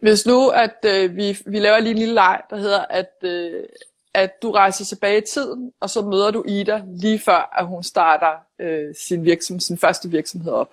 Hvis 0.00 0.26
nu, 0.26 0.48
at 0.48 0.76
øh, 0.84 1.16
vi, 1.16 1.38
vi 1.46 1.58
laver 1.58 1.78
lige 1.78 1.90
en 1.90 1.98
lille 1.98 2.14
leg, 2.14 2.40
der 2.50 2.56
hedder, 2.56 2.84
at, 2.90 3.12
øh, 3.22 3.64
at 4.14 4.42
du 4.42 4.50
rejser 4.50 4.84
tilbage 4.84 5.18
i 5.18 5.26
tiden, 5.34 5.72
og 5.80 5.90
så 5.90 6.02
møder 6.02 6.30
du 6.30 6.44
Ida 6.48 6.82
lige 6.86 7.18
før, 7.18 7.58
at 7.58 7.66
hun 7.66 7.82
starter 7.82 8.32
øh, 8.58 8.94
sin, 8.94 9.24
virksom, 9.24 9.60
sin 9.60 9.78
første 9.78 10.10
virksomhed 10.10 10.52
op 10.52 10.70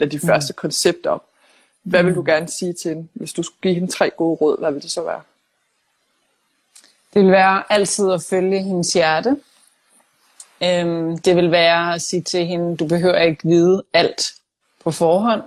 eller 0.00 0.10
de 0.10 0.16
mm. 0.22 0.28
første 0.28 0.52
koncepter 0.52 1.10
op. 1.10 1.24
Hvad 1.82 2.02
vil 2.02 2.14
du 2.14 2.20
mm. 2.20 2.26
gerne 2.26 2.48
sige 2.48 2.72
til 2.72 2.88
hende, 2.88 3.08
hvis 3.12 3.32
du 3.32 3.42
skulle 3.42 3.60
give 3.62 3.74
hende 3.74 3.92
tre 3.92 4.10
gode 4.10 4.36
råd? 4.36 4.58
Hvad 4.58 4.72
vil 4.72 4.82
det 4.82 4.90
så 4.90 5.02
være? 5.02 5.20
Det 7.14 7.22
vil 7.22 7.30
være 7.30 7.72
altid 7.72 8.10
at 8.10 8.22
følge 8.22 8.62
hendes 8.62 8.92
hjerte. 8.92 9.36
Øhm, 10.62 11.18
det 11.18 11.36
vil 11.36 11.50
være 11.50 11.94
at 11.94 12.02
sige 12.02 12.22
til 12.22 12.46
hende, 12.46 12.76
du 12.76 12.86
behøver 12.86 13.18
ikke 13.18 13.48
vide 13.48 13.82
alt 13.92 14.22
på 14.84 14.90
forhånd. 14.90 15.42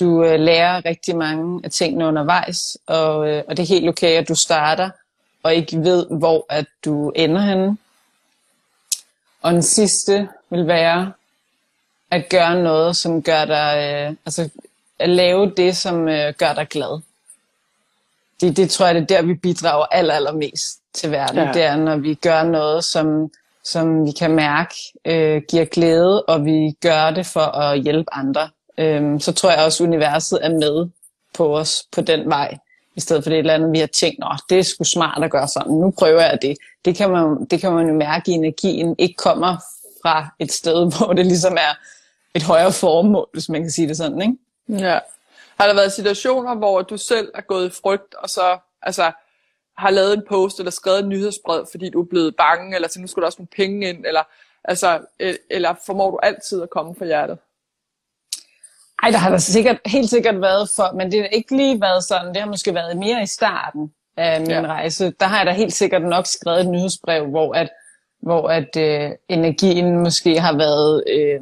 du 0.00 0.24
øh, 0.24 0.40
lærer 0.40 0.84
rigtig 0.84 1.16
mange 1.16 1.60
af 1.64 1.70
tingene 1.70 2.06
undervejs, 2.06 2.78
og, 2.86 3.28
øh, 3.28 3.44
og 3.48 3.56
det 3.56 3.62
er 3.62 3.66
helt 3.66 3.88
okay, 3.88 4.16
at 4.16 4.28
du 4.28 4.34
starter 4.34 4.90
og 5.42 5.54
ikke 5.54 5.80
ved, 5.80 6.06
hvor 6.10 6.46
at 6.48 6.66
du 6.84 7.10
ender 7.10 7.40
henne. 7.40 7.76
Og 9.42 9.52
den 9.52 9.62
sidste 9.62 10.28
vil 10.50 10.66
være 10.66 11.12
at 12.10 12.28
gøre 12.28 12.62
noget, 12.62 12.96
som 12.96 13.22
gør 13.22 13.44
dig, 13.44 14.06
øh, 14.08 14.16
altså 14.26 14.48
at 14.98 15.08
lave 15.08 15.52
det, 15.56 15.76
som 15.76 16.08
øh, 16.08 16.34
gør 16.38 16.52
dig 16.52 16.68
glad. 16.68 17.00
Det, 18.40 18.56
det 18.56 18.70
tror 18.70 18.86
jeg, 18.86 18.94
det 18.94 19.02
er 19.02 19.06
der, 19.06 19.22
vi 19.22 19.34
bidrager 19.34 19.86
aller, 19.90 20.14
allermest 20.14 20.78
til 20.94 21.10
verden. 21.10 21.38
Ja. 21.38 21.52
Det 21.52 21.62
er, 21.62 21.76
når 21.76 21.96
vi 21.96 22.14
gør 22.14 22.42
noget, 22.42 22.84
som, 22.84 23.30
som 23.64 24.06
vi 24.06 24.10
kan 24.10 24.30
mærke 24.30 24.74
øh, 25.04 25.42
giver 25.48 25.64
glæde, 25.64 26.22
og 26.22 26.44
vi 26.44 26.76
gør 26.80 27.10
det 27.10 27.26
for 27.26 27.40
at 27.40 27.80
hjælpe 27.80 28.14
andre. 28.14 28.48
Øhm, 28.78 29.20
så 29.20 29.32
tror 29.32 29.50
jeg 29.50 29.64
også, 29.64 29.84
at 29.84 29.88
universet 29.88 30.38
er 30.42 30.50
med 30.50 30.88
på 31.34 31.56
os 31.58 31.84
på 31.92 32.00
den 32.00 32.28
vej. 32.28 32.58
I 32.96 33.00
stedet 33.00 33.22
for 33.22 33.30
det 33.30 33.36
et 33.36 33.40
eller 33.40 33.54
andet, 33.54 33.72
vi 33.72 33.78
har 33.78 33.86
tænkt, 33.86 34.24
at 34.24 34.40
det 34.50 34.58
er 34.58 34.62
sgu 34.62 34.84
smart 34.84 35.24
at 35.24 35.30
gøre 35.30 35.48
sådan. 35.48 35.72
Nu 35.72 35.90
prøver 35.98 36.20
jeg 36.20 36.38
det. 36.42 36.56
Det 36.84 36.96
kan 36.96 37.10
man, 37.10 37.44
det 37.44 37.60
kan 37.60 37.72
man 37.72 37.88
jo 37.88 37.94
mærke 37.94 38.30
i 38.30 38.34
energien, 38.34 38.94
ikke 38.98 39.14
kommer 39.14 39.56
fra 40.02 40.28
et 40.38 40.52
sted, 40.52 40.86
hvor 40.96 41.12
det 41.12 41.26
ligesom 41.26 41.52
er 41.52 41.74
et 42.34 42.42
højere 42.42 42.72
formål, 42.72 43.28
hvis 43.32 43.48
man 43.48 43.62
kan 43.62 43.70
sige 43.70 43.88
det 43.88 43.96
sådan, 43.96 44.22
ikke? 44.22 44.84
Ja. 44.86 44.98
Har 45.60 45.66
der 45.66 45.74
været 45.74 45.92
situationer, 45.92 46.54
hvor 46.54 46.82
du 46.82 46.96
selv 46.96 47.30
er 47.34 47.40
gået 47.40 47.66
i 47.66 47.80
frygt, 47.82 48.14
og 48.14 48.30
så 48.30 48.58
altså, 48.82 49.12
har 49.76 49.90
lavet 49.90 50.14
en 50.14 50.22
post, 50.28 50.58
eller 50.58 50.70
skrevet 50.70 51.00
en 51.00 51.08
nyhedsbrev, 51.08 51.66
fordi 51.70 51.90
du 51.90 52.00
er 52.02 52.06
blevet 52.06 52.36
bange, 52.36 52.74
eller 52.74 52.88
så 52.88 53.00
nu 53.00 53.06
skal 53.06 53.20
der 53.20 53.26
også 53.26 53.38
nogle 53.38 53.48
penge 53.56 53.88
ind, 53.88 54.06
eller, 54.06 54.22
altså, 54.64 55.00
eller 55.50 55.74
formår 55.86 56.10
du 56.10 56.18
altid 56.22 56.62
at 56.62 56.70
komme 56.70 56.94
fra 56.94 57.04
hjertet? 57.04 57.38
Ej, 59.02 59.10
der 59.10 59.18
har 59.18 59.30
der 59.30 59.38
sikkert, 59.38 59.78
helt 59.86 60.10
sikkert 60.10 60.40
været 60.40 60.70
for, 60.76 60.96
men 60.96 61.12
det 61.12 61.20
har 61.20 61.28
ikke 61.28 61.56
lige 61.56 61.80
været 61.80 62.04
sådan. 62.04 62.28
Det 62.28 62.36
har 62.36 62.48
måske 62.48 62.74
været 62.74 62.96
mere 62.96 63.22
i 63.22 63.26
starten 63.26 63.92
af 64.16 64.40
min 64.40 64.50
ja. 64.50 64.66
rejse. 64.66 65.12
Der 65.20 65.26
har 65.26 65.36
jeg 65.36 65.46
da 65.46 65.52
helt 65.52 65.72
sikkert 65.72 66.02
nok 66.02 66.26
skrevet 66.26 66.60
et 66.60 66.68
nyhedsbrev, 66.68 67.26
hvor 67.26 67.54
at, 67.54 67.70
hvor 68.22 68.48
at 68.48 68.76
øh, 68.76 69.10
energien 69.28 69.98
måske 69.98 70.40
har 70.40 70.56
været, 70.56 71.04
øh, 71.06 71.40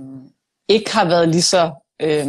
ikke 0.68 0.92
har 0.92 1.08
været 1.08 1.28
lige 1.28 1.42
så, 1.42 1.70
øh, 2.02 2.26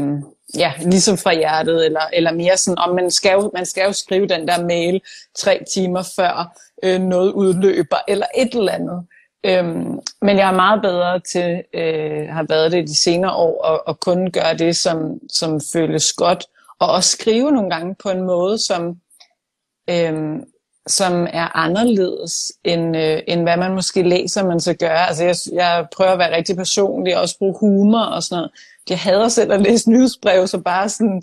ja, 0.58 0.74
ligesom 0.82 1.18
fra 1.18 1.34
hjertet, 1.34 1.86
eller, 1.86 2.02
eller 2.14 2.32
mere 2.32 2.58
sådan, 2.58 2.78
om 2.78 2.96
man 2.96 3.12
skal, 3.12 3.32
jo, 3.32 3.52
man 3.54 3.66
skal 3.66 3.84
jo 3.86 3.94
skrive 3.94 4.28
den 4.28 4.48
der 4.48 4.66
mail 4.66 5.02
tre 5.38 5.64
timer 5.74 6.04
før 6.16 6.58
øh, 6.84 7.02
noget 7.02 7.32
udløber, 7.32 7.98
eller 8.08 8.26
et 8.38 8.56
eller 8.56 8.72
andet. 8.72 9.08
Øhm, 9.44 10.00
men 10.22 10.38
jeg 10.38 10.50
er 10.50 10.56
meget 10.56 10.82
bedre 10.82 11.20
til, 11.20 11.64
øh, 11.74 12.28
har 12.28 12.46
været 12.50 12.72
det 12.72 12.88
de 12.88 12.96
senere 12.96 13.34
år, 13.34 13.66
at, 13.66 13.82
at 13.88 14.00
kun 14.00 14.32
gøre 14.32 14.58
det, 14.58 14.78
som, 14.78 15.20
som 15.30 15.62
føles 15.74 16.14
godt, 16.14 16.46
og 16.80 16.92
også 16.92 17.10
skrive 17.10 17.52
nogle 17.52 17.70
gange 17.70 17.96
på 18.04 18.10
en 18.10 18.22
måde, 18.22 18.58
som, 18.58 18.96
øhm, 19.90 20.44
som 20.88 21.28
er 21.34 21.58
anderledes, 21.58 22.52
end, 22.64 22.98
øh, 22.98 23.20
end 23.28 23.42
hvad 23.42 23.58
man 23.58 23.74
måske 23.74 24.04
læser, 24.04 24.44
man 24.44 24.60
så 24.60 24.74
gør. 24.74 24.96
Altså 24.96 25.24
jeg, 25.26 25.36
jeg 25.54 25.88
prøver 25.96 26.12
at 26.12 26.20
være 26.20 26.36
rigtig 26.36 26.56
personlig, 26.56 27.16
og 27.16 27.22
også 27.22 27.38
bruge 27.38 27.56
humor 27.60 28.04
og 28.04 28.24
sådan 28.24 28.36
noget. 28.36 28.52
Jeg 28.90 29.00
hader 29.00 29.28
selv 29.28 29.52
at 29.52 29.62
læse 29.62 29.90
nyhedsbrev, 29.90 30.48
så 30.48 30.58
bare 30.58 30.90
sådan, 30.90 31.22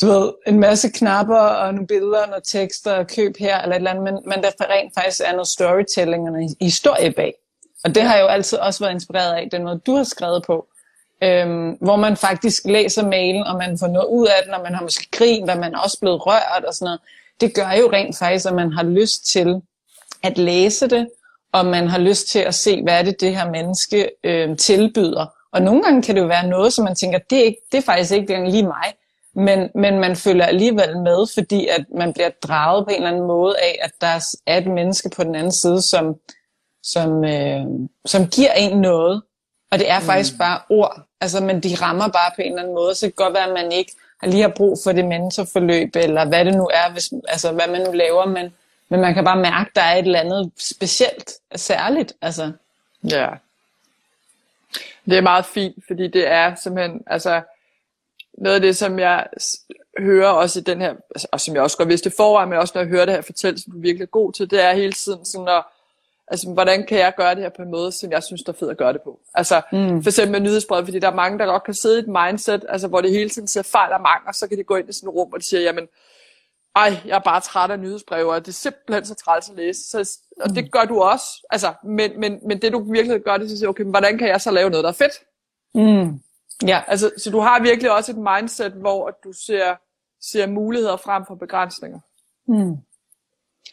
du 0.00 0.06
ved, 0.06 0.32
en 0.46 0.60
masse 0.60 0.90
knapper 0.90 1.36
og 1.36 1.74
nogle 1.74 1.86
billeder 1.86 2.22
og 2.22 2.28
nogle 2.28 2.42
tekster 2.44 2.92
og 2.92 3.06
køb 3.06 3.36
her 3.38 3.60
eller 3.60 3.76
et 3.76 3.78
eller 3.78 3.90
andet, 3.90 4.04
men, 4.04 4.14
men 4.24 4.42
der 4.42 4.50
rent 4.70 4.94
faktisk 4.94 5.20
er 5.24 5.32
noget 5.32 5.48
storytelling 5.48 6.26
og 6.26 6.32
noget 6.32 6.56
historie 6.60 7.12
bag. 7.12 7.34
Og 7.84 7.94
det 7.94 8.02
har 8.02 8.14
jeg 8.14 8.22
jo 8.22 8.28
altid 8.28 8.58
også 8.58 8.84
været 8.84 8.94
inspireret 8.94 9.34
af, 9.34 9.48
den 9.50 9.64
måde 9.64 9.80
du 9.86 9.94
har 9.94 10.04
skrevet 10.04 10.42
på. 10.46 10.66
Øhm, 11.22 11.70
hvor 11.70 11.96
man 11.96 12.16
faktisk 12.16 12.62
læser 12.64 13.06
mailen, 13.06 13.42
og 13.42 13.56
man 13.56 13.78
får 13.78 13.86
noget 13.86 14.06
ud 14.06 14.26
af 14.26 14.44
den, 14.44 14.54
og 14.54 14.62
man 14.62 14.74
har 14.74 14.82
måske 14.82 15.06
grint, 15.10 15.50
og 15.50 15.58
man 15.58 15.74
er 15.74 15.78
også 15.78 15.98
blevet 16.00 16.26
rørt 16.26 16.64
og 16.64 16.74
sådan 16.74 16.86
noget. 16.86 17.00
Det 17.42 17.54
gør 17.54 17.72
jo 17.72 17.90
rent 17.92 18.18
faktisk, 18.18 18.46
at 18.46 18.54
man 18.54 18.72
har 18.72 18.82
lyst 18.82 19.26
til 19.32 19.60
at 20.22 20.38
læse 20.38 20.88
det, 20.88 21.08
og 21.52 21.66
man 21.66 21.88
har 21.88 21.98
lyst 21.98 22.28
til 22.28 22.38
at 22.38 22.54
se, 22.54 22.82
hvad 22.82 22.98
er 22.98 23.02
det, 23.02 23.20
det 23.20 23.36
her 23.36 23.50
menneske 23.50 24.10
øh, 24.24 24.56
tilbyder. 24.56 25.26
Og 25.52 25.62
nogle 25.62 25.82
gange 25.82 26.02
kan 26.02 26.14
det 26.14 26.22
jo 26.22 26.26
være 26.26 26.46
noget, 26.46 26.72
som 26.72 26.84
man 26.84 26.94
tænker, 26.94 27.18
det 27.30 27.38
er, 27.38 27.44
ikke, 27.44 27.60
det 27.72 27.78
er 27.78 27.82
faktisk 27.82 28.12
ikke 28.12 28.50
lige 28.50 28.62
mig. 28.62 28.92
Men, 29.34 29.70
men 29.74 30.00
man 30.00 30.16
følger 30.16 30.44
alligevel 30.44 30.98
med, 30.98 31.26
fordi 31.34 31.66
at 31.66 31.84
man 31.96 32.12
bliver 32.12 32.30
draget 32.42 32.84
på 32.86 32.90
en 32.90 32.96
eller 32.96 33.10
anden 33.10 33.26
måde 33.26 33.54
af, 33.58 33.78
at 33.82 33.90
der 34.00 34.36
er 34.46 34.58
et 34.58 34.66
menneske 34.66 35.10
på 35.16 35.24
den 35.24 35.34
anden 35.34 35.52
side, 35.52 35.82
som, 35.82 36.14
som, 36.82 37.24
øh, 37.24 37.64
som 38.06 38.26
giver 38.26 38.52
en 38.52 38.80
noget. 38.80 39.22
Og 39.72 39.78
det 39.78 39.90
er 39.90 39.98
mm. 39.98 40.04
faktisk 40.04 40.38
bare 40.38 40.60
ord. 40.70 41.00
Altså, 41.20 41.44
men 41.44 41.62
de 41.62 41.74
rammer 41.74 42.08
bare 42.08 42.30
på 42.36 42.42
en 42.42 42.52
eller 42.52 42.62
anden 42.62 42.74
måde. 42.74 42.94
Så 42.94 43.06
det 43.06 43.16
kan 43.16 43.24
godt 43.24 43.34
være, 43.34 43.46
at 43.46 43.64
man 43.64 43.72
ikke 43.72 43.92
lige 44.30 44.42
har 44.42 44.52
brug 44.56 44.78
for 44.84 44.92
det 44.92 45.04
mentorforløb, 45.04 45.96
eller 45.96 46.24
hvad 46.24 46.44
det 46.44 46.54
nu 46.54 46.70
er, 46.74 46.92
hvis, 46.92 47.12
altså 47.28 47.52
hvad 47.52 47.68
man 47.68 47.80
nu 47.80 47.92
laver, 47.92 48.26
men, 48.26 48.54
men 48.88 49.00
man 49.00 49.14
kan 49.14 49.24
bare 49.24 49.36
mærke, 49.36 49.68
at 49.70 49.76
der 49.76 49.82
er 49.82 49.96
et 49.96 50.06
eller 50.06 50.20
andet 50.20 50.52
specielt, 50.56 51.32
særligt. 51.56 52.12
Altså. 52.22 52.52
Ja. 53.10 53.28
Det 55.04 55.18
er 55.18 55.20
meget 55.20 55.46
fint, 55.46 55.84
fordi 55.86 56.08
det 56.08 56.28
er 56.28 56.54
simpelthen, 56.54 57.02
altså, 57.06 57.42
noget 58.34 58.54
af 58.54 58.60
det, 58.60 58.76
som 58.76 58.98
jeg 58.98 59.26
hører 59.98 60.28
også 60.28 60.58
i 60.58 60.62
den 60.62 60.80
her, 60.80 60.94
altså, 61.14 61.28
og 61.32 61.40
som 61.40 61.54
jeg 61.54 61.62
også 61.62 61.76
godt 61.76 61.88
vidste 61.88 62.12
forvejen, 62.16 62.50
men 62.50 62.58
også 62.58 62.72
når 62.74 62.82
jeg 62.82 62.88
hører 62.88 63.04
det 63.04 63.14
her 63.14 63.22
fortælle, 63.22 63.58
som 63.58 63.72
du 63.72 63.78
er 63.78 63.82
virkelig 63.82 64.10
god 64.10 64.32
til, 64.32 64.50
det 64.50 64.64
er 64.64 64.72
hele 64.72 64.92
tiden 64.92 65.24
sådan 65.24 65.48
at, 65.48 65.62
altså, 66.32 66.50
hvordan 66.50 66.86
kan 66.86 66.98
jeg 66.98 67.14
gøre 67.16 67.34
det 67.34 67.42
her 67.42 67.50
på 67.56 67.62
en 67.62 67.70
måde, 67.70 67.92
som 67.92 68.12
jeg 68.12 68.22
synes, 68.22 68.42
der 68.42 68.52
er 68.52 68.56
fedt 68.56 68.70
at 68.70 68.76
gøre 68.76 68.92
det 68.92 69.02
på. 69.02 69.20
Altså, 69.34 69.62
mm. 69.72 70.02
for 70.02 70.10
eksempel 70.10 70.32
med 70.32 70.40
nyhedsbrevet, 70.40 70.84
fordi 70.84 70.98
der 70.98 71.10
er 71.10 71.14
mange, 71.14 71.38
der 71.38 71.46
godt 71.46 71.64
kan 71.64 71.74
sidde 71.74 71.96
i 71.96 72.02
et 72.02 72.08
mindset, 72.08 72.64
altså, 72.68 72.88
hvor 72.88 73.00
det 73.00 73.10
hele 73.10 73.30
tiden 73.30 73.48
ser 73.48 73.62
fejl 73.62 73.92
og 73.92 74.00
mangler, 74.00 74.32
så 74.32 74.48
kan 74.48 74.58
de 74.58 74.64
gå 74.64 74.76
ind 74.76 74.88
i 74.88 74.92
sådan 74.92 75.08
et 75.08 75.14
rum, 75.14 75.32
og 75.32 75.40
de 75.40 75.44
siger, 75.44 75.60
jamen, 75.60 75.88
ej, 76.76 76.96
jeg 77.04 77.14
er 77.14 77.22
bare 77.24 77.40
træt 77.40 77.70
af 77.70 77.78
nyhedsbrev, 77.78 78.28
og 78.28 78.40
det 78.40 78.48
er 78.48 78.52
simpelthen 78.52 79.04
så 79.04 79.14
træls 79.14 79.50
at 79.50 79.56
læse. 79.56 79.80
Så, 79.90 80.18
og 80.40 80.48
mm. 80.48 80.54
det 80.54 80.72
gør 80.72 80.84
du 80.84 81.00
også. 81.00 81.46
Altså, 81.50 81.72
men, 81.84 82.20
men, 82.20 82.38
men 82.48 82.62
det 82.62 82.72
du 82.72 82.92
virkelig 82.92 83.20
gør, 83.20 83.36
det 83.36 83.46
er 83.46 83.52
at 83.52 83.58
sige, 83.58 83.68
okay, 83.68 83.82
men 83.82 83.90
hvordan 83.90 84.18
kan 84.18 84.28
jeg 84.28 84.40
så 84.40 84.50
lave 84.50 84.70
noget, 84.70 84.84
der 84.84 84.90
er 84.90 84.94
fedt? 84.94 85.14
Mm. 85.74 86.20
Ja. 86.68 86.82
Altså, 86.86 87.10
så 87.16 87.30
du 87.30 87.40
har 87.40 87.62
virkelig 87.62 87.90
også 87.92 88.12
et 88.12 88.18
mindset, 88.18 88.72
hvor 88.72 89.18
du 89.24 89.32
ser, 89.32 89.74
ser 90.20 90.46
muligheder 90.46 90.96
frem 90.96 91.26
for 91.26 91.34
begrænsninger. 91.34 92.00
Mm. 92.48 92.76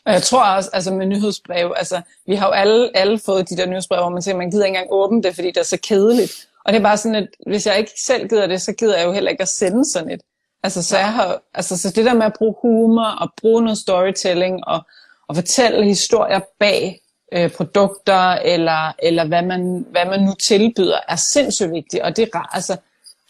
Og 0.05 0.13
jeg 0.13 0.23
tror 0.23 0.43
også, 0.43 0.69
altså 0.73 0.93
med 0.93 1.05
nyhedsbrev, 1.05 1.73
altså 1.77 2.01
vi 2.25 2.35
har 2.35 2.47
jo 2.47 2.51
alle, 2.51 2.97
alle 2.97 3.19
fået 3.19 3.49
de 3.49 3.57
der 3.57 3.65
nyhedsbrev, 3.65 3.99
hvor 3.99 4.09
man 4.09 4.21
siger, 4.21 4.37
man 4.37 4.51
gider 4.51 4.65
ikke 4.65 4.77
engang 4.77 4.93
åbne 4.93 5.23
det, 5.23 5.35
fordi 5.35 5.47
det 5.47 5.57
er 5.57 5.63
så 5.63 5.77
kedeligt. 5.83 6.47
Og 6.65 6.73
det 6.73 6.79
er 6.79 6.83
bare 6.83 6.97
sådan, 6.97 7.15
at 7.15 7.27
hvis 7.47 7.67
jeg 7.67 7.77
ikke 7.77 7.91
selv 8.05 8.27
gider 8.29 8.47
det, 8.47 8.61
så 8.61 8.73
gider 8.73 8.97
jeg 8.97 9.05
jo 9.05 9.11
heller 9.11 9.31
ikke 9.31 9.41
at 9.41 9.47
sende 9.47 9.91
sådan 9.91 10.11
et. 10.11 10.21
Altså 10.63 10.83
så, 10.83 10.97
jeg 10.97 11.13
har, 11.13 11.41
altså, 11.53 11.77
så 11.77 11.89
det 11.89 12.05
der 12.05 12.13
med 12.13 12.25
at 12.25 12.33
bruge 12.33 12.55
humor 12.61 13.05
og 13.05 13.29
bruge 13.41 13.61
noget 13.63 13.77
storytelling 13.77 14.67
og, 14.67 14.79
og 15.27 15.35
fortælle 15.35 15.85
historier 15.85 16.39
bag 16.59 17.01
øh, 17.33 17.51
produkter, 17.51 18.31
eller, 18.31 18.93
eller 19.03 19.25
hvad, 19.27 19.41
man, 19.41 19.85
hvad 19.91 20.05
man 20.05 20.19
nu 20.19 20.33
tilbyder, 20.33 20.99
er 21.07 21.15
sindssygt 21.15 21.71
vigtigt. 21.71 22.03
Og 22.03 22.17
det, 22.17 22.29
altså, 22.51 22.77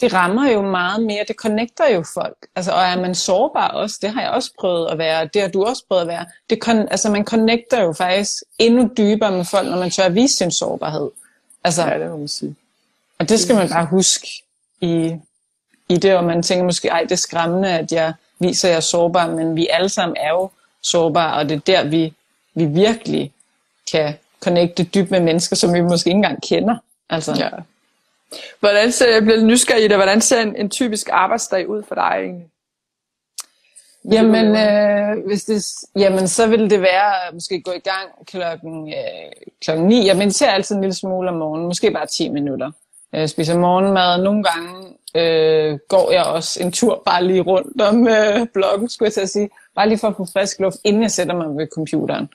det 0.02 0.14
rammer 0.14 0.52
jo 0.52 0.62
meget 0.62 1.04
mere, 1.04 1.26
det 1.28 1.36
connecter 1.36 1.90
jo 1.90 2.04
folk. 2.14 2.38
Altså, 2.56 2.72
og 2.72 2.82
er 2.82 3.02
man 3.02 3.16
sårbar 3.16 3.68
også, 3.68 4.00
det 4.02 4.10
har 4.10 4.22
jeg 4.22 4.32
også 4.32 4.52
prøvet 4.60 4.88
at 4.92 4.98
være, 4.98 5.30
det 5.34 5.42
har 5.42 5.50
du 5.50 5.64
også 5.64 5.84
prøvet 5.88 6.02
at 6.02 6.08
være. 6.08 6.26
Det 6.50 6.62
kon, 6.62 6.78
altså, 6.78 7.10
man 7.10 7.26
connecter 7.26 7.84
jo 7.84 7.94
faktisk 7.94 8.34
endnu 8.60 8.90
dybere 8.98 9.32
med 9.32 9.46
folk, 9.46 9.70
når 9.70 9.78
man 9.78 9.90
tør 9.90 10.04
at 10.04 10.16
vise 10.16 10.36
sin 10.36 10.52
sårbarhed. 10.52 11.10
Altså, 11.64 11.88
ja, 11.88 12.00
det 12.00 12.10
må 12.10 12.18
man 12.18 12.28
sige. 12.28 12.56
Og 13.20 13.30
det 13.30 13.40
skal 13.40 13.56
man 13.56 13.70
bare 13.70 13.86
huske 13.86 14.28
i, 14.82 15.16
i 15.90 15.98
det, 15.98 16.16
og 16.16 16.24
man 16.24 16.44
tænker 16.44 16.66
måske, 16.66 16.88
ej, 16.88 17.02
det 17.02 17.12
er 17.12 17.16
skræmmende, 17.16 17.70
at 17.70 17.92
jeg 17.92 18.14
viser, 18.40 18.68
at 18.68 18.72
jeg 18.72 18.78
er 18.78 18.82
sårbar, 18.82 19.28
men 19.28 19.56
vi 19.56 19.68
alle 19.68 19.90
sammen 19.90 20.18
er 20.20 20.30
jo 20.30 20.50
sårbare, 20.82 21.38
og 21.38 21.50
det 21.50 21.56
er 21.56 21.60
der, 21.60 21.84
vi, 21.84 22.14
vi 22.54 22.66
virkelig 22.66 23.34
kan 23.92 24.14
connecte 24.40 24.84
dybt 24.84 25.12
med 25.12 25.20
mennesker, 25.20 25.56
som 25.56 25.74
vi 25.74 25.82
måske 25.82 26.08
ikke 26.08 26.16
engang 26.16 26.44
kender. 26.44 26.76
Altså. 27.10 27.34
Ja. 27.34 27.50
Hvordan 28.60 28.92
ser, 28.92 29.14
jeg 29.14 29.24
bliver 29.24 29.42
nysgerrig 29.42 29.86
i 29.86 29.88
det, 29.88 29.98
hvordan 29.98 30.22
ser 30.22 30.42
en, 30.42 30.56
en 30.56 30.70
typisk 30.70 31.10
arbejdsdag 31.12 31.70
ud 31.70 31.84
for 31.84 31.96
dig 31.96 32.16
egentlig? 32.16 32.48
Jamen, 34.12 34.46
øh, 34.56 35.26
hvis 35.26 35.44
det, 35.46 35.66
jamen, 35.96 36.28
så 36.28 36.48
vil 36.48 36.70
det 36.70 36.82
være 36.82 37.28
at 37.28 37.34
måske 37.34 37.62
gå 37.62 37.72
i 37.72 37.80
gang 37.80 38.28
klokken, 38.28 38.88
øh, 38.88 39.32
klokken 39.62 39.88
9. 39.88 40.08
Jeg 40.08 40.18
mediterer 40.18 40.52
altid 40.52 40.76
en 40.76 40.82
lille 40.82 40.94
smule 40.94 41.30
om 41.30 41.36
morgenen, 41.36 41.68
måske 41.68 41.92
bare 41.92 42.06
10 42.06 42.30
minutter. 42.30 42.72
Jeg 43.14 43.30
spiser 43.30 43.58
morgenmad. 43.58 44.24
Nogle 44.24 44.44
gange 44.44 44.88
øh, 45.16 45.80
går 45.88 46.12
jeg 46.12 46.24
også 46.24 46.64
en 46.64 46.72
tur 46.72 47.02
bare 47.06 47.24
lige 47.24 47.42
rundt 47.42 47.82
om 47.82 48.08
øh, 48.08 48.48
bloggen, 48.54 48.90
skulle 48.90 49.08
jeg 49.08 49.14
til 49.14 49.22
at 49.22 49.30
sige. 49.30 49.50
Bare 49.76 49.90
lige 49.90 49.98
for 49.98 50.08
at 50.08 50.16
få 50.18 50.26
frisk 50.34 50.60
luft, 50.60 50.78
inden 50.84 51.02
jeg 51.02 51.12
sætter 51.12 51.36
mig 51.36 51.58
ved 51.58 51.68
computeren. 51.68 52.30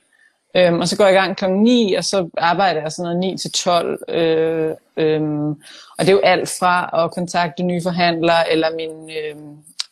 Øhm, 0.56 0.80
og 0.80 0.88
så 0.88 0.96
går 0.96 1.04
jeg 1.04 1.14
i 1.14 1.16
gang 1.16 1.36
kl. 1.36 1.50
9, 1.50 1.94
og 1.94 2.04
så 2.04 2.28
arbejder 2.38 2.80
jeg 2.80 2.92
sådan 2.92 3.02
noget 3.04 3.18
9 3.18 3.38
til 3.38 3.52
12. 3.52 4.02
Øh, 4.08 4.70
øhm, 4.96 5.48
og 5.98 6.00
det 6.00 6.08
er 6.08 6.12
jo 6.12 6.20
alt 6.24 6.48
fra 6.58 7.04
at 7.04 7.10
kontakte 7.10 7.62
nye 7.62 7.82
forhandlere, 7.82 8.52
eller 8.52 8.68
min, 8.76 9.10
øh, 9.10 9.36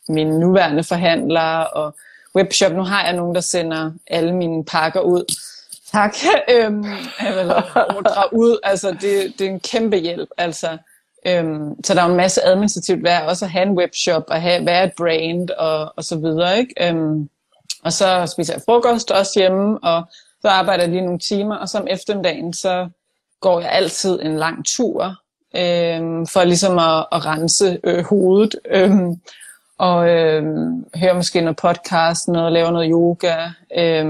min 0.08 0.26
nuværende 0.40 0.84
forhandlere, 0.84 1.66
og 1.66 1.94
webshop. 2.36 2.72
Nu 2.72 2.82
har 2.82 3.04
jeg 3.04 3.16
nogen, 3.16 3.34
der 3.34 3.40
sender 3.40 3.92
alle 4.06 4.34
mine 4.34 4.64
pakker 4.64 5.00
ud. 5.00 5.24
Tak. 5.92 6.14
øhm, 6.54 6.84
eller 7.28 7.54
ordre 7.96 8.32
ud. 8.32 8.58
Altså, 8.62 8.90
det, 8.90 9.32
det 9.38 9.46
er 9.46 9.50
en 9.50 9.60
kæmpe 9.60 9.96
hjælp. 9.96 10.28
Altså, 10.38 10.78
Øhm, 11.26 11.84
så 11.84 11.94
der 11.94 12.02
er 12.02 12.06
en 12.06 12.16
masse 12.16 12.44
administrativt 12.44 13.04
værd, 13.04 13.28
også 13.28 13.44
at 13.44 13.50
have 13.50 13.66
en 13.66 13.78
webshop, 13.78 14.24
og 14.28 14.42
have, 14.42 14.66
være 14.66 14.84
et 14.84 14.92
brand, 14.96 15.50
og, 15.50 15.92
og 15.96 16.04
så 16.04 16.16
videre, 16.16 16.58
ikke? 16.58 16.88
Øhm, 16.88 17.28
og 17.84 17.92
så 17.92 18.26
spiser 18.32 18.54
jeg 18.54 18.62
frokost 18.64 19.10
også 19.10 19.32
hjemme, 19.36 19.78
og 19.82 20.02
så 20.42 20.48
arbejder 20.48 20.82
jeg 20.82 20.90
lige 20.90 21.04
nogle 21.04 21.18
timer, 21.18 21.56
og 21.56 21.68
så 21.68 21.78
om 21.78 21.86
eftermiddagen, 21.90 22.52
så 22.52 22.88
går 23.40 23.60
jeg 23.60 23.72
altid 23.72 24.22
en 24.22 24.36
lang 24.36 24.66
tur, 24.66 25.04
øh, 25.56 26.26
for 26.32 26.44
ligesom 26.44 26.78
at, 26.78 27.06
at 27.12 27.26
rense 27.26 27.80
øh, 27.84 28.04
hovedet, 28.04 28.54
Øh, 28.66 28.90
og 29.78 30.08
øh, 30.08 30.42
høre 30.96 31.14
måske 31.14 31.40
noget 31.40 31.56
podcast, 31.56 32.28
noget, 32.28 32.52
lave 32.52 32.72
noget 32.72 32.88
yoga, 32.90 33.36
Øh, 33.78 34.06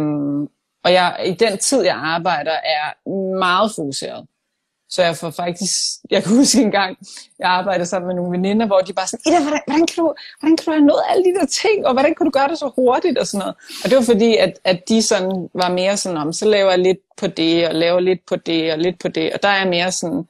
og 0.85 0.93
jeg, 0.93 1.23
i 1.27 1.33
den 1.33 1.59
tid, 1.59 1.83
jeg 1.83 1.95
arbejder, 1.97 2.53
er 2.53 3.09
meget 3.39 3.73
fokuseret. 3.77 4.27
Så 4.93 5.03
jeg 5.03 5.17
får 5.17 5.31
faktisk, 5.31 5.75
jeg 6.11 6.23
kan 6.23 6.37
huske 6.37 6.63
en 6.63 6.71
gang, 6.71 6.97
jeg 7.39 7.49
arbejdede 7.49 7.87
sammen 7.87 8.07
med 8.07 8.17
nogle 8.17 8.33
veninder, 8.39 8.67
hvor 8.67 8.79
de 8.79 8.93
bare 8.93 9.07
sådan, 9.07 9.33
Ida, 9.33 9.41
hvordan, 9.43 9.61
hvordan, 9.67 9.87
kan 9.87 9.97
du, 9.97 10.15
hvordan 10.41 10.57
kan 10.57 10.65
du 10.65 10.71
have 10.71 10.85
nået 10.85 11.03
alle 11.11 11.25
de 11.25 11.35
der 11.35 11.47
ting, 11.47 11.87
og 11.87 11.93
hvordan 11.93 12.15
kan 12.15 12.25
du 12.27 12.31
gøre 12.31 12.49
det 12.49 12.59
så 12.59 12.71
hurtigt 12.77 13.19
og 13.19 13.27
sådan 13.27 13.39
noget. 13.39 13.55
Og 13.85 13.91
det 13.91 13.97
var 13.99 14.03
fordi, 14.03 14.37
at, 14.37 14.59
at 14.65 14.89
de 14.89 15.03
sådan 15.03 15.49
var 15.55 15.71
mere 15.71 15.97
sådan 15.97 16.19
om, 16.19 16.33
så 16.33 16.45
laver 16.45 16.71
jeg 16.71 16.79
lidt 16.79 16.99
på 17.17 17.27
det, 17.27 17.69
og 17.69 17.75
laver 17.75 18.01
lidt 18.01 18.27
på 18.27 18.37
det, 18.37 18.73
og 18.73 18.79
lidt 18.79 18.99
på 18.99 19.09
det. 19.09 19.33
Og 19.33 19.43
der 19.43 19.49
er 19.49 19.59
jeg 19.59 19.69
mere 19.69 19.93
sådan, 19.93 20.27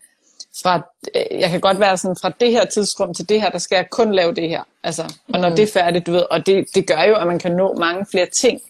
fra, 0.62 0.82
øh, 1.14 1.40
jeg 1.40 1.50
kan 1.50 1.60
godt 1.60 1.80
være 1.80 1.98
sådan, 1.98 2.16
fra 2.22 2.32
det 2.40 2.50
her 2.50 2.64
tidsrum 2.64 3.14
til 3.14 3.28
det 3.28 3.40
her, 3.40 3.50
der 3.50 3.58
skal 3.58 3.76
jeg 3.76 3.90
kun 3.90 4.12
lave 4.12 4.34
det 4.34 4.48
her. 4.48 4.62
Altså, 4.82 5.02
og 5.34 5.40
når 5.40 5.48
mm. 5.48 5.56
det 5.56 5.62
er 5.62 5.72
færdigt, 5.72 6.06
du 6.06 6.12
ved, 6.12 6.24
og 6.30 6.46
det, 6.46 6.66
det 6.74 6.86
gør 6.86 7.02
jo, 7.02 7.14
at 7.16 7.26
man 7.26 7.38
kan 7.38 7.52
nå 7.52 7.74
mange 7.74 8.06
flere 8.10 8.26
ting. 8.26 8.60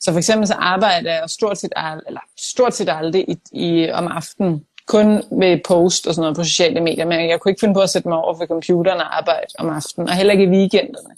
Så 0.00 0.12
for 0.12 0.18
eksempel 0.18 0.46
så 0.46 0.54
arbejder 0.54 1.12
jeg 1.12 1.30
stort 1.30 1.58
set, 1.58 1.72
eller 2.06 2.20
stort 2.36 2.74
set 2.74 2.88
aldrig 2.88 3.24
i, 3.28 3.38
i, 3.52 3.90
om 3.90 4.06
aftenen, 4.06 4.64
kun 4.88 5.22
med 5.30 5.60
post 5.68 6.06
og 6.06 6.14
sådan 6.14 6.22
noget 6.22 6.36
på 6.36 6.44
sociale 6.44 6.80
medier, 6.80 7.04
men 7.04 7.28
jeg 7.28 7.40
kunne 7.40 7.50
ikke 7.50 7.60
finde 7.60 7.74
på 7.74 7.80
at 7.80 7.90
sætte 7.90 8.08
mig 8.08 8.18
over 8.18 8.36
for 8.36 8.46
computeren 8.46 9.00
og 9.00 9.16
arbejde 9.16 9.46
om 9.58 9.68
aftenen, 9.68 10.08
og 10.08 10.14
heller 10.14 10.32
ikke 10.32 10.44
i 10.44 10.48
weekenderne. 10.48 11.14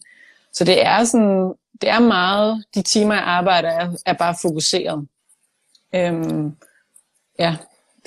Så 0.52 0.64
det 0.64 0.86
er 0.86 1.04
sådan, 1.04 1.54
det 1.80 1.88
er 1.88 2.00
meget, 2.00 2.64
de 2.74 2.82
timer 2.82 3.14
jeg 3.14 3.24
arbejder 3.24 3.68
er, 3.68 3.88
er 4.06 4.12
bare 4.12 4.34
fokuseret. 4.42 5.06
Øhm, 5.94 6.56
ja. 7.38 7.56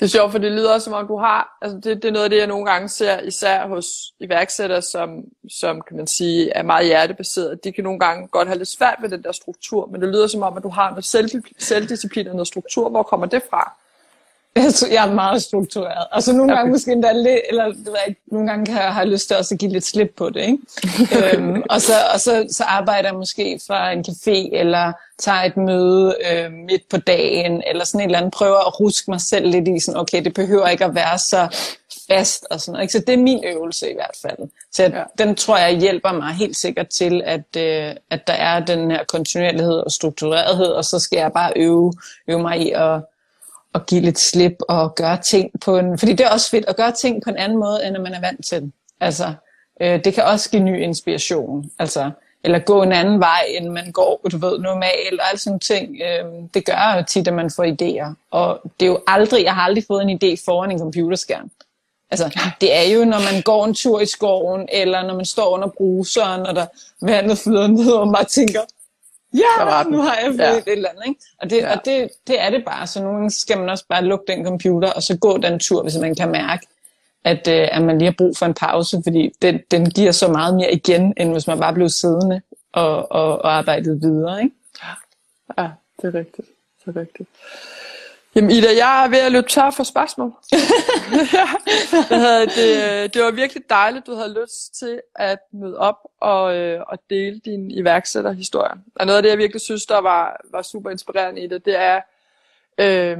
Det 0.00 0.04
er 0.04 0.08
sjovt, 0.08 0.32
for 0.32 0.38
det 0.38 0.52
lyder 0.52 0.78
som 0.78 0.92
om 0.92 1.06
du 1.06 1.18
har, 1.18 1.58
altså 1.62 1.76
det, 1.76 2.02
det 2.02 2.08
er 2.08 2.12
noget 2.12 2.24
af 2.24 2.30
det, 2.30 2.38
jeg 2.38 2.46
nogle 2.46 2.66
gange 2.66 2.88
ser, 2.88 3.20
især 3.20 3.66
hos 3.66 3.86
iværksættere, 4.20 4.82
som, 4.82 5.24
som 5.48 5.80
kan 5.88 5.96
man 5.96 6.06
sige 6.06 6.50
er 6.50 6.62
meget 6.62 6.86
hjertebaseret. 6.86 7.64
De 7.64 7.72
kan 7.72 7.84
nogle 7.84 7.98
gange 7.98 8.28
godt 8.28 8.48
have 8.48 8.58
lidt 8.58 8.68
svært 8.68 8.98
med 9.00 9.08
den 9.08 9.22
der 9.22 9.32
struktur, 9.32 9.86
men 9.86 10.00
det 10.00 10.08
lyder 10.08 10.26
som 10.26 10.42
om, 10.42 10.56
at 10.56 10.62
du 10.62 10.68
har 10.68 10.90
noget 10.90 11.04
selv, 11.04 11.42
selvdisciplin 11.58 12.26
og 12.26 12.34
noget 12.34 12.48
struktur. 12.48 12.88
Hvor 12.88 13.02
kommer 13.02 13.26
det 13.26 13.42
fra? 13.50 13.72
Jeg 14.56 15.08
er 15.08 15.14
meget 15.14 15.42
struktureret. 15.42 16.06
Altså 16.12 16.32
nogle 16.32 16.52
okay. 16.52 16.58
gange 16.58 16.72
måske 16.72 16.92
endda 16.92 17.12
lidt, 17.12 17.40
eller 17.50 17.64
det 17.64 17.86
ved 17.86 17.96
jeg, 18.06 18.16
nogle 18.26 18.48
gange 18.50 18.66
kan 18.66 18.74
jeg 18.74 18.94
have 18.94 19.08
lyst 19.08 19.28
til 19.28 19.36
også 19.36 19.54
at 19.54 19.58
give 19.58 19.72
lidt 19.72 19.84
slip 19.84 20.12
på 20.16 20.30
det. 20.30 20.40
Ikke? 20.40 20.58
øhm, 21.36 21.62
og 21.70 21.80
så, 21.80 21.92
og 22.14 22.20
så, 22.20 22.46
så 22.50 22.64
arbejder 22.64 23.08
jeg 23.08 23.18
måske 23.18 23.60
fra 23.66 23.92
en 23.92 24.04
café, 24.08 24.58
eller 24.58 24.92
tager 25.18 25.42
et 25.42 25.56
møde 25.56 26.16
øh, 26.30 26.52
midt 26.52 26.88
på 26.90 26.96
dagen, 26.96 27.62
eller 27.66 27.84
sådan 27.84 28.00
et 28.00 28.04
eller 28.04 28.18
andet, 28.18 28.32
prøver 28.32 28.66
at 28.66 28.80
ruske 28.80 29.10
mig 29.10 29.20
selv 29.20 29.46
lidt 29.46 29.68
i, 29.68 29.80
sådan, 29.80 30.00
okay, 30.00 30.24
det 30.24 30.34
behøver 30.34 30.68
ikke 30.68 30.84
at 30.84 30.94
være 30.94 31.18
så 31.18 31.68
fast 32.10 32.46
og 32.50 32.60
sådan 32.60 32.72
noget. 32.72 32.84
Ikke? 32.84 32.92
Så 32.92 32.98
det 33.06 33.12
er 33.14 33.22
min 33.22 33.44
øvelse 33.44 33.90
i 33.90 33.94
hvert 33.94 34.16
fald. 34.22 34.48
Så 34.72 34.82
jeg, 34.82 34.92
ja. 34.92 35.24
den 35.24 35.34
tror 35.34 35.58
jeg 35.58 35.78
hjælper 35.78 36.12
mig 36.12 36.32
helt 36.32 36.56
sikkert 36.56 36.88
til, 36.88 37.22
at, 37.24 37.56
øh, 37.56 37.94
at 38.10 38.26
der 38.26 38.32
er 38.32 38.60
den 38.60 38.90
her 38.90 39.04
kontinuerlighed 39.04 39.76
og 39.76 39.92
strukturerethed, 39.92 40.66
og 40.66 40.84
så 40.84 40.98
skal 40.98 41.16
jeg 41.16 41.32
bare 41.32 41.52
øve, 41.56 41.92
øve 42.28 42.42
mig 42.42 42.60
i 42.60 42.70
at 42.70 43.00
at 43.74 43.86
give 43.86 44.00
lidt 44.00 44.18
slip 44.18 44.56
og 44.68 44.94
gøre 44.94 45.22
ting 45.22 45.50
på 45.60 45.78
en... 45.78 45.98
Fordi 45.98 46.12
det 46.12 46.26
er 46.26 46.30
også 46.30 46.50
fedt 46.50 46.64
at 46.68 46.76
gøre 46.76 46.92
ting 46.92 47.22
på 47.22 47.30
en 47.30 47.36
anden 47.36 47.58
måde, 47.58 47.86
end 47.86 47.96
at 47.96 48.02
man 48.02 48.14
er 48.14 48.20
vant 48.20 48.46
til. 48.46 48.72
Altså, 49.00 49.32
øh, 49.80 50.04
det 50.04 50.14
kan 50.14 50.24
også 50.24 50.50
give 50.50 50.62
ny 50.62 50.82
inspiration. 50.82 51.70
Altså, 51.78 52.10
eller 52.44 52.58
gå 52.58 52.82
en 52.82 52.92
anden 52.92 53.20
vej, 53.20 53.44
end 53.48 53.68
man 53.68 53.92
går, 53.92 54.20
du 54.32 54.38
ved, 54.38 54.58
normalt, 54.58 55.20
og 55.20 55.28
alle 55.28 55.40
sådan 55.40 55.58
ting. 55.58 55.96
Øh, 56.02 56.24
det 56.54 56.64
gør 56.64 56.94
jo 56.96 57.04
tit, 57.08 57.28
at 57.28 57.34
man 57.34 57.50
får 57.50 57.64
idéer. 57.64 58.14
Og 58.30 58.60
det 58.80 58.86
er 58.86 58.90
jo 58.90 59.00
aldrig, 59.06 59.44
jeg 59.44 59.54
har 59.54 59.62
aldrig 59.62 59.84
fået 59.86 60.02
en 60.02 60.18
idé 60.22 60.42
foran 60.44 60.70
en 60.70 60.78
computerskærm. 60.78 61.50
Altså, 62.10 62.40
det 62.60 62.76
er 62.76 62.82
jo, 62.82 63.04
når 63.04 63.32
man 63.32 63.42
går 63.42 63.64
en 63.64 63.74
tur 63.74 64.00
i 64.00 64.06
skoven, 64.06 64.68
eller 64.72 65.02
når 65.02 65.14
man 65.14 65.24
står 65.24 65.48
under 65.48 65.68
bruseren, 65.68 66.46
og 66.46 66.54
der 66.54 66.66
vandet 67.02 67.38
flyder 67.38 67.66
ned, 67.66 67.92
og 67.92 68.06
man 68.06 68.14
bare 68.14 68.24
tænker, 68.24 68.60
ja, 69.34 69.82
nu 69.90 69.98
har 69.98 70.14
jeg 70.14 70.26
fået 70.26 70.38
ja. 70.38 70.56
et 70.56 70.62
eller 70.66 70.88
andet. 70.88 71.02
Ikke? 71.08 71.20
Og, 71.38 71.50
det, 71.50 71.56
ja. 71.56 71.76
og 71.76 71.84
det, 71.84 72.10
det 72.26 72.40
er 72.40 72.50
det 72.50 72.64
bare. 72.64 72.86
Så 72.86 73.02
nogle 73.02 73.30
skal 73.30 73.58
man 73.58 73.68
også 73.68 73.84
bare 73.88 74.04
lukke 74.04 74.24
den 74.28 74.44
computer, 74.44 74.92
og 74.92 75.02
så 75.02 75.16
gå 75.18 75.38
den 75.38 75.58
tur, 75.58 75.82
hvis 75.82 75.96
man 75.96 76.14
kan 76.14 76.30
mærke, 76.30 76.66
at, 77.24 77.48
øh, 77.48 77.68
at 77.72 77.82
man 77.82 77.98
lige 77.98 78.06
har 78.06 78.14
brug 78.18 78.36
for 78.36 78.46
en 78.46 78.54
pause, 78.54 79.00
fordi 79.04 79.32
den, 79.42 79.60
den 79.70 79.90
giver 79.90 80.12
så 80.12 80.28
meget 80.28 80.54
mere 80.54 80.72
igen, 80.72 81.14
end 81.16 81.32
hvis 81.32 81.46
man 81.46 81.58
bare 81.58 81.74
blev 81.74 81.88
siddende 81.88 82.40
og, 82.72 83.12
og, 83.12 83.42
og 83.42 83.56
arbejdet 83.56 84.02
videre. 84.02 84.42
Ikke? 84.42 84.54
Ja, 85.58 85.68
det 86.02 86.14
er 86.14 86.18
rigtigt. 86.18 86.48
Det 86.84 86.96
er 86.96 87.00
rigtigt. 87.00 87.28
Jamen 88.36 88.50
Ida, 88.50 88.68
jeg 88.76 89.04
er 89.04 89.08
ved 89.08 89.18
at 89.18 89.32
løbe 89.32 89.48
tør 89.48 89.70
for 89.70 89.82
spørgsmål. 89.82 90.32
det, 92.56 93.14
det 93.14 93.22
var 93.22 93.30
virkelig 93.30 93.62
dejligt, 93.70 94.06
du 94.06 94.14
havde 94.14 94.40
lyst 94.42 94.78
til 94.78 95.00
at 95.14 95.38
møde 95.52 95.78
op 95.78 95.98
og, 96.20 96.56
øh, 96.56 96.80
og 96.86 96.98
dele 97.10 97.40
din 97.44 97.70
iværksætterhistorie. 97.70 98.80
Og 98.96 99.06
noget 99.06 99.16
af 99.16 99.22
det, 99.22 99.30
jeg 99.30 99.38
virkelig 99.38 99.60
synes, 99.60 99.86
der 99.86 99.98
var, 99.98 100.40
var 100.50 100.62
super 100.62 100.90
inspirerende 100.90 101.44
i 101.44 101.46
det, 101.46 101.64
det 101.64 101.76
er, 101.76 102.00
øh, 102.78 103.18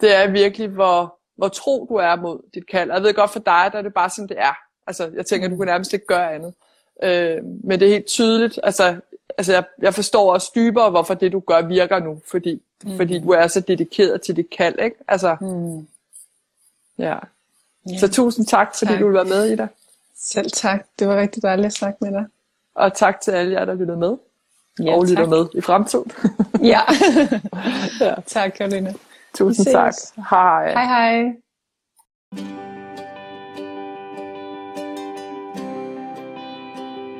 det 0.00 0.16
er 0.16 0.30
virkelig, 0.30 0.68
hvor, 0.68 1.18
hvor 1.36 1.48
tro 1.48 1.86
du 1.88 1.94
er 1.94 2.16
mod 2.16 2.38
dit 2.54 2.66
kald. 2.66 2.90
Jeg 2.92 3.02
ved 3.02 3.14
godt 3.14 3.30
for 3.30 3.40
dig, 3.40 3.68
der 3.72 3.78
er 3.78 3.82
det 3.82 3.94
bare 3.94 4.10
sådan, 4.10 4.28
det 4.28 4.38
er. 4.38 4.58
Altså, 4.86 5.10
jeg 5.14 5.26
tænker, 5.26 5.48
du 5.48 5.56
kan 5.56 5.66
nærmest 5.66 5.92
ikke 5.92 6.06
gøre 6.06 6.34
andet. 6.34 6.54
Øh, 7.02 7.44
men 7.64 7.80
det 7.80 7.88
er 7.88 7.92
helt 7.92 8.06
tydeligt. 8.06 8.60
Altså, 8.62 8.96
altså 9.38 9.52
jeg, 9.52 9.64
jeg 9.82 9.94
forstår 9.94 10.32
også 10.32 10.52
dybere, 10.54 10.90
hvorfor 10.90 11.14
det, 11.14 11.32
du 11.32 11.40
gør, 11.40 11.62
virker 11.62 11.98
nu. 11.98 12.20
Fordi 12.30 12.62
mm. 12.84 12.96
fordi 12.96 13.18
du 13.18 13.30
er 13.30 13.46
så 13.46 13.60
dedikeret 13.60 14.22
til 14.22 14.36
dit 14.36 14.50
kald, 14.50 14.78
ikke? 14.78 14.96
Altså, 15.08 15.36
mm. 15.40 15.86
ja. 16.98 17.18
ja. 17.90 17.98
Så 17.98 18.08
tusind 18.08 18.46
tak, 18.46 18.74
fordi 18.78 18.92
tak. 18.92 19.00
du 19.00 19.06
vil 19.06 19.14
være 19.14 19.24
med 19.24 19.44
i 19.44 19.56
det. 19.56 19.68
Selv 20.16 20.50
tak. 20.50 20.86
Det 20.98 21.08
var 21.08 21.16
rigtig 21.16 21.42
dejligt 21.42 21.66
at 21.66 21.72
snakke 21.72 21.98
med 22.00 22.12
dig. 22.12 22.26
Og 22.74 22.94
tak 22.94 23.20
til 23.20 23.30
alle 23.30 23.52
jer, 23.52 23.64
der 23.64 23.74
lytter 23.74 23.96
med. 23.96 24.16
Ja, 24.80 24.94
og 24.94 25.04
lytter 25.04 25.26
med 25.26 25.46
i 25.54 25.60
fremtiden. 25.60 26.12
ja. 26.72 26.80
ja. 28.00 28.14
Tak, 28.26 28.50
Karolina. 28.50 28.94
Tusind 29.34 29.66
tak. 29.66 29.94
Hej. 30.30 30.72
Hej, 30.72 30.84
hej. 30.84 32.61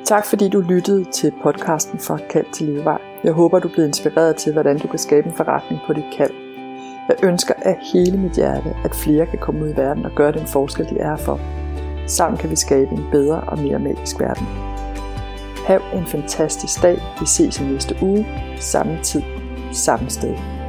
Tak 0.05 0.25
fordi 0.25 0.49
du 0.49 0.59
lyttede 0.59 1.05
til 1.11 1.33
podcasten 1.43 1.99
fra 1.99 2.17
Kald 2.29 2.45
til 2.53 2.65
Levevej. 2.65 3.01
Jeg 3.23 3.33
håber, 3.33 3.59
du 3.59 3.67
blev 3.67 3.85
inspireret 3.85 4.35
til, 4.35 4.53
hvordan 4.53 4.79
du 4.79 4.87
kan 4.87 4.99
skabe 4.99 5.27
en 5.27 5.33
forretning 5.33 5.81
på 5.87 5.93
dit 5.93 6.05
kald. 6.17 6.31
Jeg 7.07 7.15
ønsker 7.23 7.53
af 7.57 7.79
hele 7.93 8.17
mit 8.17 8.31
hjerte, 8.31 8.75
at 8.83 8.95
flere 8.95 9.25
kan 9.25 9.39
komme 9.39 9.63
ud 9.63 9.69
i 9.69 9.77
verden 9.77 10.05
og 10.05 10.11
gøre 10.15 10.31
den 10.31 10.47
forskel, 10.47 10.89
de 10.89 10.99
er 10.99 11.15
for. 11.15 11.39
Sammen 12.07 12.37
kan 12.37 12.49
vi 12.49 12.55
skabe 12.55 12.91
en 12.91 13.05
bedre 13.11 13.41
og 13.41 13.59
mere 13.59 13.79
magisk 13.79 14.19
verden. 14.19 14.47
Hav 15.67 15.81
en 15.93 16.05
fantastisk 16.05 16.81
dag. 16.81 17.01
Vi 17.19 17.25
ses 17.25 17.59
i 17.59 17.63
næste 17.63 17.95
uge. 18.01 18.27
Samme 18.59 18.99
tid. 19.03 19.21
Samme 19.71 20.09
sted. 20.09 20.62